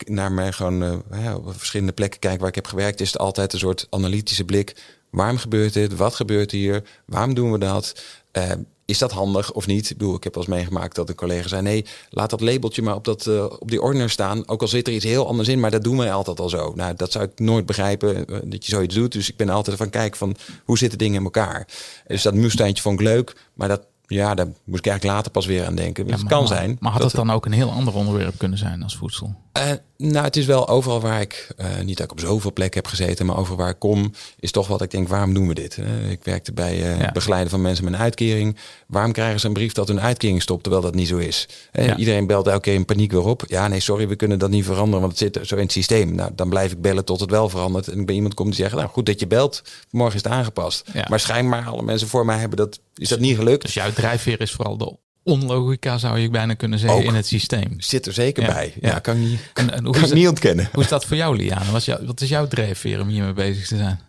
naar 0.06 0.32
mijn 0.32 0.54
gewoon 0.54 0.84
uh, 0.84 1.36
op 1.36 1.58
verschillende 1.58 1.94
plekken 1.94 2.20
kijk 2.20 2.40
waar 2.40 2.50
ik 2.50 2.56
heb 2.56 2.68
gewerkt, 2.68 3.02
is 3.02 3.12
het 3.12 3.22
altijd 3.22 3.54
een 3.54 3.60
soort 3.60 3.88
analytische 3.90 4.44
blik. 4.44 4.76
Waarom 5.10 5.38
gebeurt 5.38 5.74
dit? 5.74 5.96
Wat 5.96 6.16
gebeurt 6.16 6.52
hier? 6.52 6.84
Waarom 7.06 7.34
doen 7.34 7.52
we 7.52 7.58
dat? 7.58 8.02
Uh, 8.38 8.52
is 8.90 8.98
dat 8.98 9.12
handig 9.12 9.52
of 9.52 9.68
niet? 9.68 9.90
Ik 9.90 9.98
bedoel, 9.98 10.16
ik 10.16 10.24
heb 10.24 10.36
wel 10.36 10.44
eens 10.44 10.54
meegemaakt 10.54 10.96
dat 10.96 11.10
een 11.10 11.16
collega 11.16 11.48
zei: 11.48 11.62
nee, 11.62 11.86
laat 12.10 12.30
dat 12.30 12.42
labeltje 12.42 12.82
maar 12.82 12.96
op, 12.96 13.06
dat, 13.06 13.26
uh, 13.26 13.44
op 13.44 13.70
die 13.70 13.82
ordener 13.82 14.10
staan. 14.10 14.48
Ook 14.48 14.62
al 14.62 14.68
zit 14.68 14.88
er 14.88 14.94
iets 14.94 15.06
heel 15.06 15.28
anders 15.28 15.48
in, 15.48 15.60
maar 15.60 15.72
dat 15.72 15.84
doen 15.84 15.98
wij 15.98 16.14
altijd 16.14 16.40
al 16.40 16.50
zo. 16.50 16.74
Nou, 16.76 16.94
dat 16.96 17.12
zou 17.12 17.26
ik 17.26 17.40
nooit 17.40 17.66
begrijpen 17.66 18.26
dat 18.50 18.66
je 18.66 18.72
zoiets 18.72 18.96
doet. 18.96 19.12
Dus 19.12 19.30
ik 19.30 19.38
ben 19.38 19.50
altijd 19.50 19.78
van 19.78 19.90
kijk 19.90 20.16
van 20.16 20.36
hoe 20.64 20.78
zitten 20.78 20.98
dingen 20.98 21.18
in 21.18 21.24
elkaar. 21.24 21.68
Dus 22.08 22.22
dat 22.22 22.34
moestuintje 22.34 22.84
vond 22.84 23.00
ik 23.00 23.06
leuk, 23.06 23.36
maar 23.54 23.68
dat 23.68 23.82
ja, 24.08 24.36
daar 24.36 24.46
moest 24.46 24.80
ik 24.80 24.88
eigenlijk 24.88 25.16
later 25.16 25.32
pas 25.32 25.46
weer 25.46 25.66
aan 25.66 25.76
denken. 25.76 26.08
Ja, 26.08 26.12
het 26.12 26.24
kan 26.24 26.48
zijn. 26.48 26.78
Maar 26.80 26.92
had 26.92 27.04
het 27.04 27.12
dan 27.12 27.32
ook 27.32 27.46
een 27.46 27.52
heel 27.52 27.72
ander 27.72 27.94
onderwerp 27.94 28.38
kunnen 28.38 28.58
zijn 28.58 28.84
als 28.84 28.96
voedsel? 28.96 29.36
Uh, 29.58 29.72
nou, 30.04 30.26
het 30.26 30.36
is 30.36 30.46
wel 30.46 30.68
overal 30.68 31.02
waar 31.02 31.22
ik, 31.22 31.48
uh, 31.58 31.80
niet 31.84 31.98
dat 31.98 32.06
ik 32.06 32.12
op 32.12 32.20
zoveel 32.20 32.54
plekken 32.54 32.82
heb 32.82 32.90
gezeten, 32.90 33.26
maar 33.26 33.38
over 33.38 33.56
waar 33.56 33.70
ik 33.70 33.80
kom, 33.80 34.14
is 34.40 34.52
toch 34.52 34.68
wat 34.68 34.82
ik 34.82 34.92
denk, 34.92 35.08
waarom 35.08 35.34
doen 35.34 35.48
we 35.48 35.54
dit? 35.54 35.78
Uh, 35.78 36.12
ik 36.12 36.24
werkte 36.24 36.54
bij 36.54 36.78
ja. 36.78 37.12
begeleiden 37.12 37.50
van 37.50 37.62
mensen 37.62 37.84
met 37.84 37.94
een 37.94 38.00
uitkering. 38.00 38.58
Waarom 38.88 39.12
krijgen 39.12 39.40
ze 39.40 39.48
een 39.48 39.54
brief 39.54 39.74
dat 39.74 39.88
hun 39.88 40.02
uitkering 40.02 40.42
stopt, 40.42 40.64
terwijl 40.64 40.84
dat 40.84 40.96
niet 40.96 41.08
zo 41.08 41.18
is? 41.18 41.48
Ja. 41.72 41.98
Iedereen 41.98 42.28
belt 42.28 42.48
elke 42.48 42.60
keer 42.60 42.74
in 42.74 42.86
paniek 42.86 43.12
weer 43.12 43.26
op. 43.26 43.44
Ja, 43.48 43.68
nee, 43.68 43.80
sorry, 43.80 44.08
we 44.08 44.16
kunnen 44.16 44.40
dat 44.40 44.50
niet 44.50 44.66
veranderen, 44.66 45.00
want 45.00 45.20
het 45.20 45.34
zit 45.34 45.48
zo 45.48 45.56
in 45.56 45.62
het 45.62 45.72
systeem. 45.72 46.16
Nou, 46.16 46.32
dan 46.36 46.50
blijf 46.50 46.72
ik 46.72 46.82
bellen 46.82 47.06
tot 47.06 47.20
het 47.20 47.30
wel 47.30 47.50
verandert. 47.50 47.88
En 47.88 48.06
bij 48.06 48.16
iemand 48.16 48.34
komt 48.34 48.56
die 48.56 48.64
zegt, 48.64 48.76
nou 48.76 48.88
goed 48.88 49.06
dat 49.06 49.20
je 49.20 49.28
belt, 49.28 49.62
morgen 49.90 50.16
is 50.16 50.24
het 50.24 50.32
aangepast. 50.32 50.84
Maar 51.10 51.20
schijnbaar 51.20 51.66
alle 51.66 51.84
mensen 51.84 52.08
voor 52.08 52.26
mij 52.26 52.38
hebben 52.38 52.58
dat, 52.58 52.80
is 52.96 53.10
dat 53.10 53.20
niet 53.20 53.36
gelukt. 53.36 53.62
Dus 53.62 53.74
jouw 53.74 53.92
drijfveer 53.92 54.42
is 54.42 54.52
vooral 54.52 54.78
de 54.78 54.98
onlogica, 55.24 55.98
zou 55.98 56.20
je 56.20 56.30
bijna 56.30 56.54
kunnen 56.54 56.80
zeggen, 56.80 57.04
in 57.04 57.14
het 57.14 57.26
systeem. 57.26 57.74
Zit 57.78 58.06
er 58.06 58.14
zeker 58.14 58.46
bij. 58.46 58.74
Ja, 58.82 59.00
kan 59.00 59.16
ik 59.16 59.22
niet, 59.22 59.40
en, 59.54 59.74
en 59.74 59.84
hoe 59.84 59.94
kan 59.94 60.04
ik 60.04 60.14
niet 60.14 60.28
ontkennen. 60.28 60.70
Hoe 60.74 60.84
is 60.84 60.90
dat 60.90 61.06
voor 61.06 61.18
jou, 61.18 61.36
Liane? 61.36 61.72
Wat 61.72 61.80
is, 61.80 61.86
jou, 61.86 62.06
wat 62.06 62.22
is 62.22 62.30
jouw 62.30 62.48
drijfveer 62.48 63.02
om 63.02 63.08
hiermee 63.08 63.34
bezig 63.34 63.68
te 63.68 63.78
zijn? 63.78 64.00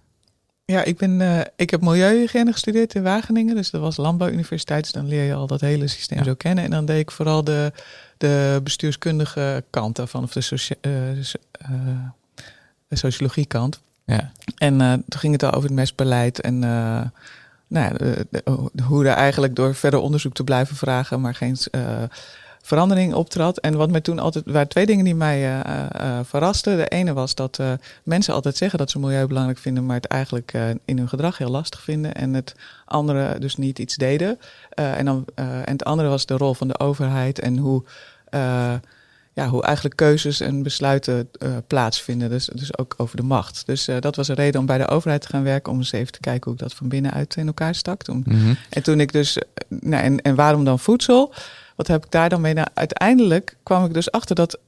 Ja, 0.64 0.84
ik, 0.84 0.96
ben, 0.96 1.20
uh, 1.20 1.40
ik 1.56 1.70
heb 1.70 1.80
milieuhygiëne 1.80 2.52
gestudeerd 2.52 2.94
in 2.94 3.02
Wageningen. 3.02 3.54
Dus 3.54 3.70
dat 3.70 3.80
was 3.80 3.96
landbouwuniversiteit. 3.96 4.82
Dus 4.82 4.92
dan 4.92 5.06
leer 5.06 5.24
je 5.24 5.34
al 5.34 5.46
dat 5.46 5.60
hele 5.60 5.86
systeem 5.86 6.24
zo 6.24 6.34
kennen. 6.34 6.64
En 6.64 6.70
dan 6.70 6.84
deed 6.84 6.98
ik 6.98 7.10
vooral 7.10 7.44
de, 7.44 7.72
de 8.16 8.60
bestuurskundige 8.62 9.64
kant 9.70 9.96
daarvan. 9.96 10.22
Of 10.22 10.32
de, 10.32 10.40
socia 10.40 10.76
uh, 10.80 11.10
uh, 11.10 11.18
de 12.88 12.96
sociologie 12.96 13.46
kant. 13.46 13.80
Ja. 14.04 14.32
En 14.58 15.04
toen 15.08 15.20
ging 15.20 15.32
het 15.32 15.42
al 15.42 15.52
over 15.52 15.68
het 15.68 15.78
mestbeleid 15.78 16.40
en 16.40 16.60
nou 17.70 17.96
ja, 18.00 18.82
hoe 18.84 19.04
er 19.04 19.14
eigenlijk 19.14 19.54
door 19.54 19.74
verder 19.74 20.00
onderzoek 20.00 20.34
te 20.34 20.44
blijven 20.44 20.76
vragen, 20.76 21.20
maar 21.20 21.34
geen 21.34 21.56
uh, 21.70 22.02
verandering 22.62 23.14
optrad. 23.14 23.58
En 23.58 23.76
wat 23.76 23.90
mij 23.90 24.00
toen 24.00 24.18
altijd, 24.18 24.44
waren 24.46 24.68
twee 24.68 24.86
dingen 24.86 25.04
die 25.04 25.14
mij 25.14 25.42
uh, 25.42 26.18
verrasten. 26.22 26.76
De 26.76 26.88
ene 26.88 27.12
was 27.12 27.34
dat 27.34 27.60
mensen 28.02 28.34
altijd 28.34 28.56
zeggen 28.56 28.78
dat 28.78 28.90
ze 28.90 28.98
milieu 28.98 29.26
belangrijk 29.26 29.58
vinden, 29.58 29.86
maar 29.86 29.96
het 29.96 30.06
eigenlijk 30.06 30.52
in 30.84 30.98
hun 30.98 31.08
gedrag 31.08 31.38
heel 31.38 31.50
lastig 31.50 31.82
vinden. 31.82 32.14
En 32.14 32.34
het 32.34 32.54
andere 32.84 33.38
dus 33.38 33.56
niet 33.56 33.78
iets 33.78 33.96
deden. 33.96 34.38
en, 34.74 35.04
dan, 35.04 35.24
en 35.34 35.72
het 35.72 35.84
andere 35.84 36.08
was 36.08 36.26
de 36.26 36.36
rol 36.36 36.54
van 36.54 36.68
de 36.68 36.78
overheid 36.78 37.38
en 37.38 37.56
hoe 37.56 37.82
ja, 39.32 39.48
hoe 39.48 39.62
eigenlijk 39.62 39.96
keuzes 39.96 40.40
en 40.40 40.62
besluiten 40.62 41.28
uh, 41.42 41.56
plaatsvinden. 41.66 42.30
Dus, 42.30 42.48
dus 42.54 42.78
ook 42.78 42.94
over 42.96 43.16
de 43.16 43.22
macht. 43.22 43.66
Dus 43.66 43.88
uh, 43.88 43.96
dat 44.00 44.16
was 44.16 44.28
een 44.28 44.34
reden 44.34 44.60
om 44.60 44.66
bij 44.66 44.78
de 44.78 44.88
overheid 44.88 45.20
te 45.22 45.28
gaan 45.28 45.42
werken. 45.42 45.72
Om 45.72 45.78
eens 45.78 45.92
even 45.92 46.12
te 46.12 46.20
kijken 46.20 46.44
hoe 46.44 46.52
ik 46.52 46.58
dat 46.58 46.74
van 46.74 46.88
binnenuit 46.88 47.36
in 47.36 47.46
elkaar 47.46 47.74
stak. 47.74 48.02
Toen. 48.02 48.24
Mm 48.28 48.56
En 48.70 48.82
toen 48.82 49.00
ik 49.00 49.12
dus. 49.12 49.38
Nou, 49.68 50.02
en, 50.02 50.20
en 50.22 50.34
waarom 50.34 50.64
dan 50.64 50.78
voedsel? 50.78 51.32
Wat 51.76 51.86
heb 51.86 52.04
ik 52.04 52.10
daar 52.10 52.28
dan 52.28 52.40
mee? 52.40 52.54
Nou, 52.54 52.66
uiteindelijk 52.74 53.56
kwam 53.62 53.84
ik 53.84 53.94
dus 53.94 54.10
achter 54.10 54.34
dat 54.34 54.58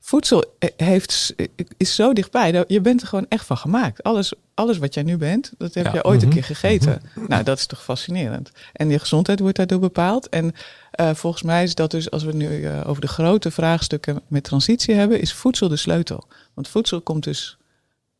voedsel 0.00 0.44
heeft, 0.76 1.34
is 1.76 1.94
zo 1.94 2.12
dichtbij. 2.12 2.64
Je 2.68 2.80
bent 2.80 3.00
er 3.02 3.08
gewoon 3.08 3.26
echt 3.28 3.46
van 3.46 3.56
gemaakt. 3.56 4.02
Alles, 4.02 4.32
alles 4.54 4.78
wat 4.78 4.94
jij 4.94 5.02
nu 5.02 5.16
bent, 5.16 5.52
dat 5.58 5.74
heb 5.74 5.84
Ja. 5.84 5.92
je 5.92 6.04
ooit 6.04 6.22
een 6.22 6.28
Mhm. 6.28 6.36
keer 6.36 6.46
gegeten. 6.46 7.02
Nou, 7.28 7.42
dat 7.42 7.58
is 7.58 7.66
toch 7.66 7.82
fascinerend. 7.82 8.50
En 8.72 8.88
je 8.90 8.98
gezondheid 8.98 9.40
wordt 9.40 9.56
daardoor 9.56 9.78
bepaald. 9.80 10.28
En 10.28 10.52
eh, 10.96 11.14
volgens 11.14 11.42
mij 11.42 11.62
is 11.62 11.74
dat 11.74 11.90
dus, 11.90 12.10
als 12.10 12.24
we 12.24 12.32
nu 12.32 12.64
eh, 12.64 12.88
over 12.88 13.00
de 13.00 13.08
grote 13.08 13.50
vraagstukken 13.50 14.22
met 14.26 14.44
transitie 14.44 14.94
hebben, 14.94 15.20
is 15.20 15.32
voedsel 15.32 15.68
de 15.68 15.76
sleutel. 15.76 16.26
Want 16.54 16.68
voedsel 16.68 17.00
komt 17.00 17.24
dus, 17.24 17.56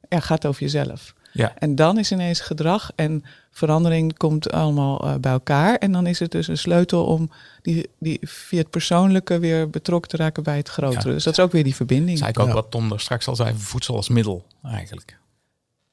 ja, 0.08 0.20
gaat 0.20 0.46
over 0.46 0.62
jezelf. 0.62 1.14
Ja. 1.32 1.54
En 1.58 1.74
dan 1.74 1.98
is 1.98 2.12
ineens 2.12 2.40
gedrag 2.40 2.90
en 2.94 3.24
verandering 3.50 4.16
komt 4.16 4.50
allemaal 4.52 5.00
eh, 5.00 5.14
bij 5.14 5.32
elkaar. 5.32 5.74
En 5.74 5.92
dan 5.92 6.06
is 6.06 6.18
het 6.18 6.30
dus 6.30 6.48
een 6.48 6.58
sleutel 6.58 7.04
om 7.04 7.30
die, 7.62 7.88
die 7.98 8.18
via 8.22 8.58
het 8.58 8.70
persoonlijke 8.70 9.38
weer 9.38 9.70
betrokken 9.70 10.10
te 10.10 10.16
raken 10.16 10.42
bij 10.42 10.56
het 10.56 10.68
grotere. 10.68 11.08
Ja. 11.08 11.14
Dus 11.14 11.24
dat 11.24 11.38
is 11.38 11.44
ook 11.44 11.52
weer 11.52 11.64
die 11.64 11.74
verbinding. 11.74 12.18
Zei 12.18 12.30
ik 12.30 12.38
ook 12.38 12.46
Ja. 12.46 12.52
wat 12.52 12.70
Tom 12.70 12.92
er 12.92 13.00
straks 13.00 13.28
al 13.28 13.36
zei, 13.36 13.54
voedsel 13.56 13.96
als 13.96 14.08
middel 14.08 14.46
eigenlijk. 14.62 15.18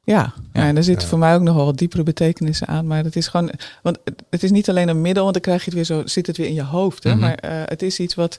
Ja, 0.05 0.33
Ja. 0.53 0.61
en 0.63 0.73
daar 0.73 0.83
zitten 0.83 1.03
Ja. 1.03 1.09
voor 1.09 1.19
mij 1.19 1.35
ook 1.35 1.41
nog 1.41 1.55
wel 1.55 1.65
wat 1.65 1.77
diepere 1.77 2.03
betekenissen 2.03 2.67
aan. 2.67 2.87
Maar 2.87 3.03
het 3.03 3.15
is 3.15 3.27
gewoon, 3.27 3.51
want 3.81 3.97
het- 4.29 4.43
is 4.43 4.51
niet 4.51 4.69
alleen 4.69 4.87
een 4.87 5.01
middel, 5.01 5.21
want 5.23 5.33
dan 5.33 5.43
krijg 5.43 5.59
je 5.59 5.65
het 5.65 5.73
weer 5.73 5.83
zo, 5.97 6.01
zit 6.05 6.27
het 6.27 6.37
weer 6.37 6.47
in 6.47 6.53
je 6.53 6.63
hoofd. 6.63 7.03
Hè? 7.03 7.09
Mhm. 7.09 7.19
Maar 7.19 7.35
eh, 7.35 7.51
het 7.65 7.81
is 7.81 7.99
iets 7.99 8.15
wat, 8.15 8.37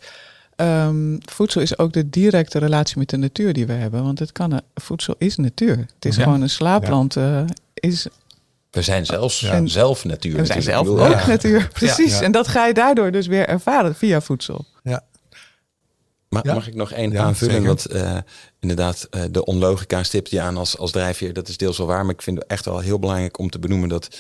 ehm, 0.57 1.16
voedsel 1.20 1.61
is 1.61 1.79
ook 1.79 1.92
de 1.92 2.11
directe 2.11 2.59
relatie 2.59 2.98
met 2.98 3.11
de 3.11 3.16
natuur 3.16 3.53
die 3.53 3.66
we 3.66 3.72
hebben. 3.72 4.03
Want 4.03 4.18
het 4.18 4.33
kan, 4.33 4.53
een- 4.53 4.61
voedsel 4.74 5.14
is 5.18 5.37
natuur. 5.37 5.77
Het 5.94 6.05
is 6.05 6.16
Ja. 6.16 6.22
gewoon 6.22 6.42
een 6.42 6.50
slaapplant. 6.50 7.16
eh, 7.16 7.40
is, 7.74 8.07
We 8.70 8.83
zijn 8.83 9.07
zelfs 9.07 9.38
zelf 9.64 10.05
natuur. 10.05 10.37
we 10.37 10.44
zijn 10.46 10.59
natuurlijk. 10.59 10.87
zelf 10.87 10.88
ook 11.12 11.20
ja. 11.20 11.27
natuur, 11.27 11.68
precies. 11.72 12.18
Ja. 12.18 12.22
En 12.24 12.33
dat 12.33 12.48
ga 12.48 12.66
je 12.66 12.74
daardoor 12.74 13.11
dus 13.12 13.27
weer 13.27 13.48
ervaren 13.48 13.94
via 13.94 14.20
voedsel. 14.20 14.64
Ja. 16.42 16.54
Mag 16.54 16.66
ik 16.66 16.74
nog 16.74 16.92
één 16.92 17.10
Ja, 17.10 17.22
aanvulling? 17.22 17.56
zeker. 17.56 17.66
Want 17.68 17.86
eh, 17.86 18.16
inderdaad, 18.60 19.06
eh, 19.10 19.22
de 19.30 19.44
onlogica 19.44 20.02
stipt 20.02 20.30
je 20.30 20.40
aan 20.40 20.56
als, 20.56 20.78
als 20.78 20.90
drijfveer. 20.90 21.32
Dat 21.32 21.48
is 21.48 21.56
deels 21.56 21.78
wel 21.78 21.86
waar. 21.86 22.04
Maar 22.04 22.14
ik 22.14 22.22
vind 22.22 22.38
het 22.38 22.46
echt 22.46 22.64
wel 22.64 22.78
heel 22.78 22.98
belangrijk 22.98 23.38
om 23.38 23.50
te 23.50 23.58
benoemen 23.58 23.88
dat 23.88 24.16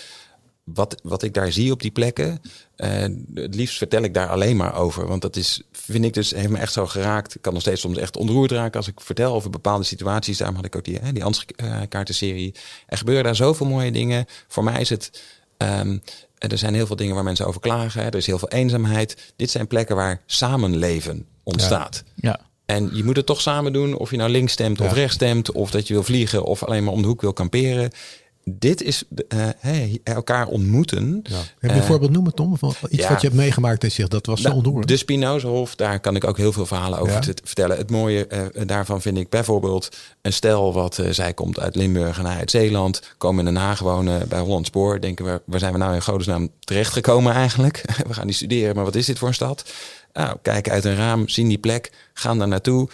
wat, 0.64 1.00
wat 1.02 1.22
ik 1.22 1.34
daar 1.34 1.52
zie 1.52 1.72
op 1.72 1.82
die 1.82 1.90
plekken, 1.90 2.40
eh, 2.76 2.90
het 3.34 3.54
liefst 3.54 3.78
vertel 3.78 4.02
ik 4.02 4.14
daar 4.14 4.28
alleen 4.28 4.56
maar 4.56 4.74
over. 4.74 5.06
Want 5.06 5.22
dat 5.22 5.36
is, 5.36 5.62
vind 5.72 6.04
ik 6.04 6.14
dus, 6.14 6.30
heeft 6.30 6.48
me 6.48 6.58
echt 6.58 6.72
zo 6.72 6.86
geraakt. 6.86 7.34
Ik 7.34 7.42
kan 7.42 7.52
nog 7.52 7.62
steeds 7.62 7.80
soms 7.80 7.96
echt 7.98 8.16
ontroerd 8.16 8.50
raken 8.50 8.76
als 8.76 8.88
ik 8.88 9.00
vertel 9.00 9.34
over 9.34 9.50
bepaalde 9.50 9.84
situaties. 9.84 10.38
Daarom 10.38 10.56
had 10.56 10.64
ik 10.64 10.76
ook 10.76 10.84
die, 10.84 10.98
hè, 11.02 11.12
die 11.12 11.24
Ansichtkaartenserie. 11.24 12.54
Er 12.86 12.98
gebeuren 12.98 13.24
daar 13.24 13.36
zoveel 13.36 13.66
mooie 13.66 13.92
dingen. 13.92 14.24
Voor 14.48 14.64
mij 14.64 14.80
is 14.80 14.88
het... 14.88 15.22
ehm, 15.56 15.98
er 16.38 16.58
zijn 16.58 16.74
heel 16.74 16.86
veel 16.86 16.96
dingen 16.96 17.14
waar 17.14 17.24
mensen 17.24 17.46
over 17.46 17.60
klagen. 17.60 18.02
Er 18.04 18.14
is 18.14 18.26
heel 18.26 18.38
veel 18.38 18.48
eenzaamheid. 18.48 19.32
Dit 19.36 19.50
zijn 19.50 19.66
plekken 19.66 19.96
waar 19.96 20.22
samenleven 20.26 21.26
ontstaat. 21.44 22.02
Ja. 22.14 22.40
En 22.66 22.90
je 22.92 23.04
moet 23.04 23.16
het 23.16 23.26
toch 23.26 23.40
samen 23.40 23.72
doen, 23.72 23.96
of 23.96 24.10
je 24.10 24.16
nou 24.16 24.30
links 24.30 24.52
stemt 24.52 24.80
of 24.80 24.86
Ja. 24.86 24.92
rechts 24.92 25.14
stemt, 25.14 25.52
of 25.52 25.70
dat 25.70 25.86
je 25.88 25.94
wil 25.94 26.02
vliegen 26.02 26.44
of 26.44 26.62
alleen 26.62 26.84
maar 26.84 26.92
om 26.92 27.02
de 27.02 27.08
hoek 27.08 27.20
wil 27.20 27.32
kamperen. 27.32 27.90
Dit 28.50 28.82
is 28.82 29.02
eh, 29.28 29.38
hè, 29.58 29.92
elkaar 30.02 30.46
ontmoeten. 30.46 31.20
Ja. 31.22 31.36
Heb 31.36 31.46
je 31.60 31.68
een 31.68 31.74
Eh, 31.74 31.82
voorbeeld 31.86 32.10
noemen, 32.10 32.34
Tom? 32.34 32.58
Van 32.58 32.74
iets 32.88 33.02
ja. 33.02 33.08
wat 33.08 33.20
je 33.20 33.26
hebt 33.26 33.38
meegemaakt 33.38 33.82
je 33.82 33.88
zegt 33.88 34.10
dat 34.10 34.26
was 34.26 34.40
zo 34.40 34.44
Nou, 34.46 34.56
ontroerend. 34.56 34.88
de 34.88 34.96
Spinozahof, 34.96 35.74
daar 35.74 36.00
kan 36.00 36.16
ik 36.16 36.24
ook 36.24 36.36
heel 36.36 36.52
veel 36.52 36.66
verhalen 36.66 36.98
over 36.98 37.12
Ja. 37.12 37.18
te 37.20 37.34
vertellen. 37.44 37.76
Het 37.76 37.90
mooie 37.90 38.26
eh, 38.26 38.66
daarvan 38.66 39.00
vind 39.02 39.18
ik 39.18 39.28
bijvoorbeeld 39.28 39.88
een 40.22 40.32
stel 40.32 40.72
wat 40.72 40.98
eh, 40.98 41.10
zij 41.10 41.34
komt 41.34 41.60
uit 41.60 41.76
Limburg 41.76 42.18
en 42.18 42.26
hij 42.26 42.38
uit 42.38 42.50
Zeeland. 42.50 43.02
Komen 43.18 43.46
in 43.46 43.54
Den 43.54 43.62
Haag 43.62 43.78
wonen 43.80 44.28
bij 44.28 44.40
Holland 44.40 44.66
Spoor. 44.66 45.00
Denken 45.00 45.24
we, 45.24 45.42
waar 45.46 45.58
zijn 45.60 45.72
we 45.72 45.78
nou 45.78 45.94
in 45.94 46.02
godesnaam 46.02 46.48
terechtgekomen 46.60 47.32
eigenlijk? 47.32 47.84
we 48.08 48.14
gaan 48.14 48.26
die 48.26 48.36
studeren, 48.36 48.74
maar 48.74 48.84
wat 48.84 48.94
is 48.94 49.06
dit 49.06 49.18
voor 49.18 49.28
een 49.28 49.34
stad? 49.34 49.72
Nou, 50.14 50.36
kijken 50.42 50.72
uit 50.72 50.84
een 50.84 50.96
raam, 50.96 51.28
zien 51.28 51.48
die 51.48 51.58
plek, 51.58 51.92
gaan 52.12 52.38
daar 52.38 52.48
naartoe 52.48 52.88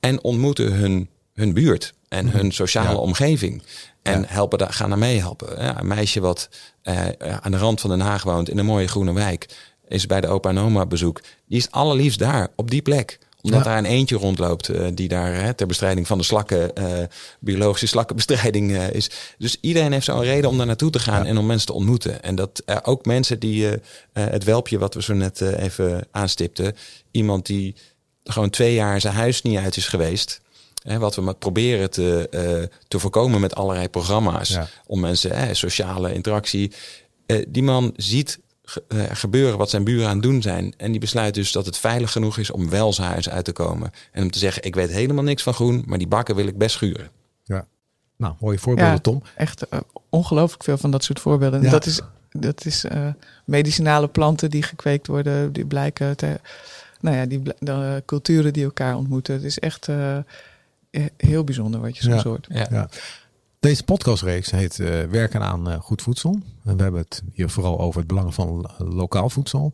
en 0.00 0.22
ontmoeten 0.22 0.72
hun, 0.72 1.08
hun 1.34 1.52
buurt 1.52 1.94
en 2.08 2.28
hun 2.30 2.52
sociale 2.52 2.88
Ja. 2.90 2.96
omgeving. 2.96 3.62
En 4.02 4.20
Ja. 4.20 4.26
helpen 4.28 4.58
daar, 4.58 4.72
gaan 4.72 4.88
daar 4.88 4.98
meehelpen. 4.98 5.62
Ja, 5.62 5.80
een 5.80 5.86
meisje 5.86 6.20
wat 6.20 6.48
eh, 6.82 7.06
aan 7.40 7.50
de 7.52 7.58
rand 7.58 7.80
van 7.80 7.90
Den 7.90 8.00
Haag 8.00 8.22
woont 8.22 8.48
in 8.48 8.58
een 8.58 8.64
mooie 8.66 8.88
groene 8.88 9.12
wijk, 9.12 9.46
is 9.88 10.06
bij 10.06 10.20
de 10.20 10.26
opa 10.28 10.48
en 10.48 10.58
oma 10.58 10.86
bezoek. 10.86 11.20
Die 11.48 11.58
is 11.58 11.70
allerliefst 11.70 12.18
daar, 12.18 12.48
op 12.56 12.70
die 12.70 12.82
plek 12.82 13.18
omdat 13.44 13.64
Ja. 13.64 13.70
daar 13.70 13.78
een 13.78 13.84
eentje 13.84 14.16
rondloopt 14.16 14.68
eh, 14.68 14.86
die 14.94 15.08
daar 15.08 15.34
hè, 15.34 15.54
ter 15.54 15.66
bestrijding 15.66 16.06
van 16.06 16.18
de 16.18 16.24
slakken, 16.24 16.74
eh, 16.76 16.84
biologische 17.40 17.86
slakkenbestrijding 17.86 18.76
eh, 18.76 18.90
is. 18.90 19.10
Dus 19.38 19.56
iedereen 19.60 19.92
heeft 19.92 20.04
zo'n 20.04 20.22
reden 20.22 20.50
om 20.50 20.56
daar 20.56 20.66
naartoe 20.66 20.90
te 20.90 20.98
gaan 20.98 21.22
Ja. 21.22 21.28
en 21.28 21.38
om 21.38 21.46
mensen 21.46 21.66
te 21.66 21.72
ontmoeten. 21.72 22.22
En 22.22 22.34
dat 22.34 22.62
ook 22.82 23.04
mensen 23.04 23.38
die 23.38 23.66
het 24.12 24.44
welpje 24.44 24.78
wat 24.78 24.94
we 24.94 25.02
zo 25.02 25.14
net 25.14 25.40
even 25.40 26.06
aanstipten, 26.10 26.76
iemand 27.10 27.46
die 27.46 27.74
gewoon 28.24 28.50
twee 28.50 28.74
jaar 28.74 29.00
zijn 29.00 29.14
huis 29.14 29.42
niet 29.42 29.58
uit 29.58 29.76
is 29.76 29.86
geweest. 29.86 30.40
Hè, 30.82 30.98
wat 30.98 31.14
we 31.14 31.20
maar 31.22 31.34
proberen 31.34 31.90
te, 31.90 32.28
te 32.88 32.98
voorkomen 32.98 33.40
met 33.40 33.54
allerlei 33.54 33.88
programma's. 33.88 34.48
Ja. 34.48 34.68
Om 34.86 35.00
mensen, 35.00 35.36
hè, 35.38 35.54
sociale 35.54 36.14
interactie. 36.14 36.72
Die 37.48 37.62
man 37.62 37.92
ziet 37.96 38.38
gebeuren 39.12 39.58
wat 39.58 39.70
zijn 39.70 39.84
buren 39.84 40.06
aan 40.06 40.14
het 40.14 40.22
doen 40.22 40.42
zijn. 40.42 40.74
En 40.76 40.90
die 40.90 41.00
besluit 41.00 41.34
dus 41.34 41.52
dat 41.52 41.66
het 41.66 41.76
veilig 41.78 42.12
genoeg 42.12 42.38
is 42.38 42.50
om 42.50 42.70
wel 42.70 42.92
zijn 42.92 43.08
huis 43.10 43.28
uit 43.28 43.44
te 43.44 43.52
komen. 43.52 43.90
En 44.12 44.22
om 44.22 44.30
te 44.30 44.38
zeggen, 44.38 44.62
ik 44.64 44.74
weet 44.74 44.90
helemaal 44.90 45.24
niks 45.24 45.42
van 45.42 45.54
groen, 45.54 45.82
maar 45.86 45.98
die 45.98 46.06
bakken 46.06 46.34
wil 46.34 46.46
ik 46.46 46.58
best 46.58 46.74
schuren. 46.74 47.08
Ja. 47.44 47.66
Nou, 48.16 48.34
mooie 48.40 48.58
voorbeelden, 48.58 48.92
Ja. 48.92 48.98
Tom. 48.98 49.22
Echt 49.36 49.68
eh, 49.68 49.78
ongelooflijk 50.08 50.64
veel 50.64 50.76
van 50.78 50.90
dat 50.90 51.04
soort 51.04 51.20
voorbeelden. 51.20 51.62
Ja. 51.62 51.70
Dat 51.70 51.86
is, 51.86 52.00
dat 52.30 52.64
is 52.64 52.84
eh, 52.84 53.08
medicinale 53.44 54.08
planten 54.08 54.50
die 54.50 54.62
gekweekt 54.62 55.06
worden, 55.06 55.52
die 55.52 55.66
blijken 55.66 56.16
te, 56.16 56.40
nou 57.00 57.16
ja, 57.16 57.26
die 57.26 57.42
de 57.58 58.02
culturen 58.06 58.52
die 58.52 58.64
elkaar 58.64 58.96
ontmoeten. 58.96 59.34
Het 59.34 59.44
is 59.44 59.58
echt 59.58 59.88
eh, 59.88 60.16
eh, 60.16 60.22
heel 61.16 61.44
bijzonder 61.44 61.80
wat 61.80 61.96
je 61.96 62.02
soms 62.02 62.22
Ja. 62.22 62.28
hoort. 62.28 62.46
Ja. 62.50 62.88
Deze 63.64 63.84
podcastreeks 63.84 64.50
heet 64.50 64.80
eh, 64.80 65.02
Werken 65.02 65.40
aan 65.42 65.70
eh, 65.70 65.80
goed 65.80 66.02
voedsel. 66.02 66.40
En 66.64 66.76
we 66.76 66.82
hebben 66.82 67.00
het 67.00 67.22
hier 67.32 67.48
vooral 67.48 67.80
over 67.80 67.98
het 67.98 68.08
belang 68.08 68.34
van 68.34 68.48
lo- 68.48 68.86
lokaal 68.94 69.30
voedsel. 69.30 69.72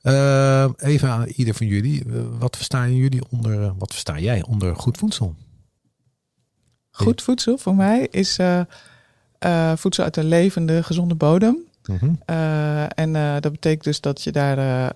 Eh, 0.00 0.68
even 0.76 1.08
aan 1.08 1.26
ieder 1.26 1.54
van 1.54 1.66
jullie. 1.66 2.04
wat 2.38 2.56
verstaan 2.56 2.94
jullie 2.94 3.22
onder, 3.30 3.74
wat 3.78 3.90
versta 3.90 4.18
jij 4.18 4.42
onder 4.42 4.76
goed 4.76 4.98
voedsel? 4.98 5.34
Goed 6.90 7.22
voedsel 7.22 7.58
voor 7.58 7.74
mij 7.74 8.08
is 8.10 8.38
voedsel 9.74 10.04
uit 10.04 10.16
een 10.16 10.28
levende, 10.28 10.82
gezonde 10.82 11.14
bodem. 11.14 11.56
Mhm. 11.86 12.14
En 12.94 13.12
dat 13.40 13.52
betekent 13.52 13.84
dus 13.84 14.00
dat 14.00 14.22
je 14.22 14.32
daar, 14.32 14.92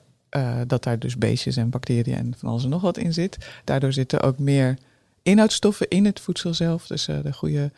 dat 0.67 0.83
daar 0.83 0.99
dus 0.99 1.19
beestjes 1.19 1.57
en 1.57 1.71
bacteriën 1.71 2.17
en 2.17 2.35
van 2.39 2.49
alles 2.49 2.65
en 2.65 2.71
nog 2.71 2.83
wat 2.83 2.99
in 2.99 3.13
zit. 3.13 3.39
Daardoor 3.65 3.93
zitten 3.93 4.23
ook 4.23 4.39
meer 4.39 4.79
inhoudstoffen 5.23 5.89
in 5.89 6.05
het 6.05 6.21
voedsel 6.21 6.55
zelf, 6.55 6.87
dus 6.87 7.05
de, 7.05 7.33
goede, 7.33 7.71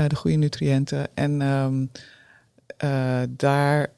eh, 0.00 0.08
de 0.08 0.16
goede 0.16 0.36
nutriënten. 0.36 1.08
En 1.14 1.42
ehm, 1.42 1.84
eh, 2.76 3.22
daar, 3.28 3.90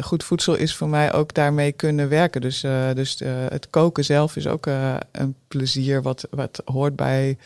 goed 0.00 0.24
voedsel 0.24 0.54
is 0.54 0.74
voor 0.74 0.88
mij 0.88 1.12
ook 1.12 1.34
daarmee 1.34 1.72
kunnen 1.72 2.08
werken. 2.08 2.40
Dus, 2.40 2.62
eh, 2.62 2.92
dus 2.94 3.18
het 3.48 3.70
koken 3.70 4.04
zelf 4.04 4.36
is 4.36 4.46
ook 4.46 4.66
een 5.12 5.34
plezier 5.48 6.02
wat, 6.02 6.26
wat 6.30 6.62
hoort 6.64 6.96
bij 6.96 7.38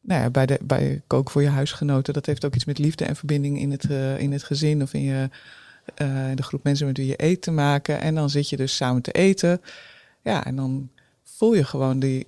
nou 0.00 0.22
ja, 0.22 0.30
bij, 0.30 0.46
de, 0.46 0.58
bij 0.62 1.02
koken 1.06 1.32
voor 1.32 1.42
je 1.42 1.48
huisgenoten, 1.48 2.14
dat 2.14 2.26
heeft 2.26 2.44
ook 2.44 2.54
iets 2.54 2.64
met 2.64 2.78
liefde 2.78 3.04
en 3.04 3.16
verbinding 3.16 3.58
in 3.58 3.70
het, 3.70 3.84
in 4.18 4.32
het 4.32 4.42
gezin 4.42 4.82
of 4.82 4.94
in 4.94 5.02
je, 5.02 5.28
de 6.34 6.42
groep 6.42 6.62
mensen 6.62 6.86
met 6.86 6.96
wie 6.96 7.06
je 7.06 7.22
eet 7.22 7.42
te 7.42 7.50
maken. 7.50 8.00
En 8.00 8.14
dan 8.14 8.30
zit 8.30 8.48
je 8.48 8.56
dus 8.56 8.76
samen 8.76 9.02
te 9.02 9.12
eten. 9.12 9.60
Ja, 10.22 10.44
en 10.44 10.56
dan 10.56 10.90
voel 11.24 11.54
je 11.54 11.64
gewoon 11.64 11.98
die, 11.98 12.26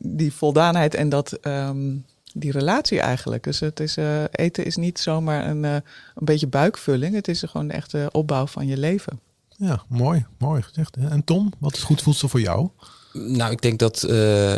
die 0.00 0.32
voldaanheid 0.32 0.94
en 0.94 1.08
dat, 1.08 1.32
ehm, 1.32 1.96
die 2.36 2.52
relatie 2.52 3.00
eigenlijk. 3.00 3.44
Dus 3.44 3.60
het 3.60 3.80
is, 3.80 3.96
eh, 3.96 4.24
eten 4.30 4.64
is 4.64 4.76
niet 4.76 4.98
zomaar 4.98 5.48
een, 5.48 5.64
eh, 5.64 5.72
een 6.14 6.24
beetje 6.24 6.46
buikvulling. 6.46 7.14
Het 7.14 7.28
is 7.28 7.42
gewoon 7.46 7.68
de 7.68 7.74
echte 7.74 8.08
opbouw 8.12 8.46
van 8.46 8.66
je 8.66 8.76
leven. 8.76 9.20
Ja, 9.48 9.82
mooi. 9.88 10.26
Mooi 10.38 10.62
gezegd. 10.62 10.96
En 10.96 11.24
Tom, 11.24 11.52
wat 11.58 11.74
is 11.74 11.82
goed 11.82 12.02
voedsel 12.02 12.28
voor 12.28 12.40
jou? 12.40 12.68
Nou, 13.12 13.52
ik 13.52 13.62
denk 13.62 13.78
dat 13.78 14.06
uh, 14.08 14.54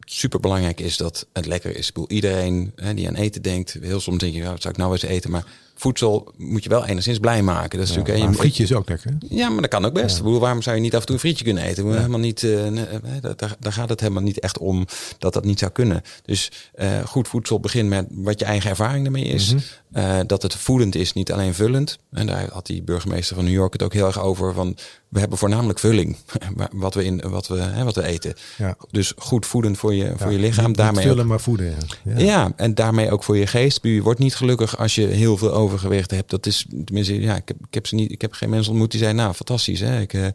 super 0.00 0.40
belangrijk 0.40 0.80
is 0.80 0.96
dat 0.96 1.26
het 1.32 1.46
lekker 1.46 1.76
is. 1.76 1.88
Ik 1.88 1.94
bedoel, 1.94 2.10
iedereen 2.10 2.72
hè, 2.76 2.94
die 2.94 3.08
aan 3.08 3.14
eten 3.14 3.42
denkt, 3.42 3.76
heel 3.80 4.00
soms 4.00 4.18
denk 4.18 4.34
je, 4.34 4.44
wat 4.44 4.62
zou 4.62 4.74
ik 4.74 4.80
nou 4.80 4.92
eens 4.92 5.02
eten? 5.02 5.30
Maar 5.30 5.44
voedsel 5.80 6.32
moet 6.36 6.62
je 6.62 6.68
wel 6.68 6.86
enigszins 6.86 7.18
blij 7.18 7.42
maken. 7.42 7.78
Dat 7.78 7.88
is 7.88 7.94
Ja, 7.94 8.00
natuurlijk, 8.00 8.28
je- 8.32 8.38
frietje 8.38 8.62
is 8.62 8.72
ook 8.72 8.88
lekker. 8.88 9.16
Ja, 9.28 9.48
maar 9.48 9.60
dat 9.60 9.70
kan 9.70 9.84
ook 9.84 9.92
best. 9.94 10.16
Ja. 10.16 10.22
Bedoel, 10.22 10.40
waarom 10.40 10.62
zou 10.62 10.76
je 10.76 10.82
niet 10.82 10.94
af 10.94 11.00
en 11.00 11.06
toe 11.06 11.14
een 11.14 11.20
frietje 11.20 11.44
kunnen 11.44 11.62
eten? 11.62 11.88
We 11.88 11.96
Helemaal 11.96 12.18
niet, 12.18 12.42
eh, 12.42 12.66
nee, 12.66 12.84
eh, 12.84 12.98
daar, 13.20 13.36
daar- 13.36 13.56
daar 13.60 13.72
gaat 13.72 13.88
het 13.88 14.00
helemaal 14.00 14.22
niet 14.22 14.40
echt 14.40 14.58
om 14.58 14.86
dat 15.18 15.32
dat 15.32 15.44
niet 15.44 15.58
zou 15.58 15.70
kunnen. 15.72 16.02
Dus 16.24 16.50
eh, 16.74 16.98
goed 17.06 17.28
voedsel 17.28 17.60
begint 17.60 17.88
met 17.88 18.06
wat 18.10 18.38
je 18.38 18.44
eigen 18.44 18.70
ervaring 18.70 19.04
ermee 19.06 19.24
is. 19.24 19.54
Mhm. 19.54 19.62
Eh, 19.92 20.18
dat 20.26 20.42
het 20.42 20.54
voedend 20.54 20.94
is, 20.94 21.12
niet 21.12 21.32
alleen 21.32 21.54
vullend. 21.54 21.98
En 22.10 22.26
daar 22.26 22.48
had 22.52 22.66
die 22.66 22.82
burgemeester 22.82 23.36
van 23.36 23.44
New 23.44 23.54
York 23.54 23.72
het 23.72 23.82
ook 23.82 23.92
heel 23.92 24.06
erg 24.06 24.20
over. 24.20 24.54
Van, 24.54 24.76
we 25.08 25.18
hebben 25.20 25.38
voornamelijk 25.38 25.78
vulling, 25.78 26.16
wat 26.72 26.94
we, 26.94 27.04
in, 27.04 27.22
wat 27.28 27.48
we, 27.48 27.58
hè, 27.58 27.84
wat 27.84 27.94
we 27.94 28.04
eten. 28.04 28.34
Ja. 28.58 28.76
Dus 28.90 29.12
goed 29.16 29.46
voedend 29.46 29.78
voor 29.78 29.94
je, 29.94 30.12
voor 30.16 30.32
je 30.32 30.38
lichaam. 30.38 30.66
niet- 30.66 30.76
daarmee 30.76 30.94
niet 30.94 31.04
ook 31.04 31.12
vullen, 31.12 31.26
maar 31.26 31.40
voeden. 31.40 31.74
Ja. 32.04 32.18
ja. 32.18 32.52
en 32.56 32.74
daarmee 32.74 33.10
ook 33.10 33.24
voor 33.24 33.36
je 33.36 33.46
geest. 33.46 33.78
Je 33.82 34.02
wordt 34.02 34.20
niet 34.20 34.34
gelukkig 34.34 34.78
als 34.78 34.94
je 34.94 35.06
heel 35.06 35.36
veel 35.36 35.52
overgewicht 35.52 36.10
hebt. 36.10 36.30
Dat 36.30 36.46
is 36.46 36.66
tenminste, 36.84 37.20
ja, 37.20 37.36
ik 37.36 37.48
heb, 37.48 37.56
ik 37.68 37.74
heb 37.74 37.86
ze 37.86 37.94
niet. 37.94 38.12
Ik 38.12 38.20
heb 38.20 38.32
geen 38.32 38.50
mensen 38.50 38.70
ontmoet 38.70 38.90
die 38.90 39.00
zeiden, 39.00 39.22
nou, 39.22 39.34
fantastisch. 39.34 39.80
Hè? 39.80 40.00
Ik, 40.00 40.12
uh, 40.12 40.26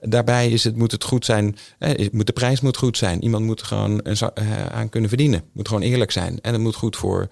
daarbij 0.00 0.48
is 0.48 0.64
het, 0.64 0.76
moet 0.76 0.92
het 0.92 1.04
goed 1.04 1.24
zijn. 1.24 1.56
Eh, 1.78 2.08
moet, 2.12 2.26
de 2.26 2.32
prijs 2.32 2.60
moet 2.60 2.76
goed 2.76 2.96
zijn. 2.96 3.22
Iemand 3.22 3.44
moet 3.44 3.62
gewoon 3.62 4.00
een, 4.02 4.16
uh, 4.38 4.66
aan 4.66 4.88
kunnen 4.88 5.08
verdienen. 5.08 5.42
Moet 5.52 5.68
gewoon 5.68 5.82
eerlijk 5.82 6.10
zijn. 6.10 6.38
En 6.40 6.52
het 6.52 6.62
moet 6.62 6.74
goed 6.74 6.96
voor, 6.96 7.28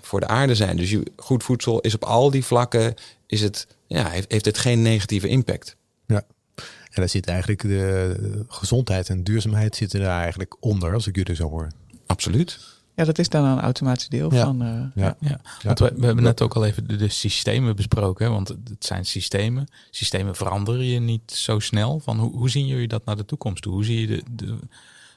voor 0.00 0.20
de 0.20 0.26
aarde 0.26 0.54
zijn. 0.54 0.76
Dus 0.76 0.90
je, 0.90 1.02
goed 1.16 1.42
voedsel 1.44 1.80
is 1.80 1.94
op 1.94 2.04
al 2.04 2.30
die 2.30 2.44
vlakken. 2.44 2.94
Is 3.26 3.40
het, 3.40 3.66
ja, 3.86 4.08
heeft, 4.08 4.32
heeft 4.32 4.44
het 4.44 4.58
geen 4.58 4.82
negatieve 4.82 5.28
impact. 5.28 5.76
Ja. 6.06 6.22
En 6.56 7.00
daar 7.00 7.08
zit 7.08 7.26
eigenlijk 7.26 7.62
de 7.62 8.44
gezondheid 8.48 9.08
en 9.08 9.24
duurzaamheid 9.24 9.76
zitten 9.76 10.00
daar 10.00 10.20
eigenlijk 10.20 10.56
onder, 10.60 10.94
als 10.94 11.06
ik 11.06 11.16
jullie 11.16 11.34
zo 11.34 11.48
hoor. 11.48 11.68
Absoluut. 12.06 12.58
Ja, 12.94 13.04
dat 13.04 13.18
is 13.18 13.28
dan 13.28 13.44
een 13.44 13.60
automatisch 13.60 14.08
deel 14.08 14.34
Ja. 14.34 14.44
van. 14.44 14.62
eh, 14.62 15.02
Ja, 15.02 15.16
ja. 15.20 15.40
Want 15.62 15.78
we, 15.78 15.92
we 15.96 16.06
hebben 16.06 16.24
net 16.24 16.42
ook 16.42 16.54
al 16.54 16.64
even 16.64 16.86
de, 16.88 16.96
de 16.96 17.08
systemen 17.08 17.76
besproken. 17.76 18.26
hè, 18.26 18.32
Want 18.32 18.48
het 18.48 18.84
zijn 18.84 19.04
systemen. 19.06 19.66
Systemen 19.90 20.34
veranderen 20.36 20.84
je 20.84 21.00
niet 21.00 21.30
zo 21.32 21.58
snel. 21.58 22.00
Van 22.00 22.18
hoe, 22.18 22.36
hoe 22.36 22.50
zien 22.50 22.66
jullie 22.66 22.88
dat 22.88 23.04
naar 23.04 23.16
de 23.16 23.24
toekomst 23.24 23.62
toe? 23.62 23.72
Hoe 23.72 23.84
zie 23.84 24.00
je 24.00 24.06
de, 24.06 24.22
de 24.30 24.58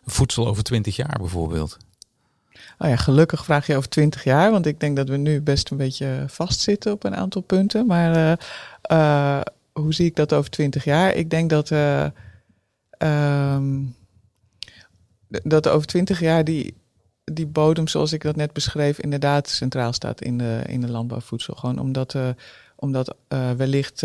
voedsel 0.06 0.48
over 0.48 0.64
twintig 0.64 0.96
jaar 0.96 1.18
bijvoorbeeld? 1.20 1.78
Oh 2.78 2.90
ja, 2.90 2.96
gelukkig 2.96 3.46
vraag 3.46 3.68
je 3.68 3.76
over 3.76 3.90
20 3.90 4.24
jaar, 4.24 4.52
want 4.52 4.66
ik 4.66 4.80
denk 4.80 4.96
dat 4.96 5.10
we 5.10 5.18
nu 5.18 5.42
best 5.42 5.70
een 5.70 5.78
beetje 5.78 6.24
vastzitten 6.28 6.92
op 6.92 7.04
een 7.04 7.16
aantal 7.16 7.42
punten. 7.42 7.86
Maar 7.86 8.16
eh, 8.16 8.32
eh, 8.82 9.42
hoe 9.74 9.94
zie 9.94 10.06
ik 10.06 10.16
dat 10.16 10.34
over 10.34 10.50
20 10.50 10.84
jaar? 10.84 11.14
Ik 11.14 11.30
denk 11.30 11.50
dat, 11.50 11.72
eh, 11.72 12.06
ehm, 12.90 13.82
dat 15.28 15.68
over 15.68 15.88
20 15.88 16.20
jaar 16.20 16.44
die, 16.44 16.74
die 17.24 17.48
bodem, 17.48 17.88
zoals 17.88 18.14
ik 18.14 18.22
dat 18.22 18.36
net 18.36 18.54
beschreef, 18.54 19.00
inderdaad 19.00 19.50
centraal 19.50 19.94
staat 19.94 20.22
in 20.22 20.38
de, 20.38 20.62
in 20.68 20.82
de 20.82 20.90
landbouwvoedsel. 20.90 21.56
Gewoon 21.56 21.80
omdat, 21.80 22.16
omdat 22.76 23.16
wellicht 23.58 24.04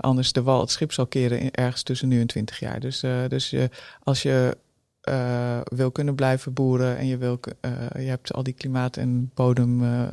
anders 0.00 0.32
de 0.32 0.42
wal 0.42 0.60
het 0.60 0.70
schip 0.70 0.92
zal 0.92 1.06
keren 1.06 1.40
in, 1.40 1.50
ergens 1.50 1.82
tussen 1.82 2.08
nu 2.08 2.20
en 2.20 2.26
20 2.26 2.58
jaar. 2.58 2.80
Dus, 2.80 3.00
dus 3.28 3.50
je, 3.50 3.70
als 4.02 4.22
je 4.22 4.56
eh, 5.02 5.60
wil 5.64 5.90
kunnen 5.90 6.14
blijven 6.14 6.52
boeren 6.52 6.98
en 6.98 7.06
je, 7.06 7.16
wil, 7.16 7.40
eh, 7.60 7.72
je 7.94 8.08
hebt 8.08 8.32
al 8.32 8.42
die 8.42 8.52
klimaat- 8.52 8.96
en 8.96 9.30
bodem, 9.34 9.82
eh, 9.84 10.08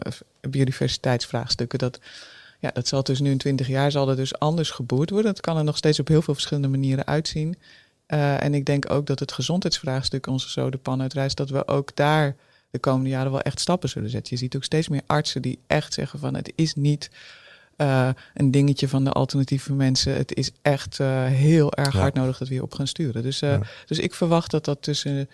biodiversiteitsvraagstukken. 0.50 1.80
Dat, 1.80 2.00
ja, 2.60 2.72
dat 2.72 2.88
zal 2.88 3.02
tussen 3.02 3.26
nu 3.26 3.32
en 3.32 3.38
20 3.38 3.68
jaar 3.68 3.92
zal 3.92 4.16
dus 4.16 4.40
anders 4.40 4.72
geboerd 4.72 5.10
worden. 5.10 5.34
Dat 5.34 5.42
kan 5.42 5.58
er 5.58 5.64
nog 5.64 5.78
steeds 5.78 6.00
op 6.00 6.08
heel 6.08 6.22
veel 6.22 6.34
verschillende 6.34 6.68
manieren 6.68 7.08
uitzien. 7.08 7.58
En 8.08 8.54
ik 8.54 8.66
denk 8.66 8.92
ook 8.92 9.06
dat 9.06 9.20
het 9.20 9.32
gezondheidsvraagstuk 9.32 10.28
onze 10.28 10.50
zo 10.50 10.70
de 10.70 10.78
pan 10.78 11.02
uitrijst, 11.02 11.38
dat 11.38 11.50
we 11.50 11.68
ook 11.68 11.96
daar 11.96 12.36
de 12.70 12.80
komende 12.80 13.10
jaren 13.10 13.32
wel 13.32 13.42
echt 13.42 13.60
stappen 13.60 13.90
zullen 13.90 14.10
zetten. 14.10 14.34
Je 14.34 14.40
ziet 14.40 14.56
ook 14.56 14.64
steeds 14.64 14.88
meer 14.88 15.02
artsen 15.06 15.42
die 15.42 15.60
echt 15.68 15.94
zeggen 15.94 16.20
van 16.20 16.36
het 16.36 16.52
is 16.56 16.76
niet 16.76 17.10
eh, 17.80 18.09
een 18.34 18.51
dingetje 18.51 18.88
van 18.88 19.03
de 19.03 19.11
alternatieve 19.11 19.73
mensen. 19.73 20.13
Het 20.15 20.36
is 20.36 20.51
echt 20.61 20.99
eh, 20.99 21.25
heel 21.25 21.73
erg 21.73 21.93
Ja. 21.93 21.99
hard 21.99 22.13
nodig 22.13 22.38
dat 22.38 22.47
we 22.47 22.53
hierop 22.53 22.73
gaan 22.73 22.88
sturen. 22.88 23.23
Dus, 23.23 23.41
eh, 23.41 23.49
Ja. 23.51 23.61
dus 23.86 23.99
ik 23.99 24.13
verwacht 24.13 24.51
dat 24.51 24.65
dat 24.65 24.82
tussen, 24.82 25.30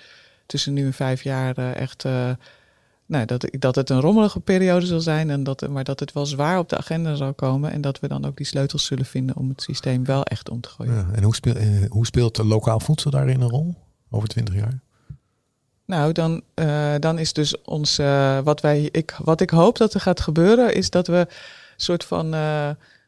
tussen 0.45 0.73
nu 0.73 0.85
en 0.85 0.93
vijf 0.93 1.23
jaar 1.23 1.57
echt. 1.73 2.03
nou, 3.07 3.25
dat, 3.25 3.47
dat 3.59 3.75
het 3.75 3.89
een 3.89 3.99
rommelige 3.99 4.39
periode 4.39 4.85
zal 4.85 4.99
zijn, 4.99 5.29
en 5.29 5.43
dat, 5.43 5.67
maar 5.69 5.83
dat 5.83 5.99
het 5.99 6.13
wel 6.13 6.25
zwaar 6.25 6.59
op 6.59 6.69
de 6.69 6.77
agenda 6.77 7.15
zal 7.15 7.33
komen. 7.33 7.71
En 7.71 7.81
dat 7.81 7.99
we 7.99 8.07
dan 8.07 8.25
ook 8.25 8.37
die 8.37 8.45
sleutels 8.45 8.85
zullen 8.85 9.05
vinden 9.05 9.35
om 9.35 9.49
het 9.49 9.61
systeem 9.61 10.05
wel 10.05 10.23
echt 10.23 10.49
om 10.49 10.61
te 10.61 10.69
gooien. 10.69 10.93
Ja. 10.93 11.07
En 11.13 11.23
hoe 11.23 11.35
speelt, 11.35 11.57
hoe 11.89 12.05
speelt 12.05 12.37
lokaal 12.37 12.79
voedsel 12.79 13.11
daarin 13.11 13.41
een 13.41 13.49
rol 13.49 13.75
over 14.09 14.27
20 14.27 14.55
jaar? 14.55 14.79
Nou, 15.85 16.11
dan, 16.11 16.41
dan 16.99 17.19
is 17.19 17.33
dus 17.33 17.61
ons. 17.61 17.97
wat, 18.43 18.61
wij, 18.61 18.89
ik, 18.91 19.15
wat 19.23 19.41
ik 19.41 19.49
hoop 19.49 19.77
dat 19.77 19.93
er 19.93 19.99
gaat 20.01 20.19
gebeuren, 20.19 20.73
is 20.75 20.89
dat 20.89 21.07
we 21.07 21.27
soort 21.75 22.03
van. 22.03 22.27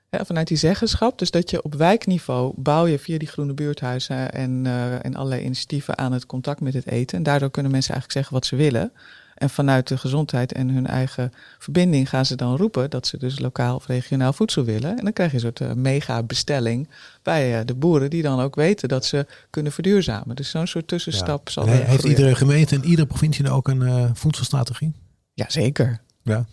ja, 0.10 0.26
vanuit 0.26 0.48
die 0.48 0.58
zeggenschap, 0.58 1.20
dus 1.20 1.32
dat 1.32 1.50
je 1.50 1.62
op 1.64 1.74
wijkniveau 1.76 2.54
bouw 2.56 2.86
je 2.86 3.00
via 3.00 3.18
die 3.18 3.28
groene 3.28 3.54
buurthuizen 3.54 4.32
en, 4.34 4.66
eh, 4.66 5.06
en 5.06 5.16
allerlei 5.16 5.44
initiatieven 5.44 5.98
aan 5.98 6.12
het 6.12 6.26
contact 6.26 6.62
met 6.62 6.74
het 6.74 6.88
eten. 6.88 7.18
En 7.18 7.24
daardoor 7.24 7.52
kunnen 7.52 7.72
mensen 7.72 7.94
eigenlijk 7.94 8.20
zeggen 8.26 8.40
wat 8.40 8.50
ze 8.50 8.56
willen. 8.72 8.92
En 9.36 9.50
vanuit 9.50 9.88
de 9.88 9.98
gezondheid 9.98 10.52
en 10.54 10.70
hun 10.70 10.88
eigen 10.88 11.34
verbinding 11.60 12.10
gaan 12.10 12.26
ze 12.26 12.36
dan 12.36 12.56
roepen 12.56 12.90
dat 12.90 13.08
ze 13.08 13.18
dus 13.18 13.40
lokaal 13.40 13.76
of 13.76 13.86
regionaal 13.88 14.34
voedsel 14.34 14.64
willen. 14.64 14.98
En 14.98 15.04
dan 15.04 15.14
krijg 15.14 15.30
je 15.30 15.36
een 15.36 15.42
soort 15.44 15.62
eh, 15.62 15.74
mega 15.74 16.24
bestelling 16.24 16.90
bij 17.24 17.66
de 17.66 17.76
boeren 17.76 18.10
die 18.10 18.22
dan 18.22 18.40
ook 18.40 18.56
weten 18.56 18.90
dat 18.90 19.06
ze 19.06 19.26
kunnen 19.50 19.72
verduurzamen. 19.72 20.36
Dus 20.36 20.50
zo'n 20.50 20.68
soort 20.68 20.88
tussenstap 20.88 21.50
zal 21.50 21.68
he- 21.68 21.76
heeft 21.84 22.04
iedere 22.04 22.36
gemeente 22.36 22.76
en 22.76 22.86
iedere 22.86 23.08
provincie 23.08 23.44
nou 23.44 23.56
ook 23.56 23.68
een 23.68 23.82
eh, 23.82 24.10
voedselstrategie? 24.14 24.94
Jazeker. 25.34 26.00
Ja. 26.24 26.46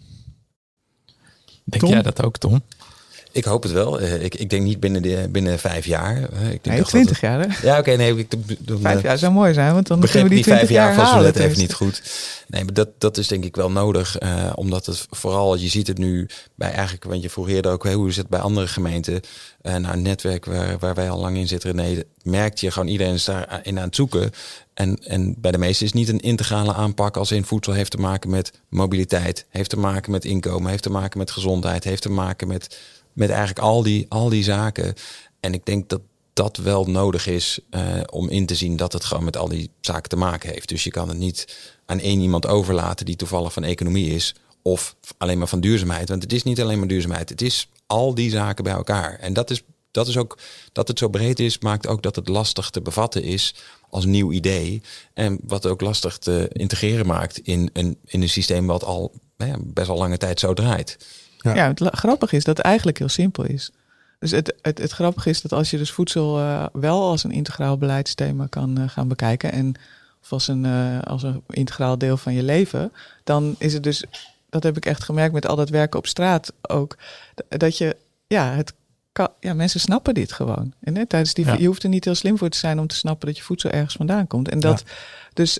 Denk 1.64 1.82
Tom? 1.82 1.92
jij 1.92 2.02
dat 2.02 2.22
ook, 2.22 2.36
Tom? 2.36 2.62
Ik 3.34 3.44
hoop 3.44 3.62
het 3.62 3.72
wel. 3.72 4.00
Eh, 4.00 4.22
ik, 4.22 4.34
ik 4.34 4.50
denk 4.50 4.62
niet 4.62 4.80
binnen, 4.80 5.02
de, 5.02 5.28
binnen 5.30 5.58
vijf 5.58 5.86
jaar. 5.86 6.16
Ik 6.22 6.64
denk 6.64 6.64
Nee, 6.64 6.82
20 6.82 7.20
jaar 7.20 7.40
hè? 7.40 7.66
Ja, 7.68 7.78
oké. 7.78 7.96
nee, 7.96 8.16
ik, 8.16 8.30
dan, 8.58 8.80
Vijf 8.80 8.96
eh, 8.96 9.02
jaar 9.02 9.18
zou 9.18 9.32
mooi 9.32 9.52
zijn, 9.54 9.74
want 9.74 9.86
dan 9.86 10.00
begreep 10.00 10.22
kunnen 10.22 10.42
we 10.44 10.44
die 10.44 10.54
die 10.58 10.66
20 10.66 10.76
vijf 10.76 10.78
jaar 10.78 10.86
jaar 10.86 10.94
vast 10.94 11.12
halen. 11.12 11.24
net 11.26 11.36
even 11.36 11.48
tenminste. 11.56 11.84
niet 11.84 11.94
goed. 11.94 12.02
Nee, 12.48 12.64
maar 12.64 12.74
dat, 12.74 12.88
dat 12.98 13.16
is 13.16 13.28
denk 13.28 13.44
ik 13.44 13.56
wel 13.56 13.70
nodig. 13.70 14.18
eh, 14.18 14.52
omdat 14.54 14.86
het 14.86 15.06
vooral, 15.10 15.56
je 15.56 15.68
ziet 15.68 15.86
het 15.86 15.98
nu 15.98 16.28
bij 16.54 16.72
eigenlijk, 16.72 17.04
want 17.04 17.22
je 17.22 17.30
vroeg 17.30 17.48
eerder 17.48 17.72
ook, 17.72 17.86
hoe 17.88 18.08
is 18.08 18.16
het 18.16 18.28
bij 18.28 18.40
andere 18.40 18.66
gemeenten? 18.66 19.20
Eh 19.62 19.76
nou, 19.76 19.94
een 19.94 20.02
netwerk 20.02 20.44
waar, 20.44 20.78
waar 20.78 20.94
wij 20.94 21.10
al 21.10 21.20
lang 21.20 21.36
in 21.36 21.48
zitten, 21.48 21.70
René, 21.70 22.02
merkt 22.22 22.60
je 22.60 22.70
gewoon 22.70 22.88
iedereen 22.88 23.14
is 23.14 23.24
daarin 23.24 23.78
aan 23.78 23.86
het 23.86 23.96
zoeken. 23.96 24.30
En, 24.74 24.98
en 25.06 25.34
bij 25.38 25.50
de 25.50 25.58
meesten 25.58 25.86
is 25.86 25.92
niet 25.92 26.08
een 26.08 26.20
integrale 26.20 26.74
aanpak 26.74 27.16
als 27.16 27.32
in 27.32 27.44
voedsel 27.44 27.72
heeft 27.72 27.90
te 27.90 27.96
maken 27.96 28.30
met 28.30 28.52
mobiliteit, 28.68 29.46
heeft 29.48 29.70
te 29.70 29.78
maken 29.78 30.10
met 30.10 30.24
inkomen, 30.24 30.70
heeft 30.70 30.82
te 30.82 30.90
maken 30.90 31.18
met 31.18 31.30
gezondheid, 31.30 31.84
heeft 31.84 32.02
te 32.02 32.10
maken 32.10 32.48
met, 32.48 32.78
met 33.14 33.28
eigenlijk 33.28 33.58
al 33.58 33.82
die, 33.82 34.06
al 34.08 34.28
die 34.28 34.42
zaken. 34.42 34.94
En 35.40 35.54
ik 35.54 35.64
denk 35.64 35.88
dat 35.88 36.00
dat 36.32 36.56
wel 36.56 36.84
nodig 36.84 37.26
is 37.26 37.58
eh, 37.70 37.82
om 38.10 38.28
in 38.28 38.46
te 38.46 38.54
zien 38.54 38.76
dat 38.76 38.92
het 38.92 39.04
gewoon 39.04 39.24
met 39.24 39.36
al 39.36 39.48
die 39.48 39.70
zaken 39.80 40.08
te 40.08 40.16
maken 40.16 40.50
heeft. 40.50 40.68
Dus 40.68 40.84
je 40.84 40.90
kan 40.90 41.08
het 41.08 41.18
niet 41.18 41.56
aan 41.86 42.00
één 42.00 42.20
iemand 42.20 42.46
overlaten 42.46 43.06
die 43.06 43.16
toevallig 43.16 43.52
van 43.52 43.64
economie 43.64 44.10
is. 44.10 44.34
Of 44.62 44.96
alleen 45.18 45.38
maar 45.38 45.48
van 45.48 45.60
duurzaamheid. 45.60 46.08
Want 46.08 46.22
het 46.22 46.32
is 46.32 46.42
niet 46.42 46.60
alleen 46.60 46.78
maar 46.78 46.88
duurzaamheid. 46.88 47.28
Het 47.28 47.42
is 47.42 47.68
al 47.86 48.14
die 48.14 48.30
zaken 48.30 48.64
bij 48.64 48.72
elkaar. 48.72 49.18
En 49.18 49.32
dat 49.32 49.50
is, 49.50 49.62
dat 49.90 50.08
is 50.08 50.16
ook 50.16 50.38
dat 50.72 50.88
het 50.88 50.98
zo 50.98 51.08
breed 51.08 51.40
is, 51.40 51.58
maakt 51.58 51.86
ook 51.86 52.02
dat 52.02 52.16
het 52.16 52.28
lastig 52.28 52.70
te 52.70 52.82
bevatten 52.82 53.22
is 53.22 53.54
als 53.90 54.04
nieuw 54.04 54.32
idee. 54.32 54.82
En 55.12 55.38
wat 55.42 55.66
ook 55.66 55.80
lastig 55.80 56.18
te 56.18 56.48
integreren 56.52 57.06
maakt 57.06 57.38
in 57.38 57.70
een, 57.72 57.98
in 58.04 58.22
een 58.22 58.28
systeem 58.28 58.66
wat 58.66 58.84
al 58.84 59.12
best 59.60 59.86
wel 59.86 59.98
lange 59.98 60.16
tijd 60.16 60.40
zo 60.40 60.52
draait. 60.52 60.96
Ja. 61.44 61.54
Ja, 61.54 61.68
het 61.68 61.96
grappige 61.96 62.36
is 62.36 62.44
dat 62.44 62.56
het 62.56 62.66
eigenlijk 62.66 62.98
heel 62.98 63.08
simpel 63.08 63.44
is. 63.44 63.70
Dus 64.18 64.30
het, 64.30 64.54
het, 64.62 64.78
het 64.78 64.90
grappige 64.92 65.30
is 65.30 65.42
dat 65.42 65.52
als 65.52 65.70
je 65.70 65.78
dus 65.78 65.90
voedsel 65.90 66.38
eh, 66.38 66.66
wel 66.72 67.02
als 67.02 67.24
een 67.24 67.30
integraal 67.30 67.78
beleidsthema 67.78 68.46
kan 68.46 68.78
eh, 68.78 68.88
gaan 68.88 69.08
bekijken 69.08 69.52
en 69.52 69.74
of 70.22 70.32
als 70.32 70.48
een, 70.48 70.64
eh, 70.64 71.02
als 71.02 71.22
een 71.22 71.42
integraal 71.48 71.98
deel 71.98 72.16
van 72.16 72.34
je 72.34 72.42
leven, 72.42 72.92
dan 73.24 73.54
is 73.58 73.72
het 73.72 73.82
dus, 73.82 74.04
dat 74.50 74.62
heb 74.62 74.76
ik 74.76 74.86
echt 74.86 75.04
gemerkt 75.04 75.34
met 75.34 75.46
al 75.46 75.56
dat 75.56 75.68
werken 75.68 75.98
op 75.98 76.06
straat 76.06 76.52
ook, 76.62 76.96
dat 77.48 77.78
je, 77.78 77.96
ja, 78.26 78.52
het 78.52 78.74
kan, 79.12 79.28
ja, 79.40 79.54
mensen 79.54 79.80
snappen 79.80 80.14
dit 80.14 80.32
gewoon. 80.32 80.72
En 80.80 80.96
hè, 80.96 81.06
tijdens 81.06 81.34
die, 81.34 81.46
Ja. 81.46 81.54
je 81.54 81.66
hoeft 81.66 81.82
er 81.82 81.88
niet 81.88 82.04
heel 82.04 82.14
slim 82.14 82.38
voor 82.38 82.48
te 82.48 82.58
zijn 82.58 82.78
om 82.78 82.86
te 82.86 82.96
snappen 82.96 83.26
dat 83.26 83.36
je 83.36 83.42
voedsel 83.42 83.70
ergens 83.70 83.94
vandaan 83.94 84.26
komt. 84.26 84.48
En 84.48 84.60
dat, 84.60 84.84
dus 85.32 85.58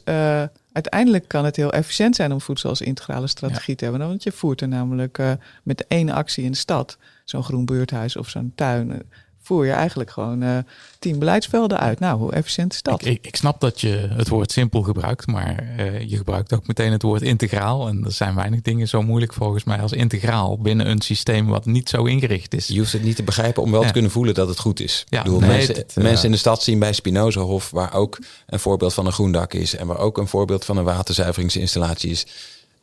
uiteindelijk 0.75 1.29
kan 1.29 1.45
het 1.45 1.57
heel 1.57 1.73
efficiënt 1.73 2.17
zijn 2.17 2.33
om 2.33 2.41
voedsel 2.41 2.69
als 2.69 2.81
integrale 2.81 3.27
strategie 3.27 3.75
te 3.75 3.85
hebben. 3.85 4.07
Want 4.09 4.23
je 4.23 4.33
voert 4.33 4.61
er 4.61 4.69
namelijk 4.69 5.19
eh, 5.19 5.33
met 5.63 5.87
één 5.87 6.11
actie 6.11 6.45
in 6.45 6.51
de 6.51 6.57
stad, 6.57 6.99
zo'n 7.25 7.45
groen 7.45 7.65
buurthuis 7.65 8.17
of 8.17 8.29
zo'n 8.29 8.53
tuin, 8.55 8.93
eh, 8.93 8.99
voer 9.45 9.67
je 9.67 9.73
eigenlijk 9.73 10.11
gewoon 10.11 10.43
eh, 10.43 10.59
tien 10.99 11.19
beleidsvelden 11.19 11.79
uit. 11.79 11.99
Nou, 12.01 12.19
hoe 12.19 12.33
efficiënt 12.33 12.73
is 12.73 12.83
dat? 12.83 13.01
Ik, 13.01 13.07
ik, 13.07 13.27
ik 13.27 13.37
snap 13.37 13.61
dat 13.61 13.81
je 13.81 14.09
het 14.11 14.29
woord 14.29 14.53
simpel 14.53 14.83
gebruikt, 14.83 15.27
maar 15.27 15.65
eh, 15.77 16.01
je 16.01 16.17
gebruikt 16.17 16.55
ook 16.55 16.67
meteen 16.67 16.93
het 16.93 17.03
woord 17.03 17.23
integraal. 17.23 17.89
En 17.89 18.05
er 18.05 18.13
zijn 18.13 18.35
weinig 18.35 18.63
dingen 18.63 18.89
zo 18.89 19.03
moeilijk 19.03 19.33
volgens 19.33 19.65
mij 19.65 19.81
als 19.81 19.93
integraal 19.93 20.59
binnen 20.59 20.89
een 20.89 21.01
systeem 21.01 21.47
wat 21.47 21.67
niet 21.67 21.89
zo 21.89 22.05
ingericht 22.05 22.55
is. 22.55 22.67
Je 22.67 22.79
hoeft 22.79 22.93
het 22.93 23.03
niet 23.03 23.17
te 23.17 23.23
begrijpen 23.23 23.63
om 23.63 23.71
wel 23.71 23.81
Ja. 23.81 23.87
te 23.87 23.93
kunnen 23.93 24.11
voelen 24.11 24.35
dat 24.35 24.49
het 24.49 24.59
goed 24.59 24.81
is. 24.81 25.05
Ja, 25.09 25.19
ik 25.19 25.25
bedoel, 25.25 25.41
nee, 25.41 25.49
mensen, 25.49 25.75
het, 25.75 25.93
eh, 25.97 26.03
mensen 26.03 26.25
in 26.27 26.33
de 26.33 26.39
stad 26.39 26.63
zien 26.63 26.79
bij 26.79 26.93
Spinozahof, 26.93 27.71
waar 27.71 27.95
ook 27.95 28.19
een 28.47 28.61
voorbeeld 28.61 28.95
van 28.95 29.07
een 29.07 29.13
groen 29.13 29.33
dak 29.33 29.55
is 29.55 29.77
en 29.77 29.87
waar 29.87 29.99
ook 29.99 30.19
een 30.19 30.29
voorbeeld 30.29 30.65
van 30.65 30.77
een 30.77 30.85
waterzuiveringsinstallatie 30.85 32.11
is. 32.11 32.27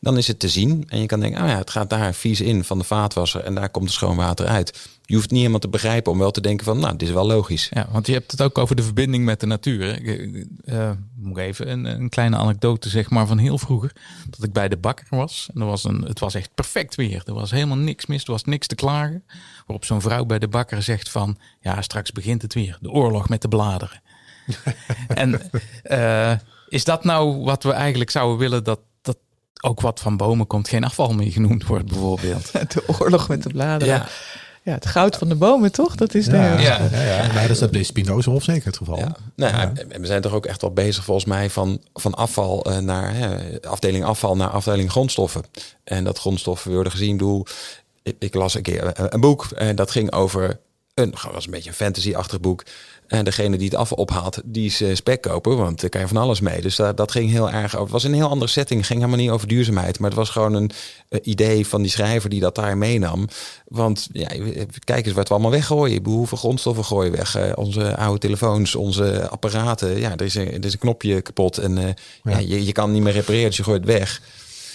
Dan 0.02 0.16
is 0.16 0.28
het 0.28 0.38
te 0.38 0.48
zien 0.48 0.84
en 0.88 1.00
je 1.00 1.06
kan 1.06 1.20
denken, 1.20 1.42
oh 1.42 1.48
ja, 1.48 1.56
het 1.56 1.70
gaat 1.70 1.90
daar 1.90 2.14
vies 2.14 2.40
in 2.40 2.64
van 2.64 2.78
de 2.78 2.84
vaatwasser 2.84 3.40
en 3.44 3.54
daar 3.54 3.70
komt 3.70 3.84
het 3.84 3.94
schoon 3.94 4.16
water 4.16 4.46
uit. 4.46 4.88
Je 5.02 5.14
hoeft 5.14 5.30
niet 5.30 5.38
helemaal 5.38 5.60
te 5.60 5.68
begrijpen 5.68 6.12
om 6.12 6.18
wel 6.18 6.30
te 6.30 6.40
denken 6.40 6.64
van, 6.64 6.78
nou, 6.78 6.96
dit 6.96 7.08
is 7.08 7.14
wel 7.14 7.26
logisch. 7.26 7.68
Ja, 7.70 7.88
want 7.90 8.06
je 8.06 8.12
hebt 8.12 8.30
het 8.30 8.42
ook 8.42 8.58
over 8.58 8.76
de 8.76 8.82
verbinding 8.82 9.24
met 9.24 9.40
de 9.40 9.46
natuur. 9.46 10.04
Ik, 10.04 10.46
eh, 10.64 10.90
moet 11.16 11.36
ik 11.36 11.42
even 11.42 11.70
een, 11.70 11.84
een 11.84 12.08
kleine 12.08 12.36
anekdote 12.36 12.88
zeg 12.88 13.10
maar 13.10 13.26
van 13.26 13.38
heel 13.38 13.58
vroeger. 13.58 13.92
Dat 14.30 14.42
ik 14.42 14.52
bij 14.52 14.68
de 14.68 14.76
bakker 14.76 15.06
was. 15.10 15.48
En 15.54 15.60
er 15.60 15.66
was 15.66 15.84
een, 15.84 16.02
het 16.02 16.18
was 16.18 16.34
echt 16.34 16.54
perfect 16.54 16.94
weer. 16.94 17.22
Er 17.26 17.34
was 17.34 17.50
helemaal 17.50 17.76
niks 17.76 18.06
mis. 18.06 18.24
Er 18.24 18.30
was 18.30 18.44
niks 18.44 18.66
te 18.66 18.74
klagen. 18.74 19.24
Waarop 19.66 19.84
zo'n 19.84 20.00
vrouw 20.00 20.24
bij 20.24 20.38
de 20.38 20.48
bakker 20.48 20.82
zegt 20.82 21.10
van... 21.10 21.36
Ja, 21.60 21.82
straks 21.82 22.12
begint 22.12 22.42
het 22.42 22.54
weer. 22.54 22.78
De 22.80 22.90
oorlog 22.90 23.28
met 23.28 23.42
de 23.42 23.48
bladeren. 23.48 24.02
en 25.08 25.50
eh, 25.82 26.32
is 26.68 26.84
dat 26.84 27.04
nou 27.04 27.44
wat 27.44 27.62
we 27.62 27.72
eigenlijk 27.72 28.10
zouden 28.10 28.38
willen... 28.38 28.64
dat 28.64 28.80
ook 29.64 29.80
wat 29.80 30.00
van 30.00 30.16
bomen 30.16 30.46
komt 30.46 30.68
geen 30.68 30.84
afval 30.84 31.12
meer 31.12 31.32
genoemd 31.32 31.66
wordt, 31.66 31.86
bijvoorbeeld. 31.86 32.52
De 32.74 32.82
oorlog 32.86 33.28
met 33.28 33.42
de 33.42 33.48
bladeren. 33.48 33.94
Ja. 33.94 34.08
Ja, 34.64 34.72
het 34.72 34.86
goud 34.86 35.16
van 35.16 35.28
de 35.28 35.34
bomen, 35.34 35.72
toch? 35.72 35.94
Dat 35.94 36.14
is 36.14 36.24
de... 36.24 36.36
Ja, 36.36 36.60
Ja. 36.60 36.88
ja. 36.92 37.46
dat 37.46 37.62
is 37.62 37.70
bij 37.70 37.82
Spinoza 37.82 38.40
zeker 38.40 38.66
het 38.66 38.76
geval. 38.76 38.98
Ja. 38.98 39.16
Nou, 39.36 39.72
We 40.00 40.06
zijn 40.06 40.22
toch 40.22 40.32
ook 40.32 40.46
echt 40.46 40.60
wel 40.60 40.72
bezig 40.72 41.04
volgens 41.04 41.26
mij 41.26 41.50
van, 41.50 41.80
van 41.94 42.14
afval 42.14 42.64
eh, 42.64 42.78
naar 42.78 43.14
hè, 43.14 43.60
afdeling 43.62 44.04
afval 44.04 44.36
naar 44.36 44.48
afdeling 44.48 44.90
grondstoffen. 44.90 45.42
En 45.84 46.04
dat 46.04 46.18
grondstoffen 46.18 46.72
worden 46.72 46.92
gezien. 46.92 47.16
Bedoel, 47.16 47.46
ik, 48.02 48.16
ik 48.18 48.34
las 48.34 48.54
een 48.54 48.62
keer 48.62 49.00
een, 49.00 49.14
een 49.14 49.20
boek 49.20 49.44
en 49.54 49.76
dat 49.76 49.90
ging 49.90 50.12
over 50.12 50.60
een, 50.94 51.14
was 51.32 51.44
een 51.44 51.50
beetje 51.50 51.68
een 51.68 51.76
fantasy-achtig 51.76 52.40
boek. 52.40 52.64
En 53.12 53.24
degene 53.24 53.56
die 53.56 53.68
het 53.68 53.78
afval 53.78 53.96
ophaalt, 53.96 54.40
die 54.44 54.66
is 54.66 54.80
eh, 54.80 54.94
spek 54.94 55.20
kopen, 55.20 55.56
want 55.56 55.80
daar 55.80 55.90
kan 55.90 56.00
je 56.00 56.08
van 56.08 56.16
alles 56.16 56.40
mee. 56.40 56.60
Dus 56.60 56.76
dat, 56.76 56.96
dat 56.96 57.10
ging 57.10 57.30
heel 57.30 57.50
erg 57.50 57.72
over. 57.72 57.80
Het 57.80 57.90
was 57.90 58.04
een 58.04 58.14
heel 58.14 58.28
andere 58.28 58.50
setting. 58.50 58.78
Het 58.78 58.88
ging 58.88 59.00
helemaal 59.00 59.22
niet 59.22 59.30
over 59.30 59.48
duurzaamheid. 59.48 59.98
Maar 59.98 60.10
het 60.10 60.18
was 60.18 60.30
gewoon 60.30 60.54
een 60.54 60.70
eh, 61.12 61.20
idee 61.22 61.66
van 61.66 61.82
die 61.82 61.90
schrijver 61.90 62.30
die 62.30 62.40
dat 62.40 62.54
daar 62.54 62.78
meenam. 62.78 63.28
Want 63.68 64.08
ja, 64.12 64.28
kijk 64.84 65.06
eens 65.06 65.14
wat 65.14 65.28
we 65.28 65.34
allemaal 65.34 65.50
weggooien. 65.50 66.04
Hoeveel 66.04 66.38
grondstoffen 66.38 66.84
gooien 66.84 67.10
we 67.10 67.16
weg? 67.16 67.36
Eh, 67.36 67.52
onze 67.54 67.96
oude 67.96 68.18
telefoons, 68.18 68.74
onze 68.74 69.28
apparaten. 69.28 69.98
Ja, 70.00 70.12
er 70.12 70.24
is 70.24 70.34
een, 70.34 70.46
er 70.46 70.64
is 70.64 70.72
een 70.72 70.78
knopje 70.78 71.20
kapot 71.20 71.58
en 71.58 71.78
eh, 71.78 71.88
ja. 72.22 72.38
je, 72.38 72.64
je 72.64 72.72
kan 72.72 72.92
niet 72.92 73.02
meer 73.02 73.12
repareren, 73.12 73.46
dus 73.46 73.56
je 73.56 73.62
gooit 73.62 73.86
het 73.86 73.98
weg. 73.98 74.20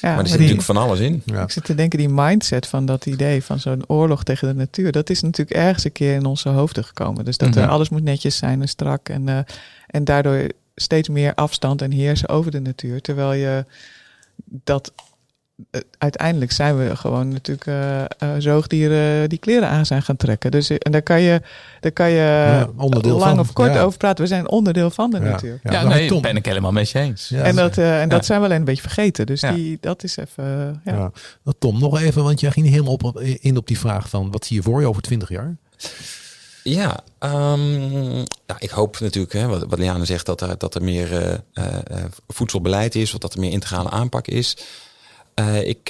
Ja, 0.01 0.09
maar 0.09 0.19
er 0.23 0.27
zit 0.27 0.37
die- 0.37 0.47
natuurlijk 0.47 0.77
van 0.77 0.77
alles 0.87 0.99
in. 0.99 1.21
Ja. 1.25 1.41
Ik 1.43 1.51
zit 1.51 1.63
te 1.63 1.75
denken, 1.75 1.99
die 1.99 2.09
mindset 2.09 2.67
van 2.67 2.85
dat 2.85 3.05
idee 3.05 3.43
van 3.43 3.59
zo'n 3.59 3.83
oorlog 3.87 4.23
tegen 4.23 4.47
de 4.47 4.53
natuur, 4.53 4.91
dat 4.91 5.09
is 5.09 5.21
natuurlijk 5.21 5.57
ergens 5.57 5.83
een 5.83 5.91
keer 5.91 6.13
in 6.13 6.25
onze 6.25 6.49
hoofden 6.49 6.83
gekomen. 6.83 7.25
Dus 7.25 7.37
dat 7.37 7.49
Mhm. 7.49 7.59
er 7.59 7.67
alles 7.67 7.89
moet 7.89 8.03
netjes 8.03 8.37
zijn 8.37 8.61
en 8.61 8.67
strak 8.67 9.09
en, 9.09 9.29
eh, 9.29 9.39
en 9.87 10.03
daardoor 10.03 10.47
steeds 10.75 11.09
meer 11.09 11.33
afstand 11.33 11.81
en 11.81 11.91
heersen 11.91 12.29
over 12.29 12.51
de 12.51 12.59
natuur. 12.59 13.01
Terwijl 13.01 13.33
je 13.33 13.65
dat 14.45 14.91
eh, 14.95 15.03
uiteindelijk 15.97 16.51
zijn 16.51 16.77
we 16.77 16.95
gewoon 16.95 17.27
natuurlijk 17.27 17.67
eh, 17.67 18.01
eh, 18.03 18.07
zoogdieren 18.37 19.29
die 19.29 19.39
kleren 19.39 19.67
aan 19.69 19.85
zijn 19.85 20.01
gaan 20.01 20.15
trekken. 20.15 20.51
Dus 20.51 20.69
eh, 20.69 20.77
en 20.79 20.91
daar 20.91 21.01
kan 21.01 21.21
je, 21.21 21.41
daar 21.79 21.91
kan 21.91 22.09
je 22.09 22.15
Ja, 22.15 22.69
onderdeel 22.77 23.17
lang 23.17 23.29
van, 23.29 23.39
of 23.39 23.53
kort 23.53 23.73
ja. 23.73 23.81
over 23.81 23.97
praten. 23.97 24.23
We 24.23 24.29
zijn 24.29 24.49
onderdeel 24.49 24.89
van 24.89 25.11
de 25.11 25.17
Ja. 25.17 25.23
natuur. 25.23 25.59
ja, 25.63 25.83
nee, 25.83 26.07
Tom- 26.07 26.21
ben 26.21 26.35
ik 26.35 26.45
helemaal 26.45 26.71
met 26.71 26.89
je 26.89 26.99
eens. 26.99 27.29
Ja, 27.29 27.43
En, 27.43 27.55
dat, 27.55 27.77
eh, 27.77 28.01
en 28.01 28.09
dat 28.09 28.25
zijn 28.25 28.39
we 28.39 28.45
alleen 28.45 28.57
een 28.59 28.65
beetje 28.65 28.81
vergeten. 28.81 29.25
Dus 29.25 29.41
Ja. 29.41 29.51
die, 29.51 29.77
dat 29.81 30.03
is 30.03 30.17
even. 30.17 30.43
eh, 30.83 30.93
ja. 30.93 30.99
Ja. 30.99 31.11
Nou, 31.43 31.55
Tom, 31.59 31.79
nog 31.79 31.99
even, 32.01 32.23
want 32.23 32.39
jij 32.39 32.51
ging 32.51 32.65
niet 32.65 32.73
helemaal 32.75 32.97
op, 33.01 33.21
in 33.21 33.57
op 33.57 33.67
die 33.67 33.79
vraag 33.79 34.09
van 34.09 34.31
wat 34.31 34.45
zie 34.45 34.55
je 34.55 34.63
voor 34.63 34.81
je 34.81 34.87
over 34.87 35.01
20 35.01 35.29
jaar? 35.29 35.55
Ja, 36.63 36.99
ehm, 37.19 38.13
nou, 38.45 38.59
ik 38.59 38.69
hoop 38.69 38.99
natuurlijk, 38.99 39.33
hè, 39.33 39.47
wat, 39.47 39.65
wat 39.69 39.79
Liane 39.79 40.05
zegt, 40.05 40.25
dat 40.25 40.41
er, 40.41 40.57
dat 40.57 40.75
er 40.75 40.83
meer 40.83 41.13
eh, 41.13 41.33
eh, 41.53 41.65
eh, 41.87 42.03
voedselbeleid 42.27 42.95
is, 42.95 43.13
of 43.13 43.19
dat 43.19 43.33
er 43.33 43.39
meer 43.39 43.51
integrale 43.51 43.89
aanpak 43.89 44.27
is. 44.27 44.57
Eh, 45.39 45.67
ik, 45.67 45.89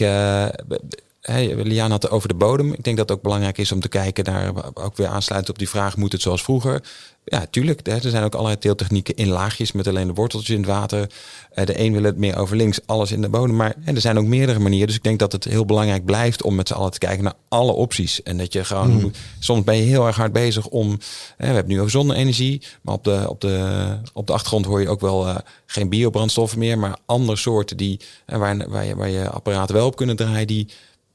eh, 1.28 1.36
hè, 1.36 1.61
Liane 1.63 1.91
had 1.91 2.01
het 2.03 2.11
over 2.11 2.28
de 2.28 2.34
bodem. 2.36 2.73
Ik 2.73 2.84
denk 2.84 2.97
dat 2.97 3.09
het 3.09 3.17
ook 3.17 3.23
belangrijk 3.23 3.57
is 3.57 3.71
om 3.71 3.80
te 3.80 3.88
kijken 3.89 4.23
naar, 4.23 4.51
ook 4.73 4.97
weer 4.97 5.07
aansluitend 5.07 5.51
op 5.51 5.57
die 5.59 5.69
vraag, 5.69 5.97
moet 5.97 6.11
het 6.11 6.21
zoals 6.21 6.43
vroeger? 6.43 6.84
Ja, 7.30 7.45
tuurlijk. 7.49 7.88
Er 7.88 8.01
zijn 8.01 8.23
ook 8.23 8.34
allerlei 8.34 8.59
teeltechnieken 8.59 9.15
in 9.15 9.28
laagjes 9.28 9.71
met 9.71 9.88
alleen 9.88 10.07
de 10.07 10.13
worteltjes 10.13 10.55
in 10.55 10.61
het 10.61 10.69
water. 10.71 11.09
Eh, 11.51 11.65
de 11.65 11.80
een 11.80 11.93
wil 11.93 12.03
het 12.03 12.17
meer 12.17 12.38
over 12.38 12.55
links, 12.55 12.80
alles 12.86 13.11
in 13.11 13.21
de 13.21 13.30
bodem. 13.30 13.55
Maar 13.55 13.75
er 13.86 14.01
zijn 14.01 14.17
ook 14.17 14.25
meerdere 14.25 14.59
manieren. 14.59 14.88
Dus 14.88 14.95
ik 14.95 15.03
denk 15.03 15.19
dat 15.19 15.32
het 15.32 15.43
heel 15.43 15.65
belangrijk 15.65 16.05
blijft 16.05 16.41
om 16.43 16.55
met 16.55 16.67
z'n 16.67 16.73
allen 16.73 16.91
te 16.91 16.97
kijken 16.99 17.23
naar 17.23 17.34
alle 17.47 17.71
opties. 17.71 18.23
En 18.23 18.38
dat 18.38 18.53
je 18.53 18.63
gewoon, 18.63 18.91
moet- 19.01 19.17
soms 19.39 19.63
ben 19.63 19.75
je 19.75 19.82
heel 19.84 20.07
erg 20.07 20.15
hard 20.15 20.32
bezig 20.34 20.67
om, 20.67 20.89
hè, 21.38 21.47
we 21.47 21.53
hebben 21.53 21.73
nu 21.73 21.80
over 21.80 21.91
zonne-energie. 21.91 22.61
Maar 22.82 22.93
op 22.93 23.03
de, 23.03 23.25
op, 23.30 23.41
de, 23.41 23.88
op 24.13 24.28
de 24.28 24.34
achtergrond 24.34 24.65
hoor 24.65 24.82
je 24.82 24.89
ook 24.89 25.01
wel 25.01 25.28
eh, 25.28 25.36
geen 25.65 25.89
biobrandstoffen 25.89 26.59
meer. 26.59 26.78
Maar 26.80 26.97
andere 27.05 27.38
soorten 27.38 27.78
die, 27.78 27.99
hè, 28.25 28.38
waar, 28.38 28.69
waar, 28.69 28.86
je, 28.86 28.95
waar 28.95 29.09
je 29.09 29.30
apparaten 29.30 29.75
wel 29.75 29.86
op 29.86 29.95
kunnen 29.95 30.15
draaien. 30.15 30.47
Die 30.47 30.67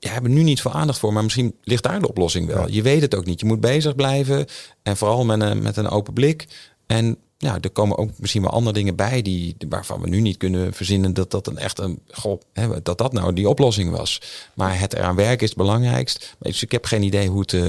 ja, 0.02 0.10
hebben 0.10 0.32
nu 0.32 0.42
niet 0.42 0.60
veel 0.60 0.72
aandacht 0.72 0.98
voor. 0.98 1.12
Maar 1.12 1.22
misschien 1.22 1.54
ligt 1.62 1.82
daar 1.82 2.00
de 2.00 2.08
oplossing 2.08 2.46
wel. 2.46 2.66
Ja. 2.66 2.74
Je 2.74 2.82
weet 2.82 3.00
het 3.00 3.14
ook 3.14 3.24
niet. 3.24 3.40
Je 3.40 3.46
moet 3.46 3.60
bezig 3.60 3.94
blijven. 3.94 4.46
En 4.82 4.96
vooral 4.96 5.24
met 5.24 5.40
een, 5.40 5.62
met 5.62 5.76
een 5.76 5.88
open 5.88 6.12
blik. 6.12 6.46
En 6.86 7.16
ja, 7.38 7.58
er 7.60 7.70
komen 7.70 7.98
ook 7.98 8.10
misschien 8.16 8.42
wel 8.42 8.50
andere 8.50 8.74
dingen 8.74 8.96
bij 8.96 9.22
die, 9.22 9.56
waarvan 9.68 10.00
we 10.00 10.08
nu 10.08 10.20
niet 10.20 10.36
kunnen 10.36 10.72
verzinnen 10.72 11.14
dat 11.14 11.30
dat 11.30 11.46
een 11.46 11.58
echt 11.58 11.78
een, 11.78 12.00
goh, 12.10 12.40
hè, 12.52 12.82
dat 12.82 12.98
dat 12.98 13.12
nou 13.12 13.32
die 13.32 13.48
oplossing 13.48 13.90
was. 13.90 14.20
Maar 14.54 14.78
het 14.78 14.94
eraan 14.94 15.16
werken 15.16 15.42
is 15.42 15.48
het 15.48 15.58
belangrijkst. 15.58 16.36
Dus 16.38 16.62
ik 16.62 16.72
heb 16.72 16.84
geen 16.84 17.02
idee 17.02 17.28
hoe 17.28 17.40
het, 17.40 17.52
eh, 17.52 17.62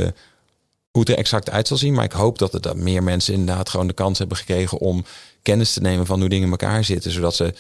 hoe 0.92 1.02
het 1.02 1.10
er 1.10 1.18
exact 1.18 1.50
uit 1.50 1.68
zal 1.68 1.78
zien. 1.78 1.94
Maar 1.94 2.04
ik 2.04 2.12
hoop 2.12 2.38
dat 2.38 2.54
er 2.54 2.62
dan 2.62 2.84
meer 2.84 3.04
mensen 3.04 3.34
inderdaad 3.34 3.70
gewoon 3.70 3.88
de 3.88 3.94
kans 3.94 4.20
hebben 4.20 4.38
gekregen 4.38 4.78
om 4.78 5.06
kennis 5.42 5.74
te 5.74 5.82
nemen 5.82 6.06
van 6.06 6.20
hoe 6.20 6.30
dingen 6.30 6.46
in 6.46 6.52
elkaar 6.52 6.84
zitten. 6.84 7.12
Zodat 7.12 7.36
ze 7.36 7.54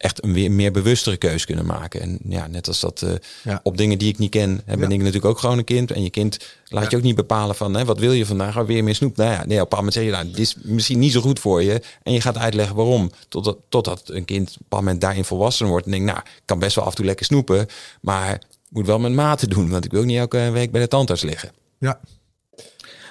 echt 0.00 0.24
een 0.24 0.32
weer 0.32 0.50
meer 0.50 0.72
bewustere 0.72 1.16
keus 1.16 1.44
kunnen 1.44 1.66
maken. 1.66 2.00
En 2.00 2.18
ja, 2.28 2.46
net 2.46 2.68
als 2.68 2.80
dat 2.80 3.02
eh, 3.02 3.12
Ja. 3.44 3.60
op 3.62 3.76
dingen 3.76 3.98
die 3.98 4.08
ik 4.08 4.18
niet 4.18 4.30
ken, 4.30 4.50
hè, 4.64 4.76
ben 4.76 4.88
Ja. 4.88 4.94
ik 4.94 4.98
natuurlijk 4.98 5.24
ook 5.24 5.38
gewoon 5.38 5.58
een 5.58 5.64
kind. 5.64 5.90
En 5.90 6.02
je 6.02 6.10
kind 6.10 6.38
laat 6.68 6.90
je 6.90 6.96
ook 6.96 7.02
niet 7.02 7.14
bepalen 7.14 7.54
van, 7.54 7.74
hè, 7.74 7.84
wat 7.84 7.98
wil 7.98 8.12
je 8.12 8.26
vandaag? 8.26 8.58
Oh, 8.58 8.66
weer 8.66 8.84
meer 8.84 8.94
snoep. 8.94 9.16
Nou 9.16 9.30
ja, 9.30 9.36
nee, 9.36 9.42
op 9.44 9.50
een 9.50 9.56
bepaald 9.56 9.70
moment 9.70 9.92
zeg 9.94 10.04
je, 10.04 10.10
nou, 10.10 10.24
dit 10.26 10.38
is 10.38 10.56
misschien 10.62 10.98
niet 10.98 11.12
zo 11.12 11.20
goed 11.20 11.38
voor 11.38 11.62
je. 11.62 11.82
En 12.02 12.12
je 12.12 12.20
gaat 12.20 12.38
uitleggen 12.38 12.76
waarom. 12.76 13.10
Totdat, 13.28 13.56
totdat 13.68 14.02
een 14.08 14.24
kind 14.24 14.48
op 14.48 14.54
een 14.54 14.62
bepaald 14.62 14.82
moment 14.82 15.00
daarin 15.00 15.24
volwassen 15.24 15.66
wordt. 15.66 15.84
En 15.84 15.90
denkt, 15.90 16.06
nou, 16.06 16.18
ik 16.18 16.42
kan 16.44 16.58
best 16.58 16.74
wel 16.74 16.84
af 16.84 16.90
en 16.90 16.96
toe 16.96 17.04
lekker 17.06 17.26
snoepen. 17.26 17.66
Maar 18.00 18.32
ik 18.34 18.40
moet 18.70 18.86
wel 18.86 18.98
met 18.98 19.12
mate 19.12 19.48
doen. 19.48 19.70
Want 19.70 19.84
ik 19.84 19.90
wil 19.90 20.00
ook 20.00 20.06
niet 20.06 20.18
elke 20.18 20.50
week 20.52 20.70
bij 20.70 20.80
de 20.80 20.88
tandarts 20.88 21.22
liggen. 21.22 21.50
Ja, 21.78 22.00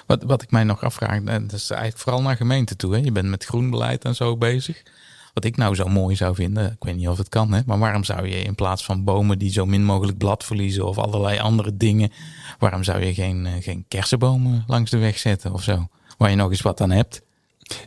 Wat, 0.06 0.22
wat 0.22 0.42
ik 0.42 0.50
mij 0.50 0.64
nog 0.64 0.82
afvraag, 0.82 1.20
en 1.24 1.46
dat 1.46 1.52
is 1.58 1.70
eigenlijk 1.70 2.02
vooral 2.02 2.22
naar 2.22 2.36
gemeente 2.36 2.76
toe. 2.76 2.94
Hè? 2.94 3.00
Je 3.00 3.12
bent 3.12 3.28
met 3.28 3.44
groenbeleid 3.44 4.04
en 4.04 4.14
zo 4.14 4.36
bezig. 4.36 4.82
Wat 5.34 5.44
ik 5.44 5.56
nou 5.56 5.74
zo 5.74 5.88
mooi 5.88 6.16
zou 6.16 6.34
vinden, 6.34 6.66
ik 6.66 6.84
weet 6.84 6.96
niet 6.96 7.08
of 7.08 7.18
het 7.18 7.28
kan, 7.28 7.52
hè, 7.52 7.60
maar 7.66 7.78
waarom 7.78 8.04
zou 8.04 8.28
je 8.28 8.42
in 8.42 8.54
plaats 8.54 8.84
van 8.84 9.04
bomen 9.04 9.38
die 9.38 9.52
zo 9.52 9.66
min 9.66 9.84
mogelijk 9.84 10.18
blad 10.18 10.44
verliezen 10.44 10.86
of 10.86 10.98
allerlei 10.98 11.38
andere 11.38 11.76
dingen, 11.76 12.12
waarom 12.58 12.82
zou 12.84 13.04
je 13.04 13.14
geen, 13.14 13.46
eh, 13.46 13.52
geen 13.60 13.84
kersenbomen 13.88 14.64
langs 14.66 14.90
de 14.90 14.98
weg 14.98 15.18
zetten 15.18 15.52
of 15.52 15.62
zo? 15.62 15.88
Waar 16.18 16.30
je 16.30 16.36
nog 16.36 16.50
eens 16.50 16.60
wat 16.62 16.80
aan 16.80 16.90
hebt. 16.90 17.22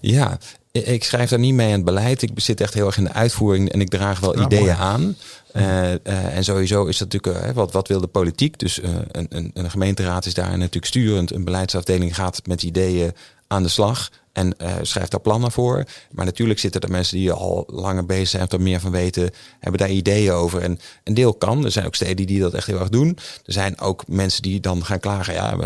Ja, 0.02 0.38
ik 0.72 1.04
schrijf 1.04 1.30
daar 1.30 1.40
niet 1.40 1.54
mee 1.54 1.68
aan 1.68 1.74
het 1.74 1.86
beleid. 1.86 2.22
Ik 2.22 2.32
zit 2.36 2.62
echt 2.62 2.74
heel 2.74 2.86
erg 2.86 2.98
in 2.98 3.04
de 3.04 3.14
uitvoering 3.14 3.70
en 3.70 3.82
ik 3.82 3.90
draag 3.90 4.20
wel 4.20 4.38
Ja, 4.40 4.46
ideeën 4.46 4.62
mooi. 4.64 4.76
aan. 4.78 5.16
Eh, 5.52 5.94
eh, 5.94 6.36
en 6.36 6.44
sowieso 6.44 6.86
is 6.86 6.98
dat 6.98 7.14
natuurlijk, 7.14 7.54
wat, 7.54 7.72
wat 7.72 7.88
wil 7.88 8.02
de 8.02 8.08
politiek? 8.08 8.60
Dus 8.60 8.80
een, 8.84 9.26
een, 9.30 9.52
een 9.54 9.70
gemeenteraad 9.70 10.26
is 10.26 10.34
daar 10.34 10.58
natuurlijk 10.58 10.86
sturend. 10.86 11.32
Een 11.32 11.44
beleidsafdeling 11.44 12.16
gaat 12.16 12.42
met 12.48 12.64
ideeën 12.64 13.12
aan 13.48 13.64
de 13.64 13.70
slag 13.70 14.10
en 14.34 14.58
eh, 14.58 14.74
schrijft 14.82 15.12
daar 15.12 15.20
plannen 15.20 15.52
voor. 15.52 15.84
Maar 16.12 16.26
natuurlijk 16.26 16.60
zitten 16.60 16.82
er 16.82 16.92
mensen 16.92 17.18
die 17.18 17.32
al 17.32 17.64
langer 17.68 18.06
bezig 18.06 18.30
zijn, 18.30 18.48
er 18.48 18.62
meer 18.62 18.80
van 18.80 18.92
weten, 18.92 19.30
hebben 19.60 19.80
daar 19.80 19.90
ideeën 19.90 20.32
over. 20.32 20.62
En 20.62 20.80
een 21.04 21.14
deel 21.14 21.34
kan. 21.34 21.66
Er 21.66 21.72
zijn 21.72 21.86
ook 21.86 21.96
steden 21.96 22.28
die 22.28 22.40
dat 22.40 22.54
echt 22.54 22.68
heel 22.68 22.80
erg 22.80 22.90
doen. 22.90 23.18
Er 23.46 23.54
zijn 23.54 23.80
ook 23.80 24.08
mensen 24.08 24.42
die 24.42 24.60
dan 24.60 24.86
gaan 24.86 25.00
klagen. 25.00 25.34
Ja, 25.34 25.58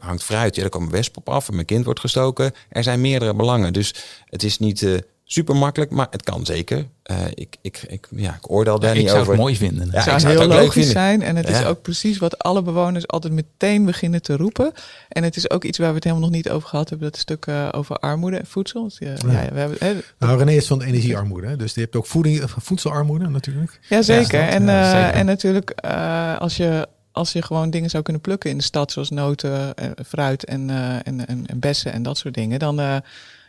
hangt 0.00 0.24
fruit. 0.24 0.54
Ja, 0.54 0.60
daar 0.60 0.70
komen 0.70 0.90
wespen 0.90 1.20
op 1.20 1.28
af 1.28 1.48
en 1.48 1.54
mijn 1.54 1.66
kind 1.66 1.84
wordt 1.84 2.00
gestoken. 2.00 2.52
Er 2.68 2.82
zijn 2.82 3.00
meerdere 3.00 3.34
belangen. 3.34 3.72
Dus 3.72 3.94
het 4.24 4.42
is 4.42 4.58
niet 4.58 4.82
eh, 4.82 4.94
super 5.28 5.56
makkelijk, 5.56 5.90
maar 5.90 6.06
het 6.10 6.22
kan 6.22 6.46
zeker. 6.46 6.86
Eh, 7.02 7.16
ik, 7.34 7.56
ik, 7.60 7.84
ik, 7.88 8.06
ja, 8.10 8.34
ik 8.34 8.50
oordeel 8.50 8.78
daar 8.78 8.94
ik 8.94 8.98
niet 8.98 9.08
zou 9.08 9.20
over. 9.20 9.32
het 9.32 9.40
mooi 9.40 9.56
vinden. 9.56 9.88
Ja, 9.92 10.02
zou 10.02 10.14
ik 10.16 10.20
zou 10.20 10.32
het 10.32 10.42
heel 10.42 10.60
logisch 10.60 10.72
vinden. 10.72 10.90
zijn. 10.90 11.22
En 11.22 11.36
het 11.36 11.48
is 11.48 11.64
ook 11.64 11.82
precies 11.82 12.18
wat 12.18 12.38
alle 12.38 12.62
bewoners 12.62 13.08
altijd 13.08 13.32
meteen 13.32 13.84
beginnen 13.84 14.22
te 14.22 14.36
roepen. 14.36 14.72
En 15.08 15.22
het 15.22 15.36
is 15.36 15.50
ook 15.50 15.64
iets 15.64 15.78
waar 15.78 15.88
we 15.88 15.94
het 15.94 16.04
helemaal 16.04 16.24
nog 16.24 16.34
niet 16.36 16.50
over 16.50 16.68
gehad 16.68 16.88
hebben. 16.88 17.10
Dat 17.10 17.20
stuk 17.20 17.46
eh, 17.46 17.68
over 17.72 17.96
armoede 17.96 18.36
en 18.36 18.46
voedsel. 18.46 18.84
Dus, 18.84 18.98
ja, 18.98 19.08
ja, 19.08 19.52
we 19.52 19.58
hebben, 19.58 19.76
hè, 19.80 19.94
nou 20.18 20.38
René 20.38 20.52
is 20.52 20.66
van 20.66 20.82
energiearmoede, 20.82 21.46
hè? 21.46 21.56
dus 21.56 21.74
je 21.74 21.80
hebt 21.80 21.96
ook 21.96 22.06
voeding, 22.06 22.42
voedselarmoede 22.46 23.28
natuurlijk. 23.28 23.80
ja, 23.88 24.02
zeker. 24.02 24.40
Ja, 24.40 24.48
en, 24.48 24.64
ja, 24.64 24.82
eh, 24.82 25.00
zeker. 25.00 25.14
en 25.20 25.26
natuurlijk 25.26 25.70
eh, 25.70 26.38
als, 26.38 26.56
je, 26.56 26.88
als 27.16 27.32
je 27.32 27.42
gewoon 27.42 27.70
dingen 27.70 27.90
zou 27.90 28.02
kunnen 28.02 28.22
plukken 28.22 28.50
in 28.50 28.56
de 28.56 28.62
stad. 28.62 28.92
Zoals 28.92 29.10
noten, 29.10 29.74
eh, 29.74 29.90
fruit 30.06 30.44
en, 30.44 30.70
eh, 30.70 30.94
en, 30.94 31.26
en, 31.26 31.46
en 31.46 31.58
bessen 31.58 31.92
en 31.92 32.02
dat 32.02 32.18
soort 32.18 32.34
dingen. 32.34 32.58
Dan, 32.58 32.80
eh, 32.80 32.96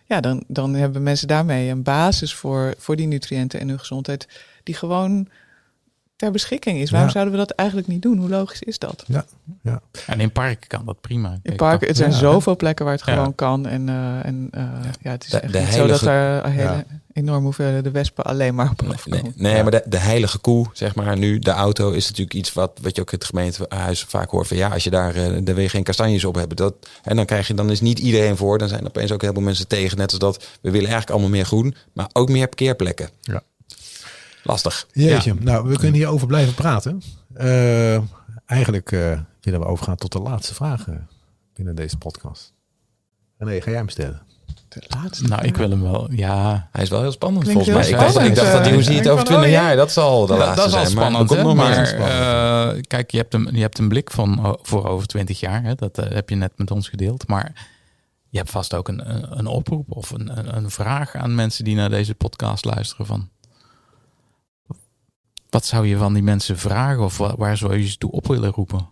ja, 0.08 0.22
dan, 0.22 0.43
dan 0.47 0.74
hebben 0.74 1.03
mensen 1.03 1.28
daarmee 1.28 1.70
een 1.70 1.84
basis 1.84 2.34
voor, 2.34 2.74
voor 2.78 2.95
die 2.95 3.08
nutriënten 3.08 3.60
en 3.60 3.70
hun 3.70 3.80
gezondheid. 3.80 4.28
Die 4.64 4.76
gewoon 4.76 5.28
ter 6.18 6.32
beschikking 6.32 6.80
is. 6.80 6.89
Waarom 6.89 7.07
Ja. 7.09 7.13
zouden 7.13 7.34
we 7.34 7.39
dat 7.39 7.51
eigenlijk 7.51 7.88
niet 7.89 8.01
doen? 8.01 8.18
Hoe 8.18 8.30
logisch 8.30 8.61
is 8.61 8.80
dat? 8.80 9.03
Ja, 9.07 9.26
ja. 9.61 9.82
En 10.07 10.20
in 10.20 10.32
parken 10.32 10.68
kan 10.68 10.86
dat 10.86 11.01
prima. 11.01 11.39
In 11.43 11.55
parken, 11.55 11.88
het 11.88 11.97
zijn 11.97 12.11
Ja. 12.11 12.18
zoveel 12.18 12.55
plekken 12.55 12.86
waar 12.86 12.93
het 12.95 13.05
Ja. 13.05 13.13
gewoon 13.13 13.36
kan. 13.36 13.65
En, 13.68 13.89
eh, 13.89 14.26
en 14.26 14.47
eh, 14.51 14.63
ja, 15.01 15.11
het 15.11 15.24
is 15.24 15.30
De- 15.30 15.39
echt 15.39 15.53
de 15.53 15.59
niet 15.59 15.74
zo 15.74 15.88
dat 15.88 16.01
er 16.01 16.45
een 16.45 16.51
hele 16.51 16.70
Ja. 16.70 16.84
enorme 17.13 17.43
hoeveelheden 17.43 17.84
de 17.84 17.91
wespen 17.91 18.24
alleen 18.24 18.55
maar 18.55 18.70
op 18.72 18.82
Nee, 18.82 18.91
afkomen. 18.91 19.22
nee, 19.36 19.53
nee, 19.53 19.61
maar 19.63 19.72
de, 19.72 19.84
de 19.86 19.97
heilige 19.97 20.38
koe, 20.38 20.65
zeg 20.74 20.95
maar 20.95 21.18
nu, 21.18 21.39
de 21.39 21.51
auto 21.51 21.91
is 21.91 22.05
natuurlijk 22.07 22.34
iets 22.34 22.53
wat, 22.53 22.80
wat 22.82 22.95
je 22.95 23.01
ook 23.01 23.11
in 23.11 23.18
het 23.18 23.28
gemeentehuis 23.28 24.03
vaak 24.03 24.30
hoort 24.30 24.47
van 24.47 24.57
ja, 24.57 24.70
als 24.70 24.84
je 24.84 24.89
daar, 24.89 25.15
eh, 25.15 25.24
daar 25.32 25.55
wil 25.55 25.59
je 25.63 25.70
geen 25.70 25.84
kastanjes 25.84 26.26
op 26.26 26.36
hebben. 26.36 26.57
Dat, 26.57 26.74
en 27.03 27.15
dan 27.15 27.26
krijg 27.26 27.47
je, 27.47 27.53
dan 27.53 27.72
is 27.72 27.82
niet 27.82 27.99
iedereen 27.99 28.38
voor, 28.38 28.57
dan 28.57 28.68
zijn 28.68 28.82
er 28.82 28.88
opeens 28.88 29.11
ook 29.11 29.22
heel 29.22 29.34
veel 29.34 29.41
mensen 29.41 29.68
tegen. 29.68 29.97
Net 29.97 30.09
als 30.09 30.20
dat, 30.20 30.36
we 30.38 30.47
willen 30.72 30.80
eigenlijk 30.89 31.09
allemaal 31.09 31.30
meer 31.30 31.45
groen, 31.45 31.76
maar 31.93 32.09
ook 32.13 32.30
meer 32.30 32.47
parkeerplekken. 32.47 33.09
Ja. 33.22 33.41
Lastig. 34.48 34.88
Jeetje, 34.91 35.34
nou 35.39 35.68
we 35.70 35.76
kunnen 35.78 35.93
hierover 35.95 36.28
blijven 36.28 36.54
praten. 36.54 37.02
Eh, 37.34 37.98
eigenlijk 38.45 38.91
eh, 38.91 39.20
willen 39.41 39.60
we 39.60 39.66
overgaan 39.66 39.95
tot 39.95 40.12
de 40.12 40.20
laatste 40.20 40.54
vragen 40.54 41.08
binnen 41.54 41.76
deze 41.76 41.98
podcast. 41.98 42.54
René, 43.38 43.62
ga 43.62 43.70
jij 43.70 43.80
hem 43.80 43.89
stellen? 43.89 44.22
De 44.70 44.84
laatste. 44.88 45.24
Nou, 45.28 45.45
ik 45.45 45.58
wil 45.58 45.70
hem 45.70 45.82
wel. 45.82 46.12
Ja, 46.12 46.68
Hij 46.72 46.84
is 46.84 46.89
wel 46.89 47.02
heel 47.02 47.12
spannend 47.12 47.43
Klinkt 47.43 47.64
volgens 47.64 47.89
mij. 47.89 48.00
Ik, 48.00 48.14
dacht- 48.14 48.28
ik 48.28 48.36
dacht 48.36 48.52
dat 48.52 48.68
hoe 48.74 48.82
zie 48.84 48.91
je 48.91 48.98
het 48.98 49.06
Ik 49.06 49.12
over 49.12 49.26
van, 49.26 49.36
20 49.36 49.45
oh 49.50 49.52
ja. 49.56 49.68
jaar. 49.68 49.76
Dat 49.76 49.91
zal 49.91 50.26
de 50.26 50.34
Ja, 50.34 50.39
laatste 50.39 50.56
dat 50.56 50.68
is 50.68 50.74
al 50.74 50.80
zijn. 50.80 50.91
spannend. 50.91 51.30
maar 51.30 51.38
hè? 51.38 51.43
komt 51.43 51.56
nog 51.58 51.66
maar 51.66 52.00
maar. 52.00 52.74
eh, 52.76 52.82
kijk, 52.88 53.12
je 53.12 53.18
hebt, 53.18 53.34
een, 53.34 53.50
je 53.52 53.62
hebt 53.62 53.78
een 53.80 53.88
blik 53.88 54.12
van 54.12 54.58
voor 54.62 54.88
over 54.88 55.08
20 55.08 55.39
jaar. 55.39 55.64
Hè? 55.64 55.76
Dat 55.76 55.98
eh, 55.98 56.12
heb 56.12 56.30
je 56.30 56.36
net 56.36 56.52
met 56.56 56.72
ons 56.72 56.89
gedeeld. 56.89 57.28
Maar 57.28 57.68
je 58.30 58.38
hebt 58.38 58.50
vast 58.50 58.74
ook 58.74 58.88
een, 58.88 59.10
een, 59.14 59.38
een 59.39 59.48
oproep 59.48 59.91
of 59.91 60.10
een, 60.12 60.38
een, 60.38 60.56
een 60.58 60.70
vraag 60.70 61.16
aan 61.16 61.36
mensen 61.36 61.64
die 61.64 61.76
naar 61.76 61.89
deze 61.89 62.16
podcast 62.16 62.66
luisteren. 62.66 63.06
Van, 63.06 63.30
wat 65.50 65.66
zou 65.66 65.88
je 65.88 65.98
van 65.98 66.14
die 66.14 66.24
mensen 66.24 66.58
vragen 66.58 67.04
of 67.04 67.18
wa- 67.18 67.36
waar 67.38 67.58
zou 67.58 67.78
je 67.78 67.88
ze 67.88 67.98
toe 67.98 68.12
op 68.12 68.28
willen 68.28 68.52
roepen? 68.52 68.88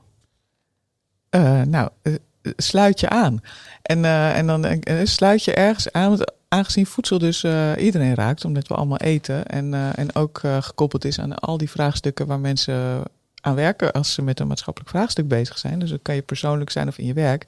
Eh, 1.30 1.62
nou, 1.62 1.90
eh, 2.02 2.14
sluit 2.58 3.00
je 3.00 3.10
aan. 3.10 3.40
En, 3.82 4.06
eh, 4.06 4.38
en 4.38 4.48
dan 4.48 4.66
eh, 4.66 5.06
sluit 5.06 5.44
je 5.44 5.54
ergens 5.54 5.92
aan, 5.92 6.18
aangezien 6.48 6.86
voedsel 6.86 7.18
dus 7.20 7.44
eh, 7.44 7.72
iedereen 7.80 8.14
raakt, 8.16 8.46
omdat 8.46 8.68
we 8.68 8.74
allemaal 8.76 8.98
eten. 8.98 9.46
En, 9.46 9.74
eh, 9.74 9.98
en 9.98 10.16
ook 10.16 10.40
eh, 10.44 10.62
gekoppeld 10.62 11.06
is 11.06 11.20
aan 11.20 11.36
al 11.36 11.58
die 11.58 11.70
vraagstukken 11.70 12.28
waar 12.28 12.40
mensen 12.40 13.04
aan 13.42 13.56
werken 13.56 13.92
als 13.92 14.14
ze 14.14 14.22
met 14.22 14.40
een 14.40 14.48
maatschappelijk 14.48 14.92
vraagstuk 14.92 15.28
bezig 15.28 15.58
zijn. 15.58 15.80
Dus 15.80 15.90
dat 15.90 16.00
kan 16.02 16.16
je 16.16 16.22
persoonlijk 16.22 16.70
zijn 16.70 16.88
of 16.88 16.98
in 16.98 17.06
je 17.06 17.14
werk. 17.14 17.46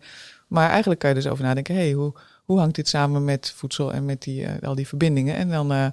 Maar 0.48 0.70
eigenlijk 0.70 1.00
kan 1.00 1.10
je 1.10 1.16
dus 1.16 1.28
over 1.28 1.44
nadenken, 1.44 1.76
hey, 1.76 1.92
hoe, 1.92 2.14
hoe 2.46 2.60
hangt 2.60 2.76
dit 2.76 2.88
samen 2.88 3.24
met 3.26 3.54
voedsel 3.56 3.94
en 3.94 4.06
met 4.06 4.22
die, 4.22 4.46
eh, 4.46 4.68
al 4.68 4.76
die 4.76 4.88
verbindingen? 4.88 5.36
En 5.36 5.50
dan 5.50 5.72
eh, 5.72 5.86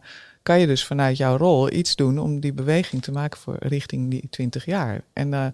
kan 0.45 0.61
je 0.61 0.67
dus 0.67 0.87
vanuit 0.87 1.17
jouw 1.17 1.37
rol 1.37 1.73
iets 1.73 1.97
doen 1.97 2.19
om 2.19 2.41
die 2.41 2.53
beweging 2.53 3.03
te 3.03 3.13
maken 3.13 3.41
voor 3.41 3.57
richting 3.59 4.11
die 4.11 4.27
20 4.31 4.65
jaar. 4.65 5.01
En 5.13 5.35
eh, 5.35 5.47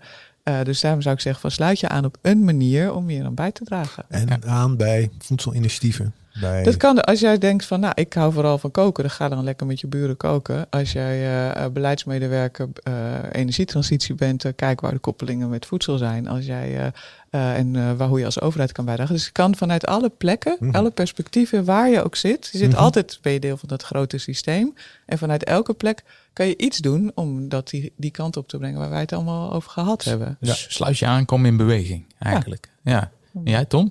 eh, 0.43 0.65
dus 0.65 0.81
daarom 0.81 1.03
zou 1.03 1.15
ik 1.15 1.21
zeggen, 1.21 1.41
van 1.41 1.51
sluit 1.51 1.81
je 1.81 1.89
aan 1.89 2.05
op 2.05 2.17
een 2.23 2.45
manier 2.45 2.93
om 2.93 3.11
je 3.11 3.23
dan 3.23 3.35
bij 3.35 3.53
te 3.53 3.65
dragen. 3.65 4.05
En 4.09 4.45
aan 4.45 4.77
bij 4.77 5.11
voedselinitiatieven. 5.19 6.15
Bij... 6.41 6.63
Dat 6.63 6.77
kan 6.77 7.05
als 7.05 7.21
jij 7.21 7.39
denkt 7.39 7.65
van, 7.67 7.81
nou, 7.81 7.93
ik 7.97 8.13
hou 8.13 8.33
vooral 8.33 8.59
van 8.59 8.71
koken, 8.71 9.03
dan 9.03 9.13
ga 9.13 9.29
dan 9.29 9.45
lekker 9.45 9.67
met 9.67 9.81
je 9.81 9.87
buren 9.87 10.17
koken. 10.17 10.67
Als 10.71 10.93
jij 10.93 11.13
eh, 11.21 11.65
eh, 11.65 11.73
beleidsmedewerker 11.73 12.69
eh, 12.83 12.93
energietransitie 13.33 14.15
bent, 14.15 14.45
kijk 14.57 14.81
waar 14.81 14.93
de 14.93 14.99
koppelingen 14.99 15.49
met 15.49 15.67
voedsel 15.67 15.99
zijn. 15.99 16.29
Als 16.29 16.47
jij 16.47 16.79
eh, 16.79 16.87
eh, 17.31 17.57
en 17.59 17.77
eh, 17.77 17.93
waar 17.97 18.09
hoe 18.09 18.19
je 18.19 18.25
als 18.25 18.41
overheid 18.41 18.73
kan 18.73 18.85
bijdragen. 18.85 19.15
Dus 19.15 19.25
je 19.25 19.33
kan 19.33 19.57
vanuit 19.57 19.87
alle 19.87 20.09
plekken, 20.19 20.57
Mhm. 20.61 20.77
alle 20.77 20.91
perspectieven 20.91 21.65
waar 21.65 21.89
je 21.91 22.05
ook 22.05 22.17
zit. 22.17 22.49
Je 22.53 22.59
zit 22.59 22.71
Mhm. 22.71 22.79
altijd 22.79 23.19
ben 23.23 23.33
je 23.33 23.41
deel 23.41 23.57
van 23.57 23.69
dat 23.69 23.83
grote 23.83 24.19
systeem. 24.19 24.75
En 25.07 25.19
vanuit 25.19 25.45
elke 25.45 25.75
plek 25.75 26.03
kan 26.33 26.47
je 26.47 26.57
iets 26.59 26.79
doen 26.79 27.13
om 27.15 27.49
dat 27.49 27.69
die, 27.71 27.93
die 27.97 28.11
kant 28.11 28.37
op 28.37 28.49
te 28.49 28.59
brengen 28.59 28.79
waar 28.79 28.91
wij 28.91 29.01
het 29.01 29.13
allemaal 29.13 29.53
over 29.53 29.71
gehad 29.71 30.05
hebben. 30.05 30.37
Dus 30.41 30.67
sluit 30.69 30.99
je 30.99 31.07
aan, 31.07 31.25
kom 31.25 31.47
in 31.47 31.57
beweging 31.57 32.05
eigenlijk. 32.19 32.71
Ja. 32.83 33.11
En 33.35 33.41
jij 33.45 33.65
Tom? 33.65 33.91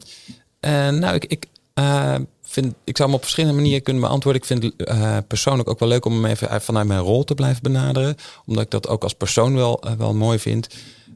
Eh, 0.60 0.90
nou, 0.90 1.16
ik, 1.16 1.26
ik 1.26 1.46
vind, 2.50 2.74
ik 2.84 2.98
zou 2.98 3.10
hem 3.10 3.18
op 3.18 3.24
verschillende 3.24 3.58
manieren 3.58 3.84
kunnen 3.84 4.02
beantwoorden. 4.02 4.42
Ik 4.42 4.48
vind 4.48 4.64
het 4.64 4.74
eh, 4.76 5.18
persoonlijk 5.28 5.70
ook 5.70 5.80
wel 5.80 5.90
leuk 5.90 6.06
om 6.06 6.14
hem 6.14 6.26
even 6.26 6.62
vanuit 6.62 6.88
mijn 6.88 7.00
rol 7.00 7.24
te 7.24 7.36
blijven 7.36 7.64
benaderen. 7.64 8.16
Omdat 8.46 8.64
ik 8.64 8.72
dat 8.72 8.88
ook 8.88 9.04
als 9.04 9.14
persoon 9.14 9.56
wel, 9.56 9.82
eh, 9.82 9.94
wel 9.94 10.14
mooi 10.14 10.40
vind. 10.40 10.68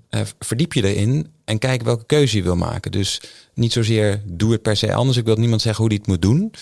Eh, 0.09 0.21
verdiep 0.39 0.73
je 0.73 0.93
erin 0.93 1.27
en 1.45 1.59
kijk 1.59 1.81
welke 1.81 2.05
keuze 2.05 2.38
je 2.38 2.43
wil 2.43 2.55
maken. 2.55 2.91
Dus 2.91 3.21
niet 3.53 3.71
zozeer 3.71 4.21
doe 4.25 4.51
het 4.51 4.61
per 4.61 4.77
se 4.77 4.93
anders. 4.93 5.17
Ik 5.17 5.25
wil 5.25 5.36
niemand 5.36 5.61
zeggen 5.61 5.81
hoe 5.81 5.89
die 5.89 5.99
het 5.99 6.07
moet 6.07 6.21
doen. 6.21 6.53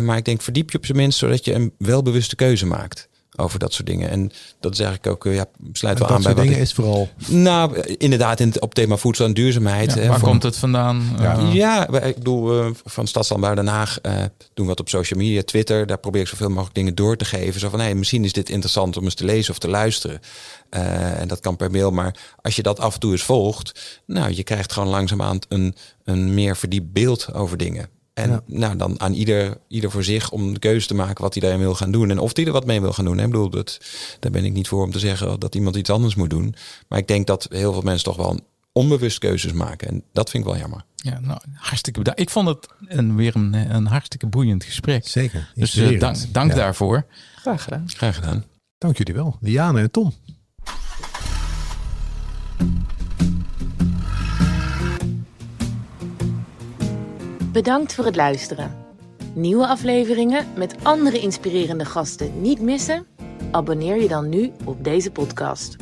Maar 0.00 0.16
ik 0.16 0.24
denk 0.24 0.42
verdiep 0.42 0.70
je 0.70 0.78
op 0.78 0.84
zijn 0.84 0.98
minst 0.98 1.18
zodat 1.18 1.44
je 1.44 1.52
een 1.52 1.72
welbewuste 1.78 2.36
keuze 2.36 2.66
maakt 2.66 3.08
over 3.36 3.58
dat 3.58 3.72
soort 3.72 3.86
dingen. 3.86 4.10
En 4.10 4.30
dat 4.60 4.72
is 4.72 4.78
eigenlijk 4.80 5.08
ook, 5.14 5.26
eh, 5.26 5.34
ja, 5.34 5.46
sluit 5.72 5.98
wel 5.98 6.08
aan 6.08 6.14
bij 6.14 6.22
soort 6.22 6.34
wat 6.34 6.42
dingen 6.44 6.58
ik... 6.58 6.64
is 6.64 6.72
vooral... 6.72 7.08
Nou, 7.26 7.76
eh, 7.76 7.94
inderdaad, 7.98 8.40
in 8.40 8.48
het, 8.48 8.60
op 8.60 8.74
thema 8.74 8.96
voedsel 8.96 9.24
en 9.24 9.34
duurzaamheid. 9.34 9.94
Ja, 9.94 10.00
hè, 10.00 10.08
waar 10.08 10.18
voor- 10.18 10.28
komt 10.28 10.42
het 10.42 10.56
vandaan? 10.56 11.16
Ja. 11.20 11.38
Ja, 11.52 11.86
wij- 11.90 12.08
ik 12.08 12.14
bedoel, 12.16 12.60
eh, 12.62 12.70
van 12.84 13.06
Stadslandbouw 13.06 13.54
Den 13.54 13.66
Haag 13.66 14.00
eh, 14.00 14.12
doen 14.14 14.28
we 14.54 14.64
wat 14.64 14.80
op 14.80 14.88
social 14.88 15.20
media, 15.20 15.42
Twitter. 15.42 15.86
Daar 15.86 15.98
probeer 15.98 16.20
ik 16.20 16.28
zoveel 16.28 16.48
mogelijk 16.48 16.74
dingen 16.74 16.94
door 16.94 17.16
te 17.16 17.24
geven. 17.24 17.60
Zo 17.60 17.68
van, 17.68 17.80
hey, 17.80 17.94
misschien 17.94 18.24
is 18.24 18.32
dit 18.32 18.48
interessant 18.50 18.96
om 18.96 19.04
eens 19.04 19.14
te 19.14 19.24
lezen 19.24 19.52
of 19.52 19.58
te 19.58 19.68
luisteren. 19.68 20.20
Eh, 20.70 21.20
en 21.20 21.28
dat 21.28 21.40
kan 21.40 21.56
per 21.56 21.70
mail. 21.70 21.90
Maar 21.90 22.14
als 22.42 22.56
je 22.56 22.62
dat 22.62 22.80
af 22.80 22.94
en 22.94 23.00
toe 23.00 23.12
eens 23.12 23.22
volgt, 23.22 24.00
nou, 24.06 24.32
je 24.34 24.42
krijgt 24.42 24.72
gewoon 24.72 24.88
langzaamaan 24.88 25.38
een, 25.48 25.74
een 26.04 26.34
meer 26.34 26.56
verdiept 26.56 26.92
beeld 26.92 27.34
over 27.34 27.56
dingen. 27.56 27.88
En 28.16 28.30
Ja. 28.30 28.42
nou, 28.46 28.76
dan 28.76 29.00
aan 29.00 29.12
ieder, 29.12 29.58
ieder 29.68 29.90
voor 29.90 30.04
zich 30.04 30.30
om 30.30 30.52
de 30.52 30.58
keuze 30.58 30.86
te 30.86 30.94
maken 30.94 31.22
wat 31.22 31.32
hij 31.34 31.42
daarin 31.42 31.60
wil 31.60 31.74
gaan 31.74 31.90
doen. 31.90 32.10
En 32.10 32.18
of 32.18 32.36
hij 32.36 32.46
er 32.46 32.52
wat 32.52 32.66
mee 32.66 32.80
wil 32.80 32.92
gaan 32.92 33.04
doen. 33.04 33.16
hè. 33.18 33.24
Ik 33.24 33.30
bedoel, 33.30 33.50
dat, 33.50 33.80
daar 34.20 34.30
ben 34.30 34.44
ik 34.44 34.52
niet 34.52 34.68
voor 34.68 34.82
om 34.82 34.90
te 34.90 34.98
zeggen 34.98 35.40
dat 35.40 35.54
iemand 35.54 35.76
iets 35.76 35.90
anders 35.90 36.14
moet 36.14 36.30
doen. 36.30 36.54
Maar 36.88 36.98
ik 36.98 37.08
denk 37.08 37.26
dat 37.26 37.46
heel 37.50 37.72
veel 37.72 37.82
mensen 37.82 38.04
toch 38.04 38.16
wel 38.16 38.40
onbewust 38.72 39.18
keuzes 39.18 39.52
maken. 39.52 39.88
En 39.88 40.02
dat 40.12 40.30
vind 40.30 40.44
ik 40.44 40.50
wel 40.50 40.58
jammer. 40.58 40.84
Ja, 40.96 41.20
nou, 41.20 41.40
hartstikke 41.54 41.98
bedankt. 41.98 42.20
Ik 42.20 42.30
vond 42.30 42.48
het 42.48 42.66
een, 42.86 43.16
weer 43.16 43.36
een, 43.36 43.54
een 43.74 43.86
hartstikke 43.86 44.26
boeiend 44.26 44.64
gesprek. 44.64 45.06
Zeker. 45.08 45.50
Dus 45.54 45.76
eh, 45.76 46.00
dank, 46.00 46.16
dank 46.32 46.50
Ja. 46.50 46.56
daarvoor. 46.56 47.06
Graag 47.36 47.62
gedaan. 47.62 47.84
Graag 47.86 48.14
gedaan. 48.14 48.44
Dank 48.78 48.98
jullie 48.98 49.14
wel. 49.14 49.36
Liane 49.40 49.80
en 49.80 49.90
Tom. 49.90 50.12
Bedankt 57.56 57.94
voor 57.94 58.04
het 58.04 58.16
luisteren. 58.16 58.76
Nieuwe 59.34 59.66
afleveringen 59.66 60.46
met 60.56 60.74
andere 60.82 61.20
inspirerende 61.20 61.84
gasten 61.84 62.40
niet 62.40 62.60
missen? 62.60 63.06
Abonneer 63.50 64.00
je 64.00 64.08
dan 64.08 64.28
nu 64.28 64.52
op 64.64 64.84
deze 64.84 65.10
podcast. 65.10 65.76